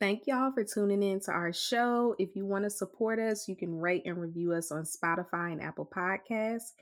Thank 0.00 0.22
y'all 0.26 0.50
for 0.52 0.64
tuning 0.64 1.02
in 1.02 1.20
to 1.20 1.30
our 1.30 1.52
show. 1.52 2.16
If 2.18 2.34
you 2.34 2.46
want 2.46 2.64
to 2.64 2.70
support 2.70 3.18
us, 3.18 3.46
you 3.48 3.54
can 3.54 3.78
rate 3.78 4.04
and 4.06 4.16
review 4.16 4.54
us 4.54 4.72
on 4.72 4.84
Spotify 4.84 5.52
and 5.52 5.60
Apple 5.60 5.86
Podcasts. 5.94 6.72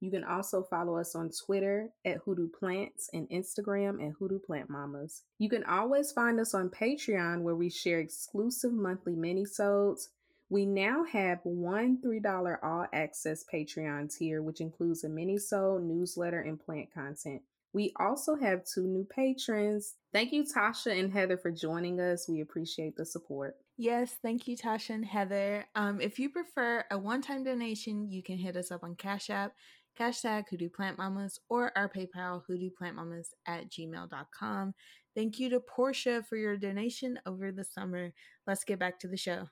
You 0.00 0.10
can 0.10 0.24
also 0.24 0.62
follow 0.62 0.96
us 0.96 1.14
on 1.14 1.30
Twitter 1.30 1.90
at 2.06 2.18
Hoodoo 2.24 2.48
Plants 2.48 3.10
and 3.12 3.28
Instagram 3.28 4.04
at 4.04 4.14
Hoodoo 4.14 4.38
Plant 4.38 4.70
Mamas. 4.70 5.22
You 5.38 5.50
can 5.50 5.62
always 5.64 6.10
find 6.10 6.40
us 6.40 6.54
on 6.54 6.70
Patreon 6.70 7.42
where 7.42 7.54
we 7.54 7.68
share 7.68 8.00
exclusive 8.00 8.72
monthly 8.72 9.14
minisodes. 9.14 10.08
We 10.48 10.64
now 10.64 11.04
have 11.04 11.40
one 11.44 11.98
$3 12.02 12.58
all 12.62 12.86
access 12.92 13.44
Patreon 13.44 14.16
tier, 14.16 14.42
which 14.42 14.62
includes 14.62 15.04
a 15.04 15.08
minisode, 15.08 15.82
newsletter, 15.82 16.40
and 16.40 16.58
plant 16.58 16.92
content. 16.92 17.42
We 17.72 17.92
also 18.00 18.34
have 18.34 18.64
two 18.64 18.86
new 18.86 19.04
patrons. 19.04 19.94
Thank 20.12 20.32
you, 20.32 20.44
Tasha 20.44 20.98
and 20.98 21.12
Heather, 21.12 21.36
for 21.36 21.52
joining 21.52 22.00
us. 22.00 22.28
We 22.28 22.40
appreciate 22.40 22.96
the 22.96 23.04
support. 23.04 23.56
Yes, 23.76 24.16
thank 24.20 24.48
you, 24.48 24.56
Tasha 24.56 24.90
and 24.90 25.04
Heather. 25.04 25.66
Um, 25.74 26.00
if 26.00 26.18
you 26.18 26.30
prefer 26.30 26.84
a 26.90 26.98
one 26.98 27.22
time 27.22 27.44
donation, 27.44 28.10
you 28.10 28.22
can 28.22 28.36
hit 28.36 28.56
us 28.56 28.70
up 28.70 28.82
on 28.82 28.96
Cash 28.96 29.30
App 29.30 29.54
hashtag 29.98 30.44
Hoodoo 30.48 30.68
Plant 30.68 30.98
Mamas, 30.98 31.38
or 31.48 31.72
our 31.76 31.88
PayPal, 31.88 32.42
hoodooplantmamas 32.48 33.28
at 33.46 33.70
gmail.com. 33.70 34.74
Thank 35.16 35.38
you 35.38 35.50
to 35.50 35.60
Portia 35.60 36.22
for 36.28 36.36
your 36.36 36.56
donation 36.56 37.18
over 37.26 37.52
the 37.52 37.64
summer. 37.64 38.12
Let's 38.46 38.64
get 38.64 38.78
back 38.78 38.98
to 39.00 39.08
the 39.08 39.16
show. 39.16 39.48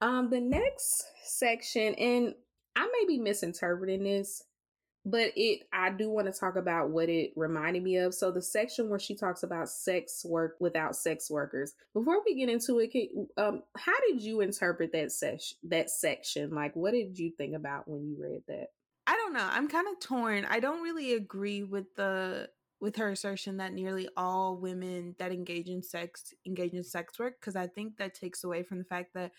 Um, 0.00 0.28
the 0.30 0.40
next 0.40 1.04
section, 1.24 1.94
and 1.94 2.34
I 2.76 2.86
may 2.86 3.06
be 3.06 3.18
misinterpreting 3.18 4.04
this, 4.04 4.42
but 5.04 5.32
it 5.36 5.66
i 5.72 5.90
do 5.90 6.10
want 6.10 6.26
to 6.26 6.38
talk 6.38 6.56
about 6.56 6.90
what 6.90 7.08
it 7.08 7.32
reminded 7.36 7.82
me 7.82 7.96
of. 7.96 8.14
So 8.14 8.30
the 8.30 8.42
section 8.42 8.88
where 8.88 8.98
she 8.98 9.14
talks 9.14 9.42
about 9.42 9.68
sex 9.68 10.24
work 10.24 10.56
without 10.60 10.96
sex 10.96 11.30
workers 11.30 11.74
before 11.92 12.22
we 12.24 12.34
get 12.34 12.48
into 12.48 12.78
it 12.78 12.92
can, 12.92 13.28
um 13.36 13.62
how 13.76 13.98
did 14.08 14.22
you 14.22 14.40
interpret 14.40 14.92
that 14.92 15.12
section 15.12 15.58
that 15.64 15.90
section? 15.90 16.54
Like 16.54 16.74
what 16.74 16.92
did 16.92 17.18
you 17.18 17.32
think 17.36 17.54
about 17.54 17.88
when 17.88 18.04
you 18.06 18.16
read 18.18 18.42
that? 18.48 18.68
I 19.06 19.16
don't 19.16 19.34
know. 19.34 19.46
I'm 19.50 19.68
kind 19.68 19.86
of 19.88 20.00
torn. 20.00 20.46
I 20.46 20.60
don't 20.60 20.82
really 20.82 21.12
agree 21.12 21.62
with 21.62 21.94
the 21.94 22.48
with 22.80 22.96
her 22.96 23.10
assertion 23.10 23.56
that 23.58 23.72
nearly 23.72 24.08
all 24.16 24.56
women 24.56 25.14
that 25.18 25.32
engage 25.32 25.68
in 25.68 25.82
sex 25.82 26.34
engage 26.46 26.74
in 26.74 26.84
sex 26.84 27.18
work 27.18 27.40
because 27.40 27.56
i 27.56 27.66
think 27.66 27.96
that 27.96 28.14
takes 28.14 28.44
away 28.44 28.62
from 28.62 28.76
the 28.76 28.84
fact 28.84 29.14
that 29.14 29.32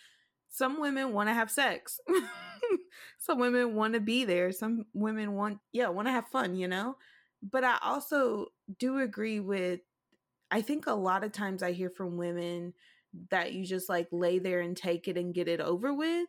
some 0.56 0.80
women 0.80 1.12
want 1.12 1.28
to 1.28 1.34
have 1.34 1.52
sex. 1.52 2.00
some 3.20 3.40
women 3.40 3.76
want 3.76 3.94
to 3.94 4.00
be 4.00 4.24
there. 4.24 4.54
Some 4.54 4.86
women 4.94 5.34
want, 5.34 5.60
yeah, 5.74 5.90
want 5.90 6.08
to 6.08 6.14
have 6.14 6.30
fun, 6.30 6.56
you 6.56 6.70
know? 6.70 6.96
But 7.44 7.66
I 7.66 7.78
also 7.82 8.48
do 8.80 9.00
agree 9.00 9.42
with, 9.42 9.82
I 10.50 10.62
think 10.62 10.88
a 10.88 10.94
lot 10.94 11.26
of 11.26 11.34
times 11.34 11.62
I 11.62 11.74
hear 11.74 11.90
from 11.90 12.16
women 12.16 12.74
that 13.32 13.52
you 13.52 13.66
just 13.66 13.90
like 13.90 14.08
lay 14.14 14.40
there 14.40 14.62
and 14.62 14.78
take 14.78 15.10
it 15.10 15.18
and 15.18 15.34
get 15.34 15.50
it 15.50 15.60
over 15.60 15.94
with. 15.94 16.28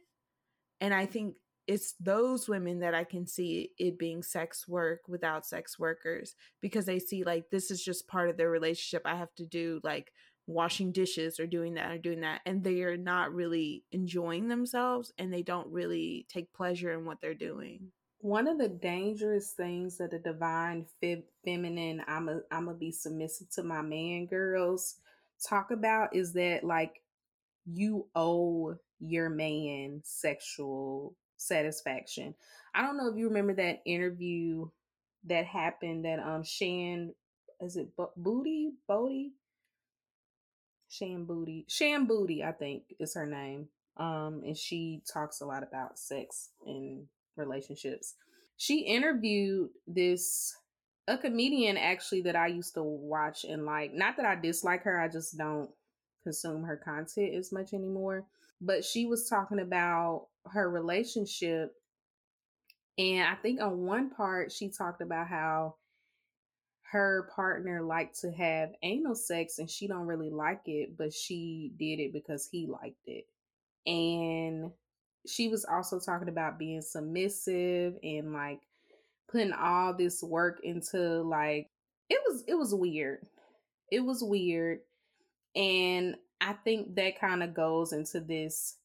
And 0.80 0.92
I 0.92 1.06
think 1.06 1.36
it's 1.68 1.94
those 2.00 2.48
women 2.48 2.80
that 2.80 2.94
I 2.94 3.04
can 3.04 3.28
see 3.28 3.70
it 3.78 3.96
being 3.96 4.24
sex 4.24 4.66
work 4.66 5.02
without 5.06 5.46
sex 5.46 5.78
workers 5.78 6.34
because 6.60 6.84
they 6.84 6.98
see 6.98 7.22
like 7.22 7.50
this 7.50 7.70
is 7.70 7.82
just 7.82 8.08
part 8.08 8.28
of 8.28 8.36
their 8.36 8.50
relationship. 8.50 9.02
I 9.04 9.14
have 9.14 9.34
to 9.36 9.46
do 9.46 9.80
like 9.84 10.12
washing 10.46 10.92
dishes 10.92 11.40
or 11.40 11.46
doing 11.46 11.74
that 11.74 11.90
or 11.90 11.98
doing 11.98 12.20
that 12.20 12.40
and 12.46 12.62
they 12.62 12.82
are 12.82 12.96
not 12.96 13.34
really 13.34 13.82
enjoying 13.90 14.48
themselves 14.48 15.12
and 15.18 15.32
they 15.32 15.42
don't 15.42 15.66
really 15.72 16.24
take 16.28 16.52
pleasure 16.52 16.92
in 16.92 17.04
what 17.04 17.20
they're 17.20 17.34
doing. 17.34 17.90
One 18.20 18.46
of 18.46 18.58
the 18.58 18.68
dangerous 18.68 19.52
things 19.52 19.98
that 19.98 20.10
the 20.10 20.18
divine 20.18 20.86
feminine 21.44 22.02
i'm 22.08 22.28
a 22.28 22.40
i'm 22.50 22.66
gonna 22.66 22.76
be 22.76 22.90
submissive 22.90 23.50
to 23.50 23.62
my 23.62 23.82
man 23.82 24.26
girls 24.26 24.96
talk 25.46 25.70
about 25.70 26.14
is 26.14 26.32
that 26.32 26.64
like 26.64 27.02
you 27.66 28.06
owe 28.14 28.76
your 29.00 29.28
man 29.28 30.00
sexual 30.04 31.14
satisfaction. 31.36 32.34
I 32.74 32.82
don't 32.82 32.96
know 32.96 33.08
if 33.08 33.16
you 33.16 33.28
remember 33.28 33.54
that 33.54 33.82
interview 33.84 34.68
that 35.24 35.44
happened 35.44 36.04
that 36.04 36.20
um 36.20 36.44
shan 36.44 37.14
is 37.60 37.76
it 37.76 37.88
B- 37.96 38.04
booty? 38.16 38.72
Bodie 38.86 39.32
Shan 40.96 41.26
Boody. 41.26 41.64
Shan 41.68 42.06
Boody, 42.06 42.44
I 42.44 42.52
think, 42.52 42.82
is 42.98 43.14
her 43.14 43.26
name. 43.26 43.68
Um, 43.96 44.42
and 44.44 44.56
she 44.56 45.02
talks 45.10 45.40
a 45.40 45.46
lot 45.46 45.62
about 45.62 45.98
sex 45.98 46.50
and 46.66 47.06
relationships. 47.36 48.14
She 48.56 48.80
interviewed 48.80 49.70
this 49.86 50.54
a 51.08 51.16
comedian 51.16 51.76
actually 51.76 52.22
that 52.22 52.36
I 52.36 52.48
used 52.48 52.74
to 52.74 52.82
watch 52.82 53.44
and 53.44 53.64
like. 53.64 53.94
Not 53.94 54.16
that 54.16 54.26
I 54.26 54.34
dislike 54.34 54.82
her, 54.82 55.00
I 55.00 55.08
just 55.08 55.38
don't 55.38 55.70
consume 56.24 56.64
her 56.64 56.76
content 56.76 57.34
as 57.34 57.52
much 57.52 57.72
anymore. 57.72 58.24
But 58.60 58.84
she 58.84 59.06
was 59.06 59.28
talking 59.28 59.60
about 59.60 60.26
her 60.52 60.68
relationship. 60.68 61.72
And 62.98 63.24
I 63.28 63.34
think 63.36 63.60
on 63.60 63.86
one 63.86 64.10
part, 64.10 64.50
she 64.50 64.70
talked 64.70 65.02
about 65.02 65.28
how 65.28 65.76
her 66.90 67.28
partner 67.34 67.82
liked 67.82 68.20
to 68.20 68.30
have 68.30 68.70
anal 68.82 69.14
sex 69.14 69.58
and 69.58 69.68
she 69.68 69.88
don't 69.88 70.06
really 70.06 70.30
like 70.30 70.62
it, 70.66 70.96
but 70.96 71.12
she 71.12 71.72
did 71.78 71.98
it 72.00 72.12
because 72.12 72.48
he 72.50 72.66
liked 72.66 73.06
it. 73.06 73.26
And 73.86 74.70
she 75.26 75.48
was 75.48 75.64
also 75.64 75.98
talking 75.98 76.28
about 76.28 76.58
being 76.58 76.82
submissive 76.82 77.94
and 78.02 78.32
like 78.32 78.60
putting 79.28 79.52
all 79.52 79.94
this 79.94 80.22
work 80.22 80.60
into 80.62 81.22
like 81.22 81.68
it 82.08 82.20
was 82.28 82.44
it 82.46 82.54
was 82.54 82.74
weird. 82.74 83.26
It 83.90 84.00
was 84.00 84.22
weird. 84.22 84.80
And 85.56 86.16
I 86.40 86.52
think 86.52 86.94
that 86.94 87.20
kind 87.20 87.42
of 87.42 87.54
goes 87.54 87.92
into 87.92 88.20
this 88.20 88.76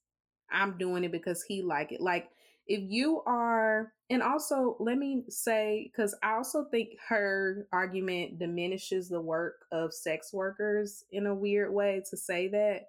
I'm 0.52 0.78
doing 0.78 1.04
it 1.04 1.12
because 1.12 1.44
he 1.44 1.62
like 1.62 1.92
it. 1.92 2.02
Like 2.02 2.30
if 2.72 2.90
you 2.90 3.22
are 3.26 3.92
and 4.10 4.24
also 4.24 4.78
let 4.80 4.98
me 4.98 5.24
say 5.28 5.92
because 5.92 6.16
i 6.24 6.32
also 6.34 6.66
think 6.72 6.92
her 7.10 7.68
argument 7.74 8.40
diminishes 8.40 9.10
the 9.10 9.20
work 9.20 9.66
of 9.74 9.94
sex 9.94 10.32
workers 10.32 11.04
in 11.12 11.26
a 11.26 11.36
weird 11.36 11.74
way 11.74 12.02
to 12.10 12.16
say 12.16 12.48
that. 12.48 12.88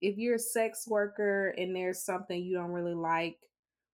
If 0.00 0.16
you're 0.18 0.36
a 0.36 0.38
sex 0.38 0.86
worker 0.86 1.54
and 1.58 1.74
there's 1.74 2.04
something 2.04 2.40
you 2.40 2.56
don't 2.56 2.70
really 2.70 2.94
like 2.94 3.38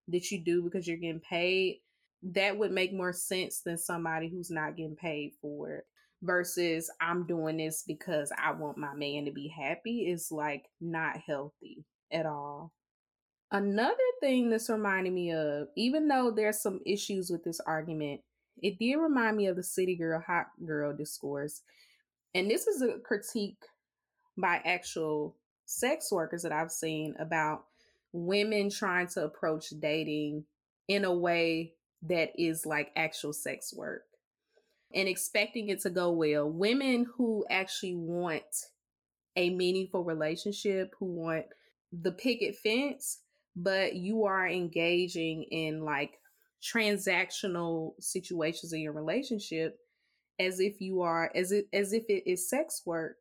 that 0.09 0.31
you 0.31 0.45
do 0.45 0.63
because 0.63 0.87
you're 0.87 0.97
getting 0.99 1.21
paid 1.21 1.81
that 2.23 2.59
would 2.59 2.71
make 2.71 2.93
more 2.93 3.13
sense 3.13 3.61
than 3.61 3.79
somebody 3.79 4.29
who's 4.29 4.51
not 4.51 4.77
getting 4.77 4.97
paid 4.97 5.33
for 5.41 5.71
it 5.71 5.85
versus 6.23 6.91
i'm 7.01 7.27
doing 7.27 7.57
this 7.57 7.83
because 7.87 8.33
i 8.39 8.53
want 8.53 8.79
my 8.79 8.95
man 8.95 9.25
to 9.25 9.33
be 9.33 9.49
happy 9.49 10.09
is 10.09 10.31
like 10.31 10.67
not 10.81 11.17
healthy 11.17 11.85
at 12.13 12.27
all 12.27 12.73
Another 13.53 13.97
thing 14.21 14.49
this 14.49 14.71
reminded 14.71 15.13
me 15.13 15.31
of, 15.31 15.69
even 15.77 16.09
though 16.09 16.31
there's 16.31 16.63
some 16.63 16.81
issues 16.87 17.29
with 17.29 17.45
this 17.45 17.61
argument, 17.61 18.23
it 18.63 18.79
did 18.79 18.97
remind 18.97 19.37
me 19.37 19.47
of 19.47 19.57
the 19.57 19.63
city 19.63 19.95
girl, 19.95 20.23
hot 20.27 20.47
girl 20.65 20.97
discourse. 20.97 21.61
And 22.35 22.51
this 22.51 22.67
is 22.67 22.81
a 22.81 22.99
critique 23.01 23.63
by 24.39 24.63
actual 24.65 25.37
sex 25.67 26.11
workers 26.11 26.43
that 26.43 26.53
I've 26.53 26.73
seen 26.73 27.15
about 27.19 27.65
women 28.13 28.71
trying 28.71 29.09
to 29.09 29.25
approach 29.25 29.69
dating 29.79 30.45
in 30.89 31.05
a 31.05 31.13
way 31.13 31.75
that 32.05 32.31
is 32.37 32.65
like 32.65 32.91
actual 32.97 33.35
sex 33.35 33.75
work 33.75 34.05
and 34.95 35.09
expecting 35.09 35.69
it 35.69 35.81
to 35.81 35.91
go 35.91 36.11
well. 36.11 36.49
Women 36.49 37.07
who 37.17 37.45
actually 37.51 37.97
want 37.97 38.43
a 39.37 39.51
meaningful 39.51 40.05
relationship, 40.05 40.95
who 40.99 41.07
want 41.07 41.45
the 41.93 42.13
picket 42.13 42.57
fence, 42.57 43.19
but 43.57 43.95
you 43.95 44.25
are 44.25 44.49
engaging 44.49 45.45
in 45.45 45.85
like 45.85 46.19
transactional 46.63 47.93
situations 48.01 48.73
in 48.73 48.81
your 48.81 48.93
relationship 48.93 49.79
as 50.39 50.61
if 50.61 50.81
you 50.81 51.03
are 51.03 51.31
as 51.35 51.53
it 51.53 51.67
as 51.73 51.93
if 51.93 52.05
it 52.09 52.29
is 52.31 52.49
sex 52.49 52.83
work. 52.87 53.17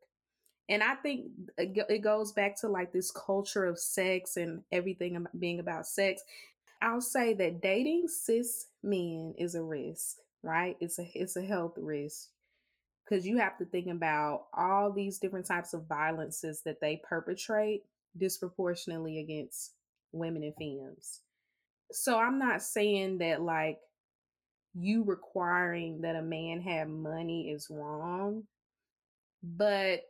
And 0.70 0.82
i 0.82 0.96
think 0.96 1.28
it 1.58 2.02
goes 2.02 2.32
back 2.32 2.60
to 2.62 2.70
like 2.70 2.94
this 2.94 3.12
culture 3.12 3.66
of 3.66 3.80
sex 3.80 4.38
and 4.38 4.62
everything 4.72 5.26
being 5.38 5.60
about 5.60 5.88
sex. 5.88 6.22
I'll 6.82 7.02
say 7.02 7.34
that 7.36 7.62
dating 7.62 8.08
cis 8.08 8.68
men 8.82 9.36
is 9.38 9.56
a 9.56 9.62
risk 9.62 10.18
right? 10.44 10.78
It's 10.80 11.00
a 11.00 11.10
it's 11.14 11.36
a 11.36 11.42
health 11.46 11.76
risk. 11.78 12.30
Because 13.04 13.26
you 13.26 13.38
have 13.40 13.58
to 13.58 13.66
think 13.66 13.88
about 13.88 14.46
all 14.54 14.92
these 14.92 15.20
different 15.20 15.46
types 15.46 15.74
of 15.74 15.88
violences 15.88 16.62
that 16.64 16.80
they 16.80 17.02
perpetrate 17.04 17.84
disproportionately 18.18 19.20
against 19.20 19.74
women 20.12 20.43
and 20.43 20.55
femmes. 20.57 21.22
So 21.91 22.18
I'm 22.18 22.39
not 22.39 22.62
saying 22.62 23.20
that 23.20 23.41
like 23.41 23.80
you 24.74 25.03
requiring 25.03 26.01
that 26.01 26.16
a 26.16 26.22
man 26.22 26.62
have 26.62 26.88
money 26.88 27.49
is 27.49 27.68
wrong, 27.70 28.43
but 29.43 30.01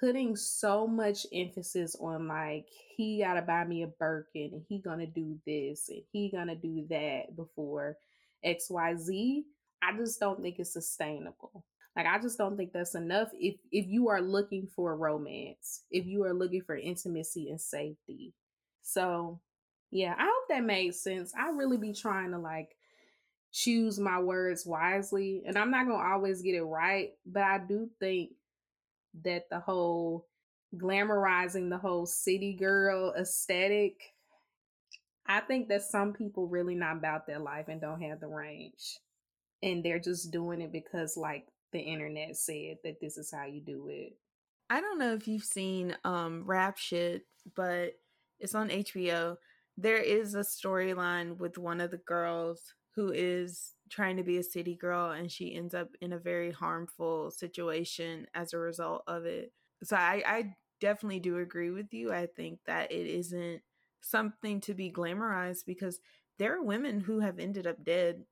putting 0.00 0.34
so 0.34 0.86
much 0.86 1.26
emphasis 1.32 1.94
on 2.00 2.26
like 2.26 2.66
he 2.96 3.22
gotta 3.22 3.42
buy 3.42 3.64
me 3.64 3.82
a 3.82 3.86
Birkin 3.86 4.50
and 4.52 4.62
he 4.68 4.78
gonna 4.80 5.06
do 5.06 5.38
this 5.46 5.88
and 5.88 6.02
he 6.12 6.30
gonna 6.30 6.56
do 6.56 6.86
that 6.90 7.36
before 7.36 7.96
XYZ, 8.44 9.42
I 9.82 9.96
just 9.96 10.18
don't 10.18 10.42
think 10.42 10.58
it's 10.58 10.72
sustainable. 10.72 11.64
Like 11.96 12.06
I 12.06 12.18
just 12.20 12.38
don't 12.38 12.56
think 12.56 12.72
that's 12.72 12.94
enough 12.94 13.28
if 13.34 13.56
if 13.72 13.86
you 13.86 14.08
are 14.08 14.22
looking 14.22 14.68
for 14.74 14.96
romance, 14.96 15.82
if 15.90 16.06
you 16.06 16.24
are 16.24 16.34
looking 16.34 16.62
for 16.62 16.76
intimacy 16.76 17.50
and 17.50 17.60
safety. 17.60 18.32
So, 18.82 19.40
yeah, 19.90 20.14
I 20.18 20.24
hope 20.24 20.48
that 20.48 20.64
made 20.64 20.94
sense. 20.94 21.32
I 21.36 21.50
really 21.50 21.76
be 21.76 21.92
trying 21.92 22.30
to 22.32 22.38
like 22.38 22.76
choose 23.52 23.98
my 23.98 24.20
words 24.20 24.64
wisely, 24.64 25.42
and 25.46 25.58
I'm 25.58 25.70
not 25.70 25.86
going 25.86 25.98
to 25.98 26.06
always 26.06 26.42
get 26.42 26.54
it 26.54 26.62
right, 26.62 27.10
but 27.26 27.42
I 27.42 27.58
do 27.58 27.90
think 27.98 28.30
that 29.24 29.50
the 29.50 29.58
whole 29.58 30.26
glamorizing 30.76 31.68
the 31.68 31.78
whole 31.78 32.06
city 32.06 32.52
girl 32.52 33.12
aesthetic 33.18 34.14
I 35.30 35.38
think 35.38 35.68
that 35.68 35.82
some 35.82 36.12
people 36.12 36.48
really 36.48 36.74
not 36.74 36.96
about 36.96 37.24
their 37.24 37.38
life 37.38 37.68
and 37.68 37.80
don't 37.80 38.02
have 38.02 38.18
the 38.18 38.26
range. 38.26 38.98
And 39.62 39.84
they're 39.84 40.00
just 40.00 40.32
doing 40.32 40.60
it 40.60 40.72
because 40.72 41.16
like 41.16 41.46
the 41.70 41.78
internet 41.78 42.36
said 42.36 42.78
that 42.82 43.00
this 43.00 43.16
is 43.16 43.30
how 43.30 43.44
you 43.44 43.60
do 43.60 43.86
it. 43.88 44.14
I 44.68 44.80
don't 44.80 44.98
know 44.98 45.14
if 45.14 45.28
you've 45.28 45.44
seen 45.44 45.96
um 46.04 46.42
rap 46.46 46.78
shit, 46.78 47.26
but 47.54 47.92
it's 48.40 48.54
on 48.54 48.70
HBO. 48.70 49.36
There 49.76 49.98
is 49.98 50.34
a 50.34 50.40
storyline 50.40 51.38
with 51.38 51.58
one 51.58 51.80
of 51.80 51.90
the 51.90 51.98
girls 51.98 52.74
who 52.94 53.12
is 53.12 53.72
trying 53.88 54.16
to 54.16 54.22
be 54.22 54.38
a 54.38 54.42
city 54.42 54.74
girl 54.74 55.10
and 55.10 55.30
she 55.30 55.54
ends 55.54 55.74
up 55.74 55.88
in 56.00 56.12
a 56.12 56.18
very 56.18 56.50
harmful 56.50 57.30
situation 57.30 58.26
as 58.34 58.52
a 58.52 58.58
result 58.58 59.02
of 59.06 59.24
it. 59.24 59.52
So 59.82 59.96
I, 59.96 60.22
I 60.26 60.54
definitely 60.80 61.20
do 61.20 61.38
agree 61.38 61.70
with 61.70 61.92
you. 61.92 62.12
I 62.12 62.26
think 62.26 62.58
that 62.66 62.90
it 62.92 63.06
isn't 63.06 63.62
something 64.00 64.60
to 64.62 64.74
be 64.74 64.90
glamorized 64.90 65.64
because 65.66 66.00
there 66.38 66.56
are 66.56 66.62
women 66.62 67.00
who 67.00 67.20
have 67.20 67.38
ended 67.38 67.66
up 67.66 67.84
dead 67.84 68.24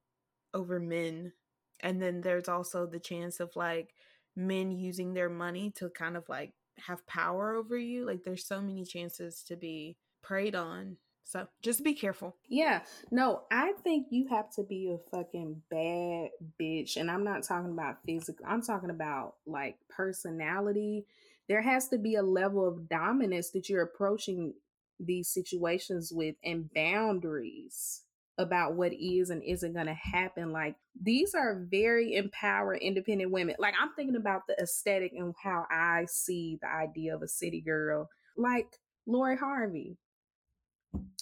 over 0.54 0.80
men. 0.80 1.32
And 1.80 2.02
then 2.02 2.20
there's 2.20 2.48
also 2.48 2.86
the 2.86 2.98
chance 3.00 3.40
of 3.40 3.54
like 3.56 3.94
men 4.36 4.72
using 4.72 5.14
their 5.14 5.28
money 5.28 5.70
to 5.76 5.90
kind 5.90 6.16
of 6.16 6.28
like 6.28 6.52
have 6.86 7.06
power 7.06 7.54
over 7.54 7.76
you. 7.76 8.04
Like 8.04 8.24
there's 8.24 8.46
so 8.46 8.60
many 8.60 8.84
chances 8.84 9.42
to 9.48 9.56
be 9.56 9.96
preyed 10.22 10.54
on. 10.54 10.96
So 11.24 11.46
just 11.62 11.84
be 11.84 11.92
careful. 11.92 12.36
Yeah. 12.48 12.80
No, 13.10 13.42
I 13.50 13.72
think 13.84 14.06
you 14.10 14.28
have 14.28 14.50
to 14.54 14.62
be 14.62 14.90
a 14.90 15.10
fucking 15.14 15.60
bad 15.70 16.30
bitch. 16.58 16.96
And 16.96 17.10
I'm 17.10 17.22
not 17.22 17.42
talking 17.42 17.70
about 17.70 17.98
physical, 18.06 18.46
I'm 18.48 18.62
talking 18.62 18.90
about 18.90 19.34
like 19.46 19.76
personality. 19.90 21.04
There 21.46 21.60
has 21.62 21.88
to 21.88 21.98
be 21.98 22.14
a 22.14 22.22
level 22.22 22.66
of 22.66 22.88
dominance 22.88 23.50
that 23.50 23.68
you're 23.68 23.82
approaching 23.82 24.54
these 24.98 25.28
situations 25.28 26.12
with 26.12 26.36
and 26.42 26.72
boundaries 26.72 28.02
about 28.38 28.74
what 28.74 28.92
is 28.92 29.30
and 29.30 29.42
isn't 29.42 29.74
going 29.74 29.86
to 29.86 29.94
happen. 29.94 30.52
Like 30.52 30.76
these 31.00 31.34
are 31.34 31.66
very 31.68 32.14
empowered, 32.14 32.78
independent 32.80 33.30
women. 33.30 33.56
Like 33.58 33.74
I'm 33.80 33.92
thinking 33.94 34.16
about 34.16 34.42
the 34.46 34.56
aesthetic 34.62 35.12
and 35.16 35.34
how 35.42 35.66
I 35.70 36.06
see 36.08 36.58
the 36.62 36.68
idea 36.68 37.14
of 37.14 37.22
a 37.22 37.28
city 37.28 37.60
girl, 37.60 38.08
like 38.36 38.78
Lori 39.06 39.36
Harvey. 39.36 39.98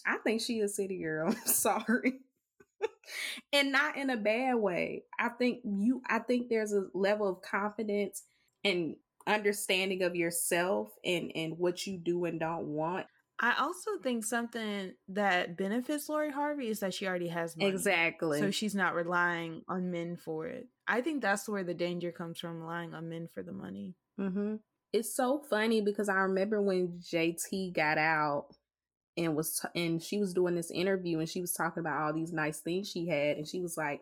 I 0.06 0.18
think 0.18 0.42
she 0.42 0.60
a 0.60 0.68
city 0.68 0.98
girl. 0.98 1.32
Sorry. 1.46 2.20
and 3.52 3.72
not 3.72 3.96
in 3.96 4.10
a 4.10 4.16
bad 4.16 4.56
way. 4.56 5.04
I 5.18 5.30
think 5.30 5.60
you 5.64 6.02
I 6.08 6.18
think 6.18 6.48
there's 6.48 6.72
a 6.72 6.86
level 6.94 7.28
of 7.28 7.42
confidence 7.42 8.22
and 8.64 8.96
understanding 9.26 10.02
of 10.02 10.14
yourself 10.14 10.88
and 11.04 11.32
and 11.34 11.58
what 11.58 11.86
you 11.86 11.98
do 11.98 12.26
and 12.26 12.38
don't 12.38 12.66
want 12.66 13.06
I 13.38 13.54
also 13.60 13.92
think 14.02 14.24
something 14.24 14.92
that 15.08 15.56
benefits 15.56 16.08
Lori 16.08 16.30
Harvey 16.30 16.68
is 16.68 16.80
that 16.80 16.94
she 16.94 17.06
already 17.06 17.28
has 17.28 17.56
money. 17.56 17.70
Exactly. 17.70 18.40
So 18.40 18.50
she's 18.50 18.74
not 18.74 18.94
relying 18.94 19.62
on 19.68 19.90
men 19.90 20.16
for 20.16 20.46
it. 20.46 20.68
I 20.88 21.02
think 21.02 21.20
that's 21.20 21.48
where 21.48 21.64
the 21.64 21.74
danger 21.74 22.12
comes 22.12 22.38
from 22.38 22.60
relying 22.60 22.94
on 22.94 23.08
men 23.08 23.28
for 23.32 23.42
the 23.42 23.52
money. 23.52 23.94
Mm-hmm. 24.18 24.56
It's 24.92 25.14
so 25.14 25.42
funny 25.50 25.82
because 25.82 26.08
I 26.08 26.14
remember 26.14 26.62
when 26.62 27.00
JT 27.00 27.74
got 27.74 27.98
out 27.98 28.46
and 29.18 29.36
was 29.36 29.60
t- 29.60 29.80
and 29.84 30.02
she 30.02 30.18
was 30.18 30.32
doing 30.32 30.54
this 30.54 30.70
interview 30.70 31.18
and 31.18 31.28
she 31.28 31.40
was 31.42 31.52
talking 31.52 31.80
about 31.80 32.00
all 32.00 32.12
these 32.14 32.32
nice 32.32 32.60
things 32.60 32.88
she 32.88 33.06
had 33.06 33.36
and 33.36 33.46
she 33.46 33.60
was 33.60 33.76
like, 33.76 34.00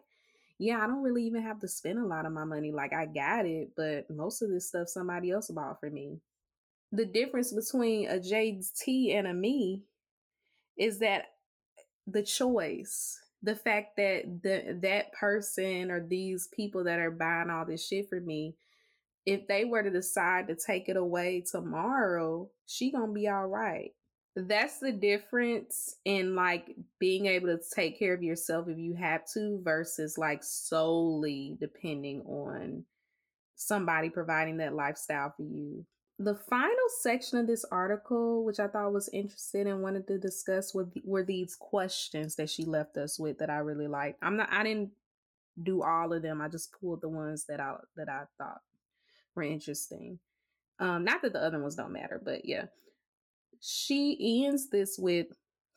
"Yeah, 0.59 0.79
I 0.79 0.87
don't 0.87 1.03
really 1.03 1.25
even 1.25 1.43
have 1.43 1.59
to 1.61 1.69
spend 1.69 1.99
a 1.99 2.07
lot 2.07 2.27
of 2.27 2.33
my 2.33 2.45
money. 2.45 2.71
Like 2.71 2.93
I 2.93 3.07
got 3.07 3.47
it, 3.47 3.71
but 3.77 4.09
most 4.11 4.43
of 4.43 4.51
this 4.51 4.69
stuff 4.69 4.89
somebody 4.89 5.33
else 5.33 5.51
bought 5.51 5.81
for 5.81 5.91
me." 5.91 6.21
The 6.95 7.05
difference 7.05 7.53
between 7.53 8.09
a 8.09 8.19
JT 8.19 9.15
and 9.17 9.27
a 9.27 9.35
me 9.35 9.83
is 10.79 11.01
that 11.01 11.25
the 12.07 12.23
choice, 12.23 13.19
the 13.43 13.57
fact 13.57 13.97
that 13.97 14.43
the 14.43 14.79
that 14.83 15.13
person 15.13 15.91
or 15.91 16.07
these 16.07 16.49
people 16.55 16.85
that 16.85 17.01
are 17.01 17.11
buying 17.11 17.51
all 17.51 17.65
this 17.65 17.87
shit 17.87 18.09
for 18.09 18.21
me, 18.21 18.55
if 19.27 19.47
they 19.49 19.65
were 19.65 19.83
to 19.83 19.91
decide 19.91 20.47
to 20.49 20.55
take 20.55 20.89
it 20.89 20.97
away 20.97 21.45
tomorrow, 21.51 22.49
she 22.67 22.93
gonna 22.93 23.13
be 23.13 23.29
all 23.29 23.47
right. 23.47 23.91
That's 24.37 24.79
the 24.79 24.93
difference 24.93 25.97
in 26.05 26.35
like 26.35 26.77
being 26.99 27.27
able 27.27 27.49
to 27.49 27.61
take 27.75 27.99
care 27.99 28.15
of 28.15 28.23
yourself 28.23 28.69
if 28.69 28.79
you 28.79 28.95
have 28.95 29.23
to 29.35 29.61
versus 29.65 30.19
like 30.19 30.43
solely 30.43 31.57
depending 31.61 32.21
on 32.23 32.85
somebody 33.57 34.11
providing 34.11 34.57
that 34.57 34.75
lifestyle 34.75 35.33
for 35.37 35.45
you 35.45 35.87
the 36.19 36.35
final 36.35 36.89
section 37.01 37.39
of 37.39 37.47
this 37.47 37.65
article, 37.71 38.45
which 38.45 38.61
I 38.61 38.69
thought 38.69 38.93
was 38.93 39.09
interesting 39.13 39.67
and 39.67 39.83
wanted 39.83 40.07
to 40.07 40.19
discuss, 40.19 40.75
were, 40.75 40.89
were 41.05 41.25
these 41.25 41.57
questions 41.57 42.37
that 42.37 42.51
she 42.51 42.65
left 42.65 42.97
us 42.97 43.19
with 43.19 43.39
that 43.39 43.51
I 43.51 43.59
really 43.59 43.89
liked. 43.89 44.19
I'm 44.23 44.37
not, 44.37 44.49
I 44.53 44.63
didn't 44.63 44.91
do 45.61 45.83
all 45.83 46.13
of 46.13 46.23
them. 46.23 46.41
I 46.41 46.49
just 46.49 46.73
pulled 46.81 47.01
the 47.01 47.09
ones 47.09 47.47
that 47.49 47.61
I 47.61 47.75
that 47.97 48.09
I 48.09 48.25
thought 48.39 48.61
were 49.35 49.43
interesting. 49.43 50.19
Um, 50.79 51.05
not 51.05 51.23
that 51.23 51.33
the 51.33 51.43
other 51.43 51.61
ones 51.61 51.77
don't 51.77 51.93
matter, 51.93 52.21
but 52.25 52.45
yeah. 52.45 52.67
She 53.61 54.45
ends 54.47 54.69
this 54.69 54.97
with 54.99 55.29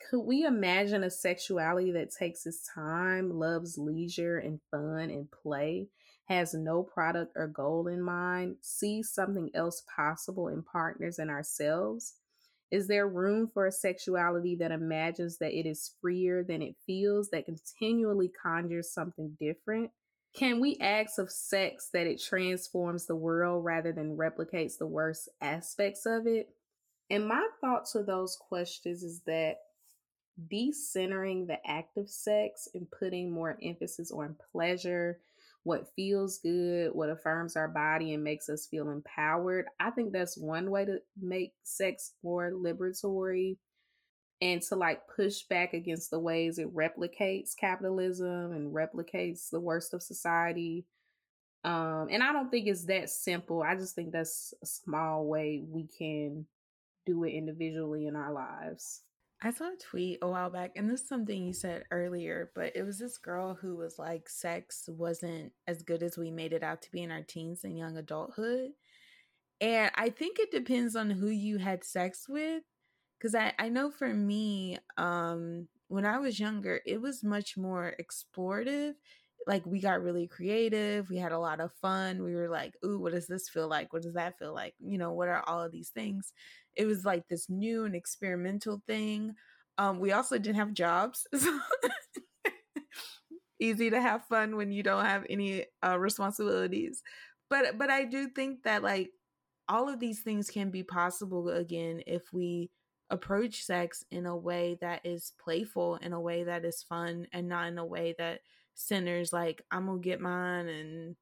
could 0.10 0.22
we 0.22 0.44
imagine 0.44 1.04
a 1.04 1.10
sexuality 1.10 1.92
that 1.92 2.12
takes 2.12 2.46
its 2.46 2.68
time, 2.74 3.32
loves 3.32 3.78
leisure 3.78 4.38
and 4.38 4.60
fun 4.70 5.10
and 5.10 5.28
play, 5.32 5.88
has 6.28 6.54
no 6.54 6.84
product 6.84 7.34
or 7.36 7.48
goal 7.48 7.88
in 7.88 8.02
mind, 8.02 8.58
sees 8.62 9.12
something 9.12 9.50
else 9.54 9.84
possible 9.96 10.50
in 10.50 10.62
partners 10.62 11.20
and 11.20 11.30
ourselves? 11.30 12.16
Is 12.70 12.88
there 12.88 13.08
room 13.08 13.50
for 13.54 13.66
a 13.66 13.72
sexuality 13.72 14.58
that 14.58 14.72
imagines 14.72 15.38
that 15.38 15.58
it 15.58 15.66
is 15.66 15.94
freer 16.02 16.44
than 16.44 16.62
it 16.62 16.76
feels, 16.86 17.30
that 17.30 17.46
continually 17.46 18.30
conjures 18.42 18.92
something 18.92 19.38
different? 19.40 19.92
Can 20.36 20.60
we 20.60 20.78
ask 20.82 21.18
of 21.18 21.32
sex 21.32 21.90
that 21.94 22.08
it 22.08 22.22
transforms 22.22 23.08
the 23.08 23.16
world 23.16 23.64
rather 23.64 23.94
than 23.94 24.18
replicates 24.18 24.78
the 24.78 24.86
worst 24.86 25.30
aspects 25.42 26.06
of 26.06 26.28
it? 26.28 26.50
And 27.10 27.26
my 27.26 27.48
thought 27.62 27.86
to 27.94 28.04
those 28.04 28.36
questions 28.36 29.02
is 29.02 29.22
that 29.26 29.56
decentering 30.52 31.48
the 31.48 31.58
act 31.66 31.98
of 31.98 32.10
sex 32.10 32.68
and 32.74 32.86
putting 32.92 33.32
more 33.32 33.58
emphasis 33.64 34.12
on 34.12 34.36
pleasure, 34.52 35.20
what 35.68 35.94
feels 35.98 36.38
good, 36.38 36.92
what 36.94 37.10
affirms 37.10 37.58
our 37.58 37.68
body 37.68 38.14
and 38.14 38.24
makes 38.24 38.48
us 38.48 38.68
feel 38.68 38.90
empowered. 38.90 39.66
I 39.82 39.90
think 39.90 40.14
that's 40.14 40.38
one 40.38 40.72
way 40.72 40.86
to 40.86 41.00
make 41.22 41.52
sex 41.64 42.14
more 42.24 42.52
liberatory 42.52 43.58
and 44.40 44.62
to 44.62 44.78
like 44.78 45.02
push 45.14 45.42
back 45.50 45.74
against 45.74 46.10
the 46.10 46.20
ways 46.20 46.58
it 46.58 46.74
replicates 46.74 47.50
capitalism 47.54 48.54
and 48.54 48.74
replicates 48.74 49.50
the 49.50 49.60
worst 49.60 49.94
of 49.94 50.02
society. 50.02 50.86
Um, 51.66 52.08
and 52.10 52.24
I 52.24 52.32
don't 52.32 52.50
think 52.50 52.68
it's 52.68 52.86
that 52.86 53.10
simple. 53.10 53.62
I 53.62 53.76
just 53.76 53.94
think 53.94 54.14
that's 54.14 54.54
a 54.64 54.66
small 54.66 55.26
way 55.26 55.66
we 55.70 55.90
can 55.98 56.46
do 57.06 57.26
it 57.26 57.32
individually 57.32 58.08
in 58.08 58.16
our 58.16 58.32
lives. 58.32 59.02
I 59.42 59.52
saw 59.52 59.66
a 59.66 59.76
tweet 59.78 60.20
a 60.24 60.28
while 60.28 60.50
back, 60.50 60.72
and 60.76 60.90
this 60.90 61.02
is 61.02 61.08
something 61.08 61.46
you 61.46 61.54
said 61.54 61.84
earlier, 61.92 62.52
but 62.56 62.76
it 62.76 62.84
was 62.84 62.98
this 62.98 63.20
girl 63.20 63.54
who 63.54 63.76
was 63.76 64.00
like, 64.00 64.30
sex 64.30 64.90
wasn't 64.92 65.52
as 65.68 65.84
good 65.84 66.02
as 66.02 66.18
we 66.18 66.32
made 66.32 66.54
it 66.54 66.64
out 66.64 66.82
to 66.84 66.92
be 66.92 67.04
in 67.04 67.12
our 67.12 67.22
teens 67.22 67.64
and 67.64 67.78
young 67.78 67.98
adulthood. 67.98 68.72
And 69.62 69.92
I 69.96 70.10
think 70.10 70.40
it 70.40 70.52
depends 70.52 70.96
on 70.96 71.12
who 71.12 71.28
you 71.28 71.58
had 71.60 71.84
sex 71.84 72.28
with. 72.28 72.64
Cause 73.22 73.34
I, 73.34 73.54
I 73.58 73.70
know 73.70 73.90
for 73.90 74.14
me, 74.14 74.78
um, 74.98 75.68
when 75.88 76.06
I 76.06 76.20
was 76.20 76.40
younger, 76.40 76.82
it 76.86 77.02
was 77.02 77.24
much 77.24 77.58
more 77.58 77.96
explorative 78.00 78.94
like 79.48 79.66
we 79.66 79.80
got 79.80 80.04
really 80.04 80.28
creative. 80.28 81.10
We 81.10 81.18
had 81.18 81.32
a 81.32 81.40
lot 81.40 81.62
of 81.62 81.72
fun. 81.82 82.22
We 82.22 82.36
were 82.36 82.50
like, 82.50 82.74
ooh, 82.86 83.00
what 83.00 83.14
does 83.14 83.28
this 83.28 83.50
feel 83.50 83.70
like? 83.70 83.94
What 83.94 84.04
does 84.04 84.14
that 84.14 84.38
feel 84.38 84.54
like? 84.54 84.76
You 84.80 84.98
know, 84.98 85.14
what 85.14 85.30
are 85.30 85.44
all 85.48 85.62
of 85.62 85.72
these 85.72 85.90
things? 85.90 86.34
It 86.76 86.86
was 86.86 87.06
like 87.06 87.28
this 87.28 87.50
new 87.50 87.86
and 87.86 87.96
experimental 87.96 88.82
thing. 88.86 89.36
Um, 89.78 90.00
we 90.00 90.12
also 90.12 90.38
didn't 90.38 90.58
have 90.58 90.74
jobs. 90.74 91.26
So 91.40 91.60
easy 93.60 93.90
to 93.90 94.00
have 94.00 94.26
fun 94.26 94.56
when 94.56 94.72
you 94.72 94.84
don't 94.84 95.06
have 95.06 95.26
any 95.30 95.66
uh, 95.84 95.98
responsibilities. 95.98 97.02
But 97.50 97.78
but 97.78 97.90
I 97.90 98.04
do 98.06 98.28
think 98.30 98.64
that 98.64 98.84
like 98.84 99.10
all 99.70 99.90
of 99.90 100.00
these 100.00 100.22
things 100.22 100.50
can 100.50 100.70
be 100.70 100.84
possible 100.84 101.50
again 101.50 102.02
if 102.08 102.32
we 102.32 102.70
approach 103.10 103.64
sex 103.64 104.04
in 104.12 104.26
a 104.26 104.36
way 104.36 104.78
that 104.82 105.06
is 105.06 105.34
playful, 105.44 105.96
in 105.98 106.14
a 106.14 106.20
way 106.20 106.44
that 106.44 106.66
is 106.66 106.84
fun, 106.84 107.28
and 107.32 107.48
not 107.48 107.68
in 107.68 107.78
a 107.78 107.86
way 107.86 108.16
that 108.18 108.42
centers 108.78 109.34
like 109.34 109.64
I'm 109.72 109.88
gonna 109.88 110.00
get 110.00 110.22
mine 110.22 110.68
and 110.68 111.16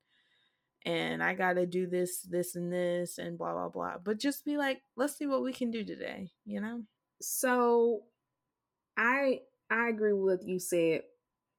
and 0.85 1.23
I 1.23 1.33
gotta 1.33 1.65
do 1.65 1.87
this, 1.87 2.21
this, 2.21 2.55
and 2.55 2.71
this, 2.71 3.17
and 3.17 3.37
blah 3.37 3.53
blah 3.53 3.69
blah. 3.69 3.97
But 4.03 4.19
just 4.19 4.45
be 4.45 4.57
like, 4.57 4.81
let's 4.95 5.17
see 5.17 5.27
what 5.27 5.43
we 5.43 5.53
can 5.53 5.71
do 5.71 5.83
today, 5.83 6.31
you 6.45 6.61
know? 6.61 6.83
So 7.21 8.03
I 8.97 9.41
I 9.69 9.89
agree 9.89 10.13
with 10.13 10.39
what 10.41 10.47
you 10.47 10.59
said 10.59 11.03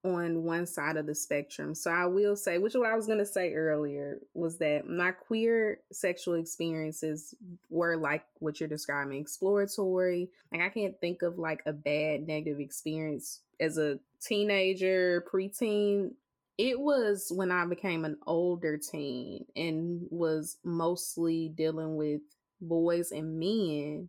on 0.07 0.45
one 0.45 0.67
side 0.67 0.97
of 0.97 1.07
the 1.07 1.15
spectrum. 1.15 1.75
So 1.75 1.91
I 1.91 2.07
will 2.07 2.37
say, 2.37 2.59
which 2.59 2.75
is 2.75 2.79
what 2.79 2.91
I 2.91 2.97
was 2.97 3.07
going 3.07 3.19
to 3.19 3.27
say 3.27 3.53
earlier, 3.55 4.19
was 4.35 4.59
that 4.59 4.89
my 4.89 5.11
queer 5.11 5.81
sexual 5.93 6.35
experiences 6.35 7.35
were 7.71 7.97
like 7.97 8.25
what 8.39 8.61
you're 8.61 8.69
describing, 8.69 9.21
exploratory. 9.21 10.31
Like 10.53 10.63
I 10.63 10.69
can't 10.69 11.01
think 11.01 11.23
of 11.23 11.39
like 11.39 11.63
a 11.67 11.73
bad 11.73 12.27
negative 12.27 12.61
experience 12.61 13.41
as 13.61 13.79
a 13.79 13.99
teenager, 14.21 15.25
preteen. 15.33 16.13
It 16.59 16.81
was 16.81 17.31
when 17.35 17.51
I 17.51 17.67
became 17.67 18.05
an 18.05 18.17
older 18.27 18.79
teen 18.79 19.45
and 19.55 20.07
was 20.11 20.57
mostly 20.65 21.49
dealing 21.49 21.97
with 21.97 22.23
boys 22.61 23.13
and 23.13 23.39
men. 23.39 24.09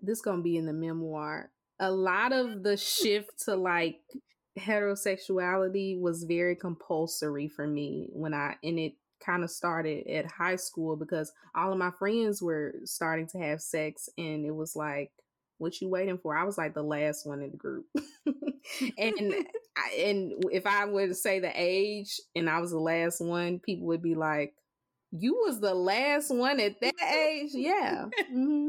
This 0.00 0.20
gonna 0.20 0.42
be 0.42 0.56
in 0.56 0.66
the 0.66 0.72
memoir. 0.72 1.50
A 1.80 1.90
lot 1.90 2.32
of 2.32 2.62
the 2.62 2.76
shift 2.76 3.44
to 3.44 3.56
like 3.56 4.00
heterosexuality 4.58 5.98
was 6.00 6.24
very 6.24 6.56
compulsory 6.56 7.48
for 7.48 7.66
me 7.66 8.08
when 8.12 8.34
I 8.34 8.56
and 8.62 8.78
it 8.78 8.94
kind 9.24 9.44
of 9.44 9.50
started 9.50 10.06
at 10.08 10.26
high 10.26 10.56
school 10.56 10.96
because 10.96 11.32
all 11.54 11.72
of 11.72 11.78
my 11.78 11.90
friends 11.98 12.42
were 12.42 12.74
starting 12.84 13.26
to 13.28 13.38
have 13.38 13.60
sex 13.62 14.08
and 14.18 14.44
it 14.44 14.54
was 14.54 14.74
like 14.76 15.12
what 15.58 15.80
you 15.80 15.88
waiting 15.88 16.18
for? 16.18 16.36
I 16.36 16.42
was 16.42 16.58
like 16.58 16.74
the 16.74 16.82
last 16.82 17.24
one 17.24 17.40
in 17.40 17.50
the 17.52 17.56
group. 17.56 17.86
And 18.98 19.34
and 19.98 20.44
if 20.52 20.66
i 20.66 20.84
were 20.84 21.08
to 21.08 21.14
say 21.14 21.40
the 21.40 21.50
age 21.54 22.20
and 22.36 22.48
i 22.48 22.60
was 22.60 22.70
the 22.70 22.78
last 22.78 23.20
one 23.20 23.58
people 23.58 23.86
would 23.88 24.02
be 24.02 24.14
like 24.14 24.54
you 25.10 25.34
was 25.44 25.60
the 25.60 25.74
last 25.74 26.34
one 26.34 26.58
at 26.58 26.80
that 26.80 26.94
age? 27.14 27.50
Yeah. 27.54 28.06
Mm-hmm. 28.32 28.68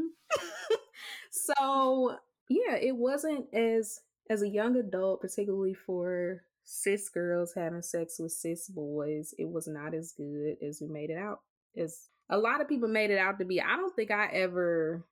so 1.30 2.16
yeah 2.48 2.74
it 2.74 2.96
wasn't 2.96 3.46
as 3.54 4.00
as 4.30 4.42
a 4.42 4.48
young 4.48 4.76
adult, 4.76 5.20
particularly 5.20 5.74
for 5.74 6.42
cis 6.64 7.08
girls 7.08 7.52
having 7.54 7.82
sex 7.82 8.18
with 8.18 8.32
cis 8.32 8.68
boys, 8.68 9.34
it 9.38 9.48
was 9.48 9.68
not 9.68 9.94
as 9.94 10.12
good 10.12 10.56
as 10.66 10.80
we 10.80 10.88
made 10.88 11.10
it 11.10 11.18
out. 11.18 11.40
As 11.76 12.08
a 12.30 12.38
lot 12.38 12.60
of 12.60 12.68
people 12.68 12.88
made 12.88 13.10
it 13.10 13.18
out 13.18 13.38
to 13.38 13.44
be. 13.44 13.60
I 13.60 13.76
don't 13.76 13.94
think 13.94 14.10
I 14.10 14.26
ever 14.32 15.04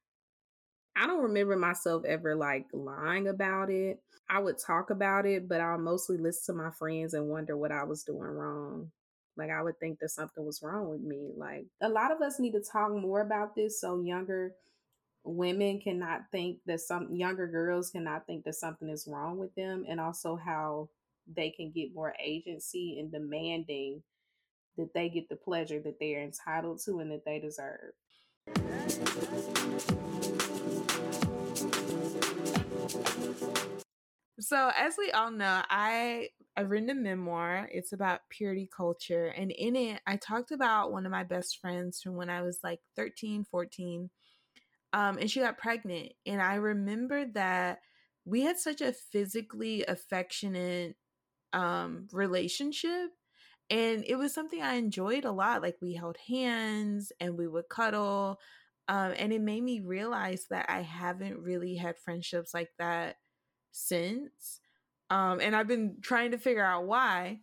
I 0.95 1.07
don't 1.07 1.23
remember 1.23 1.57
myself 1.57 2.05
ever 2.05 2.35
like 2.35 2.67
lying 2.73 3.29
about 3.29 3.71
it. 3.71 4.01
I 4.29 4.39
would 4.39 4.59
talk 4.59 4.91
about 4.91 5.27
it, 5.27 5.49
but 5.49 5.61
I 5.61 5.73
would 5.73 5.85
mostly 5.85 6.17
listen 6.17 6.55
to 6.55 6.63
my 6.63 6.71
friends 6.71 7.15
and 7.15 7.29
wonder 7.29 7.57
what 7.57 7.73
I 7.73 7.85
was 7.85 8.03
doing 8.03 8.21
wrong. 8.21 8.91
Like 9.37 9.51
I 9.51 9.63
would 9.63 9.79
think 9.79 9.99
that 10.01 10.11
something 10.11 10.45
was 10.45 10.63
wrong 10.63 10.89
with 10.89 11.01
me. 11.01 11.33
Like 11.37 11.67
a 11.81 11.89
lot 11.89 12.13
of 12.13 12.21
us 12.21 12.39
need 12.39 12.53
to 12.53 12.61
talk 12.61 12.93
more 12.93 13.21
about 13.21 13.55
this 13.55 13.81
so 13.81 14.01
younger 14.01 14.55
women 15.25 15.81
cannot 15.81 16.23
think 16.33 16.59
that 16.66 16.81
some 16.81 17.14
younger 17.14 17.47
girls 17.47 17.91
cannot 17.91 18.27
think 18.27 18.45
that 18.45 18.55
something 18.55 18.89
is 18.89 19.07
wrong 19.07 19.39
with 19.39 19.55
them 19.55 19.85
and 19.89 20.01
also 20.01 20.37
how 20.37 20.89
they 21.33 21.51
can 21.51 21.70
get 21.70 21.95
more 21.95 22.14
agency 22.23 22.99
in 22.99 23.11
demanding 23.11 24.03
that 24.77 24.93
they 24.95 25.09
get 25.09 25.29
the 25.29 25.37
pleasure 25.37 25.81
that 25.81 25.99
they 26.01 26.14
are 26.16 26.23
entitled 26.23 26.81
to 26.85 26.99
and 26.99 27.11
that 27.11 27.25
they 27.25 27.39
deserve. 27.39 27.93
So, 34.41 34.73
as 34.77 34.97
we 34.99 35.11
all 35.12 35.31
know, 35.31 35.62
I 35.70 36.31
I've 36.57 36.70
written 36.70 36.91
a 36.91 36.95
memoir. 36.95 37.68
It's 37.73 37.93
about 37.93 38.29
purity 38.29 38.68
culture, 38.75 39.29
and 39.29 39.53
in 39.53 39.77
it, 39.77 40.01
I 40.07 40.16
talked 40.16 40.51
about 40.51 40.91
one 40.91 41.07
of 41.07 41.12
my 41.12 41.23
best 41.23 41.61
friends 41.61 42.03
from 42.03 42.16
when 42.16 42.29
I 42.29 42.43
was 42.43 42.59
like 42.64 42.81
13, 42.97 43.45
14 43.45 44.11
um, 44.93 45.18
and 45.18 45.30
she 45.30 45.40
got 45.40 45.59
pregnant. 45.59 46.12
And 46.26 46.40
I 46.40 46.55
remember 46.57 47.26
that 47.34 47.80
we 48.24 48.43
had 48.43 48.59
such 48.59 48.80
a 48.80 48.93
physically 48.93 49.84
affectionate 49.86 50.97
um, 51.53 52.09
relationship. 52.12 53.11
And 53.70 54.05
it 54.07 54.16
was 54.16 54.34
something 54.34 54.61
I 54.61 54.74
enjoyed 54.74 55.24
a 55.24 55.32
lot. 55.32 55.62
Like 55.62 55.76
we 55.80 55.95
held 55.95 56.16
hands 56.28 57.11
and 57.20 57.38
we 57.38 57.49
would 57.49 57.68
cuddle. 57.70 58.38
Um, 58.88 59.14
and 59.16 59.32
it 59.32 59.40
made 59.40 59.62
me 59.62 59.80
realize 59.80 60.47
that 60.51 60.66
I 60.68 60.82
haven't 60.82 61.38
really 61.38 61.76
had 61.76 61.99
friendships 61.99 62.53
like 62.53 62.70
that 62.78 63.16
since. 63.70 64.61
Um, 65.09 65.40
and 65.40 65.57
I've 65.57 65.68
been 65.68 65.97
trying 66.03 66.32
to 66.32 66.38
figure 66.38 66.64
out 66.64 66.86
why. 66.86 67.40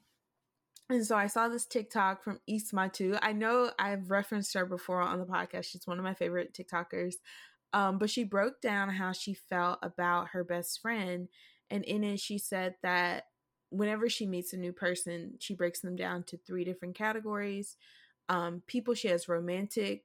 And 0.90 1.06
so 1.06 1.16
I 1.16 1.28
saw 1.28 1.48
this 1.48 1.66
TikTok 1.66 2.24
from 2.24 2.40
Ismatu. 2.50 3.20
I 3.22 3.32
know 3.32 3.72
I've 3.78 4.10
referenced 4.10 4.54
her 4.56 4.66
before 4.66 5.02
on 5.02 5.20
the 5.20 5.26
podcast. 5.26 5.66
She's 5.66 5.86
one 5.86 6.00
of 6.00 6.04
my 6.04 6.16
favorite 6.16 6.54
TikTokers. 6.54 7.16
Um, 7.74 8.00
but 8.00 8.10
she 8.10 8.24
broke 8.24 8.62
down 8.62 8.90
how 8.90 9.12
she 9.12 9.36
felt 9.36 9.78
about 9.84 10.30
her 10.30 10.44
best 10.44 10.82
friend. 10.82 11.28
And 11.70 11.84
in 11.86 12.04
it, 12.04 12.20
she 12.20 12.40
said 12.40 12.76
that 12.82 13.26
whenever 13.70 14.10
she 14.10 14.26
meets 14.26 14.54
a 14.54 14.58
new 14.58 14.74
person, 14.74 15.36
she 15.40 15.54
breaks 15.54 15.82
them 15.82 15.96
down 15.96 16.24
to 16.24 16.38
three 16.38 16.64
different 16.64 16.96
categories 16.96 17.78
um, 18.30 18.62
people 18.68 18.94
she 18.94 19.08
has 19.08 19.28
romantic 19.28 20.04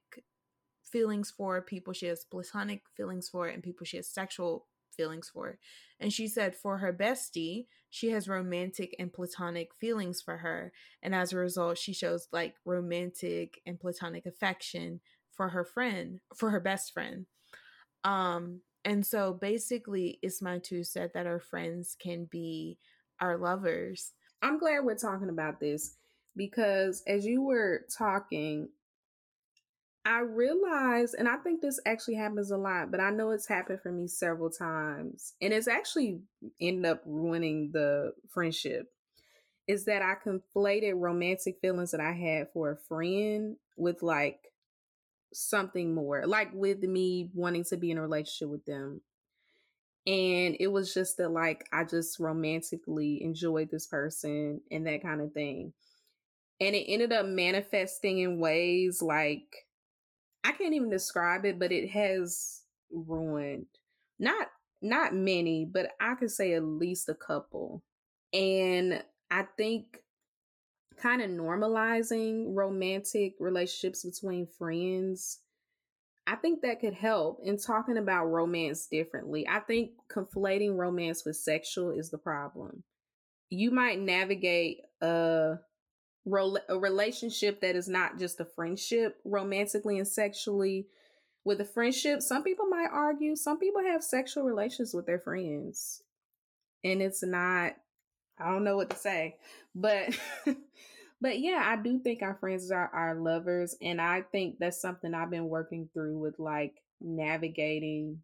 feelings 0.83 1.31
for, 1.31 1.61
people 1.61 1.93
she 1.93 2.07
has 2.07 2.25
platonic 2.25 2.81
feelings 2.97 3.29
for, 3.29 3.47
and 3.47 3.63
people 3.63 3.85
she 3.85 3.97
has 3.97 4.07
sexual 4.07 4.65
feelings 4.95 5.29
for. 5.29 5.59
And 5.99 6.11
she 6.11 6.27
said 6.27 6.55
for 6.55 6.79
her 6.79 6.93
bestie, 6.93 7.67
she 7.89 8.09
has 8.09 8.27
romantic 8.27 8.95
and 8.99 9.13
platonic 9.13 9.73
feelings 9.79 10.21
for 10.21 10.37
her. 10.37 10.73
And 11.01 11.15
as 11.15 11.31
a 11.31 11.37
result, 11.37 11.77
she 11.77 11.93
shows 11.93 12.27
like 12.31 12.55
romantic 12.65 13.61
and 13.65 13.79
platonic 13.79 14.25
affection 14.25 14.99
for 15.31 15.49
her 15.49 15.63
friend, 15.63 16.19
for 16.35 16.49
her 16.49 16.59
best 16.59 16.93
friend. 16.93 17.25
Um, 18.03 18.61
and 18.83 19.05
so 19.05 19.33
basically, 19.33 20.19
Ismatu 20.23 20.85
said 20.85 21.11
that 21.13 21.27
our 21.27 21.39
friends 21.39 21.95
can 21.99 22.25
be 22.25 22.77
our 23.19 23.37
lovers. 23.37 24.13
I'm 24.41 24.59
glad 24.59 24.83
we're 24.83 24.95
talking 24.95 25.29
about 25.29 25.59
this 25.59 25.95
because 26.35 27.01
as 27.07 27.25
you 27.25 27.41
were 27.41 27.85
talking, 27.97 28.69
I 30.05 30.19
realized, 30.19 31.15
and 31.17 31.27
I 31.27 31.37
think 31.37 31.61
this 31.61 31.79
actually 31.85 32.15
happens 32.15 32.51
a 32.51 32.57
lot, 32.57 32.91
but 32.91 32.99
I 32.99 33.09
know 33.09 33.31
it's 33.31 33.47
happened 33.47 33.81
for 33.81 33.91
me 33.91 34.07
several 34.07 34.51
times, 34.51 35.33
and 35.41 35.51
it's 35.51 35.67
actually 35.67 36.21
ended 36.61 36.85
up 36.85 37.01
ruining 37.05 37.71
the 37.71 38.13
friendship. 38.29 38.91
Is 39.67 39.85
that 39.85 40.03
I 40.03 40.13
conflated 40.23 40.93
romantic 40.95 41.59
feelings 41.59 41.89
that 41.91 41.99
I 41.99 42.11
had 42.11 42.51
for 42.53 42.71
a 42.71 42.77
friend 42.77 43.55
with 43.77 44.03
like 44.03 44.51
something 45.33 45.95
more, 45.95 46.27
like 46.27 46.49
with 46.53 46.83
me 46.83 47.31
wanting 47.33 47.63
to 47.65 47.77
be 47.77 47.89
in 47.91 47.97
a 47.97 48.01
relationship 48.01 48.49
with 48.49 48.65
them. 48.65 49.01
And 50.07 50.55
it 50.59 50.67
was 50.67 50.93
just 50.93 51.17
that, 51.17 51.31
like, 51.31 51.67
I 51.73 51.83
just 51.83 52.19
romantically 52.19 53.23
enjoyed 53.23 53.71
this 53.71 53.87
person 53.87 54.61
and 54.69 54.85
that 54.85 55.01
kind 55.01 55.19
of 55.19 55.33
thing. 55.33 55.73
And 56.61 56.75
it 56.75 56.85
ended 56.87 57.11
up 57.11 57.25
manifesting 57.25 58.19
in 58.19 58.39
ways 58.39 59.01
like 59.01 59.64
I 60.45 60.51
can't 60.51 60.73
even 60.73 60.89
describe 60.89 61.45
it, 61.45 61.59
but 61.59 61.71
it 61.71 61.89
has 61.89 62.61
ruined 62.91 63.65
not 64.19 64.47
not 64.81 65.15
many, 65.15 65.65
but 65.65 65.91
I 65.99 66.15
could 66.15 66.31
say 66.31 66.53
at 66.53 66.63
least 66.63 67.09
a 67.09 67.15
couple. 67.15 67.83
And 68.31 69.03
I 69.31 69.45
think 69.57 69.99
kind 70.97 71.21
of 71.21 71.29
normalizing 71.29 72.55
romantic 72.55 73.33
relationships 73.39 74.05
between 74.05 74.47
friends 74.47 75.39
I 76.27 76.35
think 76.35 76.61
that 76.61 76.79
could 76.79 76.93
help 76.93 77.39
in 77.43 77.57
talking 77.57 77.97
about 77.97 78.25
romance 78.25 78.87
differently. 78.87 79.47
I 79.47 79.59
think 79.59 79.91
conflating 80.09 80.75
romance 80.75 81.23
with 81.23 81.35
sexual 81.35 81.91
is 81.91 82.09
the 82.09 82.17
problem. 82.17 82.83
You 83.49 83.69
might 83.69 83.99
navigate 83.99 84.81
a 85.01 85.57
a 86.25 86.77
relationship 86.77 87.61
that 87.61 87.75
is 87.75 87.87
not 87.87 88.17
just 88.17 88.39
a 88.39 88.45
friendship 88.45 89.19
romantically 89.23 89.97
and 89.97 90.07
sexually. 90.07 90.87
With 91.43 91.61
a 91.61 91.65
friendship 91.65 92.21
some 92.21 92.43
people 92.43 92.65
might 92.65 92.89
argue 92.91 93.35
some 93.35 93.59
people 93.59 93.81
have 93.83 94.03
sexual 94.03 94.43
relations 94.43 94.93
with 94.93 95.05
their 95.05 95.19
friends. 95.19 96.01
And 96.83 97.01
it's 97.01 97.23
not 97.23 97.73
i 98.39 98.51
don't 98.51 98.63
know 98.63 98.75
what 98.75 98.89
to 98.89 98.97
say. 98.97 99.37
But 99.75 100.17
but 101.21 101.39
yeah 101.39 101.61
i 101.63 101.81
do 101.81 101.99
think 101.99 102.23
our 102.23 102.35
friends 102.35 102.71
are 102.71 102.89
our 102.91 103.15
lovers. 103.15 103.75
And 103.79 104.01
i 104.01 104.21
think 104.21 104.57
that's 104.59 104.81
something 104.81 105.13
i've 105.13 105.29
been 105.29 105.47
working 105.47 105.89
through 105.93 106.17
with 106.17 106.39
like 106.39 106.81
navigating 106.99 108.21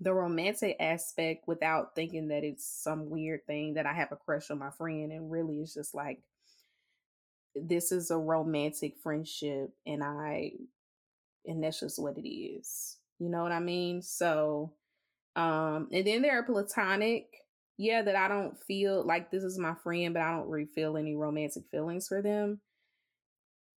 the 0.00 0.14
romantic 0.14 0.76
aspect 0.80 1.46
without 1.46 1.94
thinking 1.94 2.28
that 2.28 2.42
it's 2.42 2.66
some 2.66 3.10
weird 3.10 3.46
thing 3.46 3.74
that 3.74 3.86
i 3.86 3.92
have 3.92 4.10
a 4.10 4.16
crush 4.16 4.50
on 4.50 4.58
my 4.58 4.70
friend. 4.70 5.12
And 5.12 5.30
really 5.30 5.60
it's 5.60 5.74
just 5.74 5.94
like 5.94 6.20
this 7.54 7.92
is 7.92 8.10
a 8.10 8.16
romantic 8.16 8.94
friendship 9.02 9.70
and 9.86 10.02
I 10.02 10.52
and 11.46 11.62
that's 11.62 11.80
just 11.80 11.98
what 11.98 12.18
it 12.18 12.28
is. 12.28 12.98
You 13.18 13.28
know 13.28 13.42
what 13.42 13.52
I 13.52 13.60
mean? 13.60 14.02
So, 14.02 14.72
um, 15.36 15.88
and 15.92 16.06
then 16.06 16.22
there 16.22 16.38
are 16.38 16.42
platonic, 16.42 17.26
yeah, 17.76 18.02
that 18.02 18.16
I 18.16 18.28
don't 18.28 18.56
feel 18.64 19.04
like 19.04 19.30
this 19.30 19.42
is 19.42 19.58
my 19.58 19.74
friend, 19.82 20.14
but 20.14 20.22
I 20.22 20.32
don't 20.32 20.48
really 20.48 20.68
feel 20.74 20.96
any 20.96 21.14
romantic 21.14 21.64
feelings 21.70 22.08
for 22.08 22.22
them. 22.22 22.60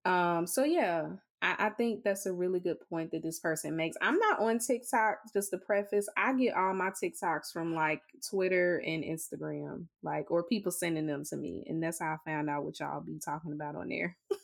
Um, 0.05 0.47
so 0.47 0.63
yeah, 0.63 1.07
I, 1.43 1.55
I 1.59 1.69
think 1.69 2.03
that's 2.03 2.25
a 2.25 2.31
really 2.31 2.61
good 2.61 2.77
point 2.89 3.11
that 3.11 3.21
this 3.21 3.39
person 3.39 3.75
makes. 3.75 3.97
I'm 4.01 4.17
not 4.17 4.39
on 4.39 4.59
TikTok, 4.59 5.17
just 5.33 5.51
to 5.51 5.57
preface. 5.57 6.07
I 6.17 6.33
get 6.33 6.55
all 6.55 6.73
my 6.73 6.89
TikToks 6.89 7.51
from 7.51 7.75
like 7.75 8.01
Twitter 8.27 8.81
and 8.83 9.03
Instagram, 9.03 9.87
like 10.01 10.31
or 10.31 10.43
people 10.43 10.71
sending 10.71 11.05
them 11.05 11.25
to 11.25 11.35
me. 11.35 11.65
And 11.67 11.83
that's 11.83 11.99
how 11.99 12.13
I 12.13 12.17
found 12.29 12.49
out 12.49 12.63
what 12.63 12.79
y'all 12.79 13.01
be 13.01 13.19
talking 13.19 13.51
about 13.51 13.75
on 13.75 13.89
there. 13.89 14.15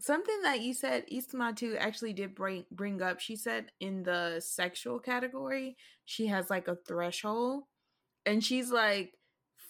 Something 0.00 0.42
that 0.42 0.60
you 0.60 0.74
said 0.74 1.04
Ismatu 1.12 1.76
actually 1.78 2.14
did 2.14 2.34
bring 2.34 2.64
bring 2.72 3.00
up. 3.00 3.20
She 3.20 3.36
said 3.36 3.66
in 3.80 4.02
the 4.02 4.40
sexual 4.40 4.98
category, 4.98 5.76
she 6.04 6.26
has 6.26 6.50
like 6.50 6.66
a 6.66 6.78
threshold. 6.88 7.62
And 8.26 8.44
she's 8.44 8.70
like, 8.70 9.14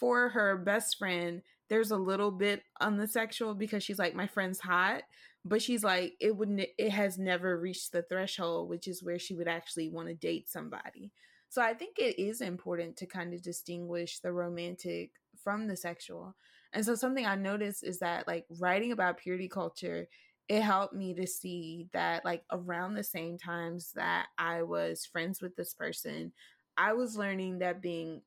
for 0.01 0.31
her 0.31 0.57
best 0.57 0.97
friend, 0.99 1.43
there's 1.71 1.93
a 1.93 1.97
little 1.97 2.33
bit 2.33 2.63
on 2.81 2.99
the 2.99 3.07
sexual 3.07 3.55
because 3.55 3.83
she's 3.83 3.99
like, 3.99 4.15
my 4.15 4.27
friend's 4.27 4.61
hot. 4.61 5.03
But 5.43 5.63
she's 5.63 5.83
like, 5.83 6.15
it 6.21 6.37
wouldn't 6.37 6.61
it 6.77 6.91
has 6.91 7.17
never 7.17 7.59
reached 7.59 7.93
the 7.93 8.03
threshold, 8.03 8.69
which 8.69 8.87
is 8.87 9.03
where 9.03 9.19
she 9.19 9.35
would 9.35 9.49
actually 9.49 9.89
want 9.89 10.09
to 10.09 10.15
date 10.15 10.51
somebody. 10.51 11.13
So 11.49 11.63
I 11.63 11.73
think 11.73 11.99
it 11.99 12.21
is 12.21 12.43
important 12.43 12.97
to 12.99 13.07
kind 13.07 13.33
of 13.33 13.41
distinguish 13.41 14.19
the 14.19 14.33
romantic 14.33 15.13
from 15.43 15.67
the 15.67 15.77
sexual. 15.77 16.37
And 16.75 16.85
so 16.85 16.95
something 16.95 17.25
I 17.25 17.37
noticed 17.37 17.83
is 17.85 18.01
that 18.01 18.27
like 18.27 18.45
writing 18.61 18.93
about 18.93 19.17
purity 19.17 19.49
culture, 19.49 20.09
it 20.49 20.61
helped 20.61 20.95
me 20.95 21.15
to 21.15 21.27
see 21.27 21.89
that 21.93 22.25
like 22.25 22.43
around 22.53 22.95
the 22.95 23.05
same 23.05 23.39
times 23.39 23.93
that 23.95 24.27
I 24.37 24.63
was 24.63 25.07
friends 25.07 25.41
with 25.41 25.57
this 25.57 25.73
person, 25.73 26.33
I 26.77 26.93
was 26.93 27.17
learning 27.17 27.61
that 27.61 27.81
being 27.81 28.23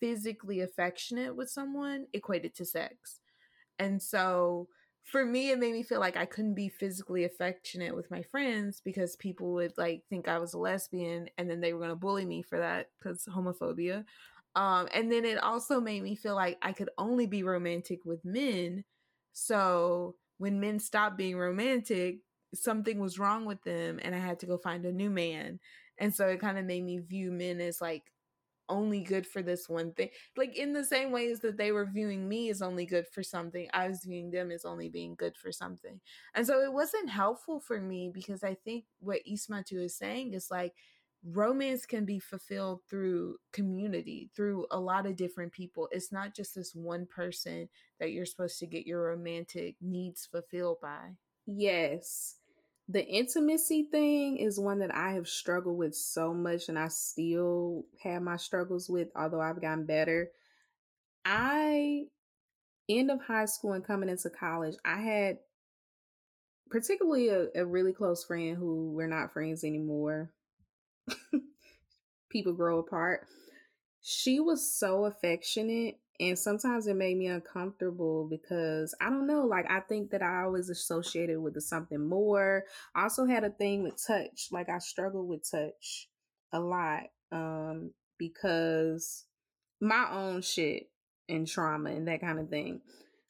physically 0.00 0.60
affectionate 0.60 1.34
with 1.36 1.50
someone 1.50 2.06
equated 2.12 2.54
to 2.56 2.64
sex. 2.64 3.20
And 3.78 4.00
so 4.02 4.68
for 5.04 5.24
me 5.24 5.50
it 5.50 5.58
made 5.58 5.72
me 5.72 5.82
feel 5.82 6.00
like 6.00 6.16
I 6.16 6.26
couldn't 6.26 6.54
be 6.54 6.68
physically 6.68 7.24
affectionate 7.24 7.94
with 7.94 8.10
my 8.10 8.22
friends 8.22 8.80
because 8.84 9.16
people 9.16 9.52
would 9.54 9.72
like 9.78 10.02
think 10.10 10.26
I 10.26 10.38
was 10.38 10.54
a 10.54 10.58
lesbian 10.58 11.28
and 11.38 11.48
then 11.48 11.60
they 11.60 11.72
were 11.72 11.78
going 11.78 11.90
to 11.90 11.96
bully 11.96 12.24
me 12.26 12.42
for 12.42 12.58
that 12.58 12.90
cuz 13.02 13.26
homophobia. 13.26 14.04
Um, 14.56 14.88
and 14.94 15.12
then 15.12 15.24
it 15.24 15.38
also 15.38 15.80
made 15.80 16.02
me 16.02 16.16
feel 16.16 16.34
like 16.34 16.58
I 16.62 16.72
could 16.72 16.90
only 16.96 17.26
be 17.26 17.42
romantic 17.42 18.04
with 18.04 18.24
men. 18.24 18.84
So 19.32 20.16
when 20.38 20.60
men 20.60 20.80
stopped 20.80 21.18
being 21.18 21.36
romantic, 21.36 22.20
something 22.54 22.98
was 22.98 23.18
wrong 23.18 23.44
with 23.44 23.62
them 23.62 24.00
and 24.02 24.14
I 24.14 24.18
had 24.18 24.40
to 24.40 24.46
go 24.46 24.56
find 24.56 24.84
a 24.86 24.92
new 24.92 25.10
man. 25.10 25.60
And 25.98 26.14
so 26.14 26.26
it 26.28 26.40
kind 26.40 26.58
of 26.58 26.64
made 26.64 26.84
me 26.84 26.98
view 26.98 27.30
men 27.30 27.60
as 27.60 27.80
like 27.80 28.04
only 28.68 29.00
good 29.00 29.26
for 29.26 29.42
this 29.42 29.68
one 29.68 29.92
thing. 29.92 30.10
Like 30.36 30.56
in 30.56 30.72
the 30.72 30.84
same 30.84 31.10
ways 31.10 31.40
that 31.40 31.56
they 31.56 31.72
were 31.72 31.86
viewing 31.86 32.28
me 32.28 32.50
as 32.50 32.62
only 32.62 32.86
good 32.86 33.06
for 33.08 33.22
something, 33.22 33.68
I 33.72 33.88
was 33.88 34.04
viewing 34.04 34.30
them 34.30 34.50
as 34.50 34.64
only 34.64 34.88
being 34.88 35.14
good 35.14 35.36
for 35.36 35.52
something. 35.52 36.00
And 36.34 36.46
so 36.46 36.62
it 36.62 36.72
wasn't 36.72 37.10
helpful 37.10 37.60
for 37.60 37.80
me 37.80 38.10
because 38.12 38.42
I 38.42 38.54
think 38.54 38.84
what 39.00 39.20
Ismatu 39.30 39.84
is 39.84 39.96
saying 39.96 40.34
is 40.34 40.50
like 40.50 40.74
romance 41.24 41.86
can 41.86 42.04
be 42.04 42.18
fulfilled 42.18 42.80
through 42.88 43.36
community, 43.52 44.30
through 44.34 44.66
a 44.70 44.78
lot 44.78 45.06
of 45.06 45.16
different 45.16 45.52
people. 45.52 45.88
It's 45.90 46.12
not 46.12 46.34
just 46.34 46.54
this 46.54 46.74
one 46.74 47.06
person 47.06 47.68
that 47.98 48.12
you're 48.12 48.26
supposed 48.26 48.58
to 48.60 48.66
get 48.66 48.86
your 48.86 49.02
romantic 49.02 49.76
needs 49.80 50.26
fulfilled 50.26 50.78
by. 50.80 51.16
Yes 51.46 52.36
the 52.88 53.04
intimacy 53.04 53.88
thing 53.90 54.36
is 54.36 54.60
one 54.60 54.78
that 54.78 54.94
I 54.94 55.12
have 55.12 55.26
struggled 55.26 55.76
with 55.76 55.94
so 55.94 56.32
much 56.32 56.68
and 56.68 56.78
I 56.78 56.88
still 56.88 57.84
have 58.02 58.22
my 58.22 58.36
struggles 58.36 58.88
with, 58.88 59.08
although 59.16 59.40
I've 59.40 59.60
gotten 59.60 59.86
better. 59.86 60.30
I, 61.24 62.04
end 62.88 63.10
of 63.10 63.20
high 63.22 63.46
school 63.46 63.72
and 63.72 63.84
coming 63.84 64.08
into 64.08 64.30
college, 64.30 64.76
I 64.84 65.00
had 65.00 65.38
particularly 66.70 67.28
a, 67.28 67.48
a 67.56 67.66
really 67.66 67.92
close 67.92 68.24
friend 68.24 68.56
who 68.56 68.92
we're 68.92 69.08
not 69.08 69.32
friends 69.32 69.64
anymore. 69.64 70.30
People 72.30 72.52
grow 72.52 72.78
apart. 72.78 73.26
She 74.00 74.38
was 74.38 74.72
so 74.72 75.06
affectionate 75.06 75.98
and 76.20 76.38
sometimes 76.38 76.86
it 76.86 76.96
made 76.96 77.16
me 77.16 77.26
uncomfortable 77.26 78.26
because 78.28 78.94
I 79.00 79.10
don't 79.10 79.26
know, 79.26 79.44
like 79.44 79.70
I 79.70 79.80
think 79.80 80.10
that 80.10 80.22
I 80.22 80.42
always 80.42 80.70
associated 80.70 81.40
with 81.40 81.60
something 81.62 82.06
more. 82.06 82.64
I 82.94 83.04
also 83.04 83.26
had 83.26 83.44
a 83.44 83.50
thing 83.50 83.82
with 83.82 84.02
touch. 84.06 84.48
Like 84.50 84.68
I 84.68 84.78
struggle 84.78 85.26
with 85.26 85.50
touch 85.50 86.08
a 86.52 86.60
lot. 86.60 87.04
Um, 87.32 87.90
because 88.18 89.24
my 89.80 90.08
own 90.10 90.42
shit 90.42 90.88
and 91.28 91.46
trauma 91.46 91.90
and 91.90 92.08
that 92.08 92.20
kind 92.20 92.38
of 92.38 92.48
thing. 92.48 92.80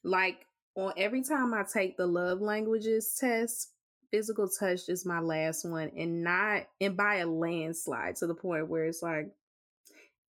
Like 0.03 0.45
on 0.75 0.93
every 0.97 1.23
time 1.23 1.53
I 1.53 1.63
take 1.63 1.97
the 1.97 2.07
love 2.07 2.41
languages 2.41 3.15
test, 3.19 3.71
physical 4.11 4.47
touch 4.47 4.87
is 4.87 5.05
my 5.05 5.19
last 5.19 5.65
one 5.65 5.91
and 5.97 6.23
not 6.23 6.63
and 6.79 6.95
by 6.95 7.15
a 7.15 7.27
landslide 7.27 8.15
to 8.17 8.27
the 8.27 8.35
point 8.35 8.69
where 8.69 8.85
it's 8.85 9.03
like 9.03 9.29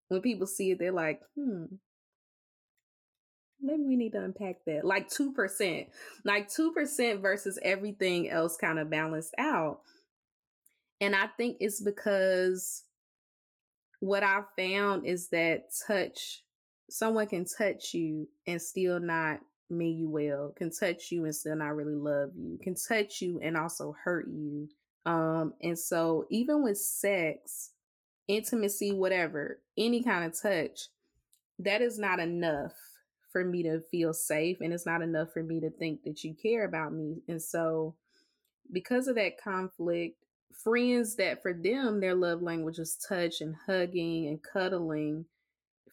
when 0.08 0.22
people 0.22 0.46
see 0.46 0.72
it, 0.72 0.78
they're 0.78 0.90
like, 0.90 1.20
hmm, 1.36 1.66
maybe 3.60 3.82
we 3.82 3.96
need 3.96 4.12
to 4.12 4.22
unpack 4.22 4.64
that. 4.66 4.84
Like 4.84 5.08
2%. 5.08 5.86
Like 6.24 6.48
2% 6.48 7.20
versus 7.20 7.58
everything 7.62 8.30
else 8.30 8.56
kind 8.56 8.78
of 8.78 8.90
balanced 8.90 9.34
out. 9.38 9.80
And 11.00 11.14
I 11.14 11.28
think 11.36 11.58
it's 11.60 11.80
because 11.80 12.84
what 14.00 14.22
I 14.22 14.40
found 14.56 15.06
is 15.06 15.28
that 15.28 15.70
touch, 15.86 16.42
someone 16.90 17.26
can 17.26 17.44
touch 17.44 17.94
you 17.94 18.28
and 18.46 18.60
still 18.60 19.00
not 19.00 19.40
mean 19.70 19.98
you 19.98 20.08
well, 20.08 20.52
can 20.56 20.70
touch 20.70 21.10
you 21.12 21.24
and 21.24 21.34
still 21.34 21.56
not 21.56 21.76
really 21.76 21.94
love 21.94 22.30
you, 22.36 22.58
can 22.62 22.74
touch 22.74 23.20
you 23.20 23.40
and 23.42 23.56
also 23.56 23.94
hurt 24.02 24.28
you. 24.28 24.68
Um, 25.04 25.54
and 25.62 25.78
so 25.78 26.26
even 26.30 26.62
with 26.62 26.78
sex, 26.78 27.70
intimacy, 28.26 28.92
whatever, 28.92 29.60
any 29.76 30.02
kind 30.02 30.24
of 30.24 30.40
touch, 30.40 30.88
that 31.60 31.80
is 31.80 31.98
not 31.98 32.18
enough 32.18 32.72
for 33.38 33.44
me 33.44 33.62
to 33.62 33.80
feel 33.80 34.12
safe 34.12 34.58
and 34.60 34.72
it's 34.72 34.86
not 34.86 35.00
enough 35.00 35.32
for 35.32 35.42
me 35.42 35.60
to 35.60 35.70
think 35.70 36.02
that 36.02 36.24
you 36.24 36.34
care 36.34 36.64
about 36.64 36.92
me. 36.92 37.22
And 37.28 37.40
so 37.40 37.94
because 38.72 39.06
of 39.06 39.14
that 39.14 39.40
conflict, 39.40 40.16
friends 40.52 41.14
that 41.16 41.40
for 41.40 41.52
them 41.52 42.00
their 42.00 42.16
love 42.16 42.42
language 42.42 42.78
is 42.80 42.98
touch 43.08 43.40
and 43.40 43.54
hugging 43.66 44.26
and 44.26 44.42
cuddling. 44.42 45.24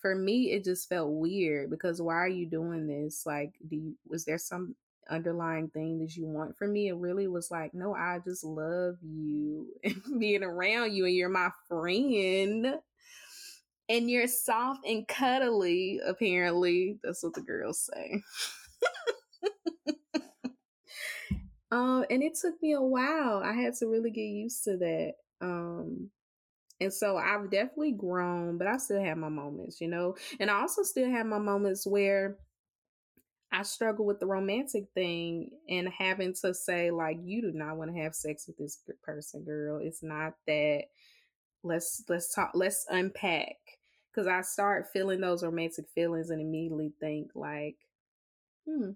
For 0.02 0.16
me, 0.16 0.52
it 0.52 0.64
just 0.64 0.90
felt 0.90 1.12
weird 1.12 1.70
because 1.70 2.02
why 2.02 2.16
are 2.16 2.28
you 2.28 2.48
doing 2.48 2.88
this? 2.88 3.26
Like, 3.26 3.54
do 3.68 3.76
you, 3.76 3.96
was 4.08 4.26
there 4.26 4.38
some 4.40 4.76
underlying 5.10 5.70
thing 5.70 6.00
that 6.00 6.16
you 6.16 6.26
want 6.26 6.58
from 6.58 6.74
me? 6.74 6.90
It 6.90 6.96
really 6.96 7.28
was 7.28 7.52
like, 7.52 7.74
no, 7.74 7.94
I 7.94 8.20
just 8.24 8.44
love 8.44 8.96
you 9.04 9.68
and 9.84 10.02
being 10.20 10.44
around 10.44 10.94
you, 10.94 11.06
and 11.06 11.16
you're 11.16 11.30
my 11.30 11.50
friend 11.68 12.76
and 13.90 14.10
you're 14.10 14.28
soft 14.28 14.86
and 14.86 15.08
cuddly, 15.08 16.00
apparently. 16.06 17.00
That's 17.04 17.24
what 17.24 17.34
the 17.34 17.42
girls 17.42 17.90
say. 17.94 18.22
um, 21.72 22.06
and 22.10 22.24
it 22.24 22.36
took 22.40 22.62
me 22.62 22.74
a 22.74 22.82
while. 22.82 23.42
I 23.44 23.54
had 23.54 23.74
to 23.76 23.88
really 23.88 24.12
get 24.12 24.22
used 24.22 24.64
to 24.66 24.78
that. 24.78 25.14
Um, 25.42 26.10
and 26.82 26.94
so 26.94 27.18
I've 27.18 27.52
definitely 27.52 27.94
grown, 27.94 28.58
but 28.58 28.68
I 28.68 28.78
still 28.78 29.04
have 29.04 29.18
my 29.18 29.30
moments, 29.30 29.82
you 29.82 29.88
know. 29.88 30.16
And 30.40 30.52
I 30.52 30.62
also 30.62 30.84
still 30.84 31.10
have 31.10 31.26
my 31.26 31.40
moments 31.40 31.88
where 31.88 32.38
I 33.52 33.64
struggle 33.64 34.06
with 34.06 34.20
the 34.20 34.26
romantic 34.26 34.86
thing 34.94 35.52
and 35.70 35.88
having 35.88 36.34
to 36.42 36.54
say, 36.54 36.92
like, 36.92 37.18
you 37.24 37.42
do 37.42 37.52
not 37.54 37.78
want 37.78 37.94
to 37.96 38.02
have 38.02 38.14
sex 38.14 38.48
with 38.48 38.58
this 38.58 38.80
person, 39.04 39.44
girl. 39.44 39.80
It's 39.82 40.04
not 40.04 40.34
that 40.48 40.86
let's 41.66 42.04
let's 42.08 42.34
talk 42.34 42.52
let's 42.54 42.86
unpack. 42.90 43.58
Because 44.12 44.28
i 44.28 44.42
start 44.42 44.88
feeling 44.94 45.20
those 45.20 45.44
romantic 45.44 45.88
feelings 45.94 46.30
and 46.30 46.40
immediately 46.40 46.94
think 47.00 47.32
like 47.36 47.76
hmm. 48.66 48.92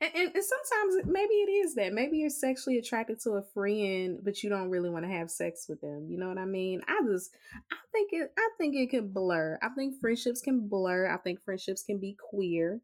And, 0.00 0.12
and, 0.14 0.30
and, 0.32 0.44
sometimes 0.44 1.06
maybe 1.06 1.34
it 1.34 1.50
is 1.50 1.74
that. 1.74 1.92
Maybe 1.92 2.18
you're 2.18 2.30
sexually 2.30 2.78
attracted 2.78 3.18
to 3.22 3.32
a 3.32 3.42
friend 3.42 4.20
but 4.22 4.42
you 4.42 4.48
don't 4.48 4.70
really 4.70 4.90
want 4.90 5.04
to 5.04 5.10
have 5.10 5.28
sex 5.28 5.66
with 5.68 5.80
them. 5.80 6.06
You 6.08 6.18
know 6.18 6.28
what 6.28 6.38
i 6.38 6.44
mean? 6.44 6.82
I 6.86 7.00
just 7.04 7.30
i 7.72 7.76
think 7.92 8.10
it 8.12 8.32
i 8.38 8.48
think 8.58 8.76
it 8.76 8.90
can 8.90 9.08
blur. 9.08 9.58
I 9.62 9.70
think 9.70 10.00
friendships 10.00 10.40
can 10.40 10.68
blur. 10.68 11.08
I 11.08 11.16
think 11.16 11.42
friendships 11.42 11.82
can 11.82 11.98
be 11.98 12.16
queer. 12.30 12.80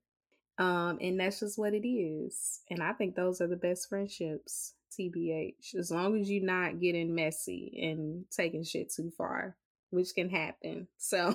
Um 0.59 0.98
and 1.00 1.20
that's 1.20 1.40
just 1.40 1.59
what 1.59 1.74
it 1.74 1.86
is. 1.86 2.61
And 2.70 2.82
i 2.82 2.92
think 2.92 3.14
those 3.14 3.40
are 3.40 3.46
the 3.46 3.57
best 3.57 3.88
friendships 3.88 4.74
TBH, 4.99 5.74
as 5.78 5.90
long 5.90 6.20
as 6.20 6.30
you're 6.30 6.45
not 6.45 6.80
getting 6.80 7.14
messy 7.14 7.78
and 7.82 8.24
taking 8.30 8.64
shit 8.64 8.93
too 8.93 9.11
far, 9.16 9.57
which 9.90 10.14
can 10.14 10.28
happen. 10.28 10.88
So 10.99 11.34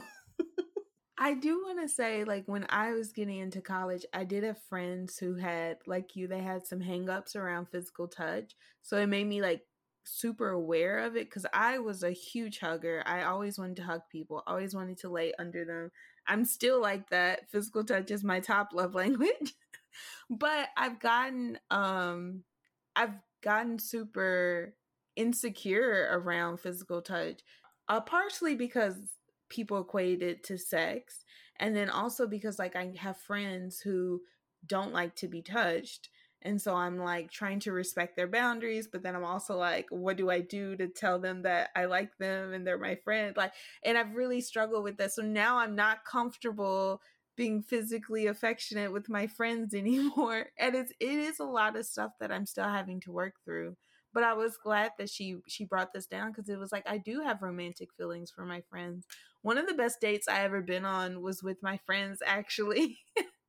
I 1.18 1.34
do 1.34 1.64
want 1.66 1.82
to 1.82 1.88
say, 1.88 2.24
like, 2.24 2.44
when 2.48 2.68
I 2.70 2.94
was 2.94 3.12
getting 3.12 3.40
into 3.40 3.60
college, 3.60 4.06
I 4.14 4.24
did 4.24 4.44
have 4.44 4.62
friends 4.70 5.18
who 5.18 5.36
had, 5.36 5.78
like 5.88 6.16
you, 6.16 6.28
they 6.28 6.42
had 6.42 6.68
some 6.68 6.80
hangups 6.80 7.36
around 7.36 7.70
physical 7.70 8.08
touch. 8.08 8.54
So 8.84 8.98
it 8.98 9.08
made 9.08 9.26
me, 9.26 9.42
like, 9.42 9.62
super 10.04 10.50
aware 10.50 11.00
of 11.00 11.16
it 11.16 11.26
because 11.26 11.46
I 11.54 11.80
was 11.80 12.04
a 12.04 12.12
huge 12.12 12.60
hugger. 12.60 13.04
I 13.06 13.24
always 13.24 13.58
wanted 13.58 13.78
to 13.78 13.84
hug 13.84 14.02
people, 14.12 14.44
always 14.46 14.76
wanted 14.76 15.00
to 15.00 15.10
lay 15.10 15.34
under 15.40 15.66
them. 15.66 15.92
I'm 16.28 16.46
still 16.46 16.80
like 16.82 17.10
that. 17.10 17.50
Physical 17.50 17.84
touch 17.84 18.12
is 18.12 18.24
my 18.24 18.40
top 18.40 18.70
love 18.74 18.94
language. 18.96 19.54
but 20.30 20.70
I've 20.78 21.00
gotten, 21.00 21.58
um, 21.72 22.44
I've 22.96 23.16
gotten 23.42 23.80
super 23.80 24.76
insecure 25.16 26.08
around 26.12 26.60
physical 26.60 27.02
touch, 27.02 27.42
uh, 27.90 28.02
partially 28.02 28.56
because 28.56 28.96
people 29.50 29.82
equate 29.82 30.22
it 30.22 30.44
to 30.44 30.58
sex, 30.58 31.24
and 31.60 31.76
then 31.76 31.90
also 31.90 32.28
because 32.28 32.60
like 32.60 32.76
I 32.76 32.94
have 32.98 33.18
friends 33.18 33.80
who 33.80 34.22
don't 34.66 34.94
like 34.94 35.16
to 35.18 35.28
be 35.28 35.42
touched. 35.42 36.10
And 36.44 36.62
so 36.62 36.76
I'm 36.76 36.98
like 37.00 37.32
trying 37.32 37.60
to 37.62 37.72
respect 37.72 38.16
their 38.16 38.28
boundaries, 38.28 38.88
but 38.88 39.02
then 39.02 39.16
I'm 39.16 39.26
also 39.26 39.58
like, 39.58 39.88
what 39.90 40.18
do 40.18 40.30
I 40.30 40.40
do 40.40 40.76
to 40.78 40.88
tell 40.88 41.20
them 41.20 41.42
that 41.42 41.70
I 41.76 41.86
like 41.86 42.16
them 42.20 42.54
and 42.54 42.66
they're 42.66 42.78
my 42.78 42.96
friend? 42.96 43.36
Like, 43.36 43.54
and 43.84 43.98
I've 43.98 44.14
really 44.16 44.42
struggled 44.42 44.84
with 44.84 44.98
this. 44.98 45.16
So 45.16 45.24
now 45.24 45.58
I'm 45.58 45.76
not 45.76 46.06
comfortable 46.06 47.02
being 47.38 47.62
physically 47.62 48.28
affectionate 48.28 48.92
with 48.92 49.08
my 49.08 49.28
friends 49.28 49.74
anymore. 49.74 50.48
And 50.60 50.76
it's 50.76 50.92
it 51.00 51.10
is 51.10 51.40
a 51.40 51.46
lot 51.46 51.78
of 51.78 51.86
stuff 51.86 52.12
that 52.20 52.32
I'm 52.32 52.46
still 52.46 52.66
having 52.68 53.00
to 53.02 53.12
work 53.12 53.36
through 53.46 53.78
but 54.18 54.24
I 54.24 54.34
was 54.34 54.58
glad 54.58 54.94
that 54.98 55.12
she 55.12 55.38
she 55.48 55.64
brought 55.64 55.94
this 55.94 56.08
down 56.08 56.32
because 56.32 56.50
it 56.50 56.58
was 56.58 56.72
like 56.72 56.90
I 56.90 56.98
do 56.98 57.22
have 57.22 57.44
romantic 57.44 57.90
feelings 57.96 58.32
for 58.32 58.46
my 58.46 58.62
friends. 58.62 59.06
One 59.44 59.60
of 59.60 59.68
the 59.68 59.76
best 59.76 60.02
dates 60.02 60.28
I 60.28 60.42
ever 60.42 60.62
been 60.62 60.86
on 60.86 61.22
was 61.22 61.44
with 61.44 61.62
my 61.62 61.78
friends 61.86 62.24
actually. 62.26 62.98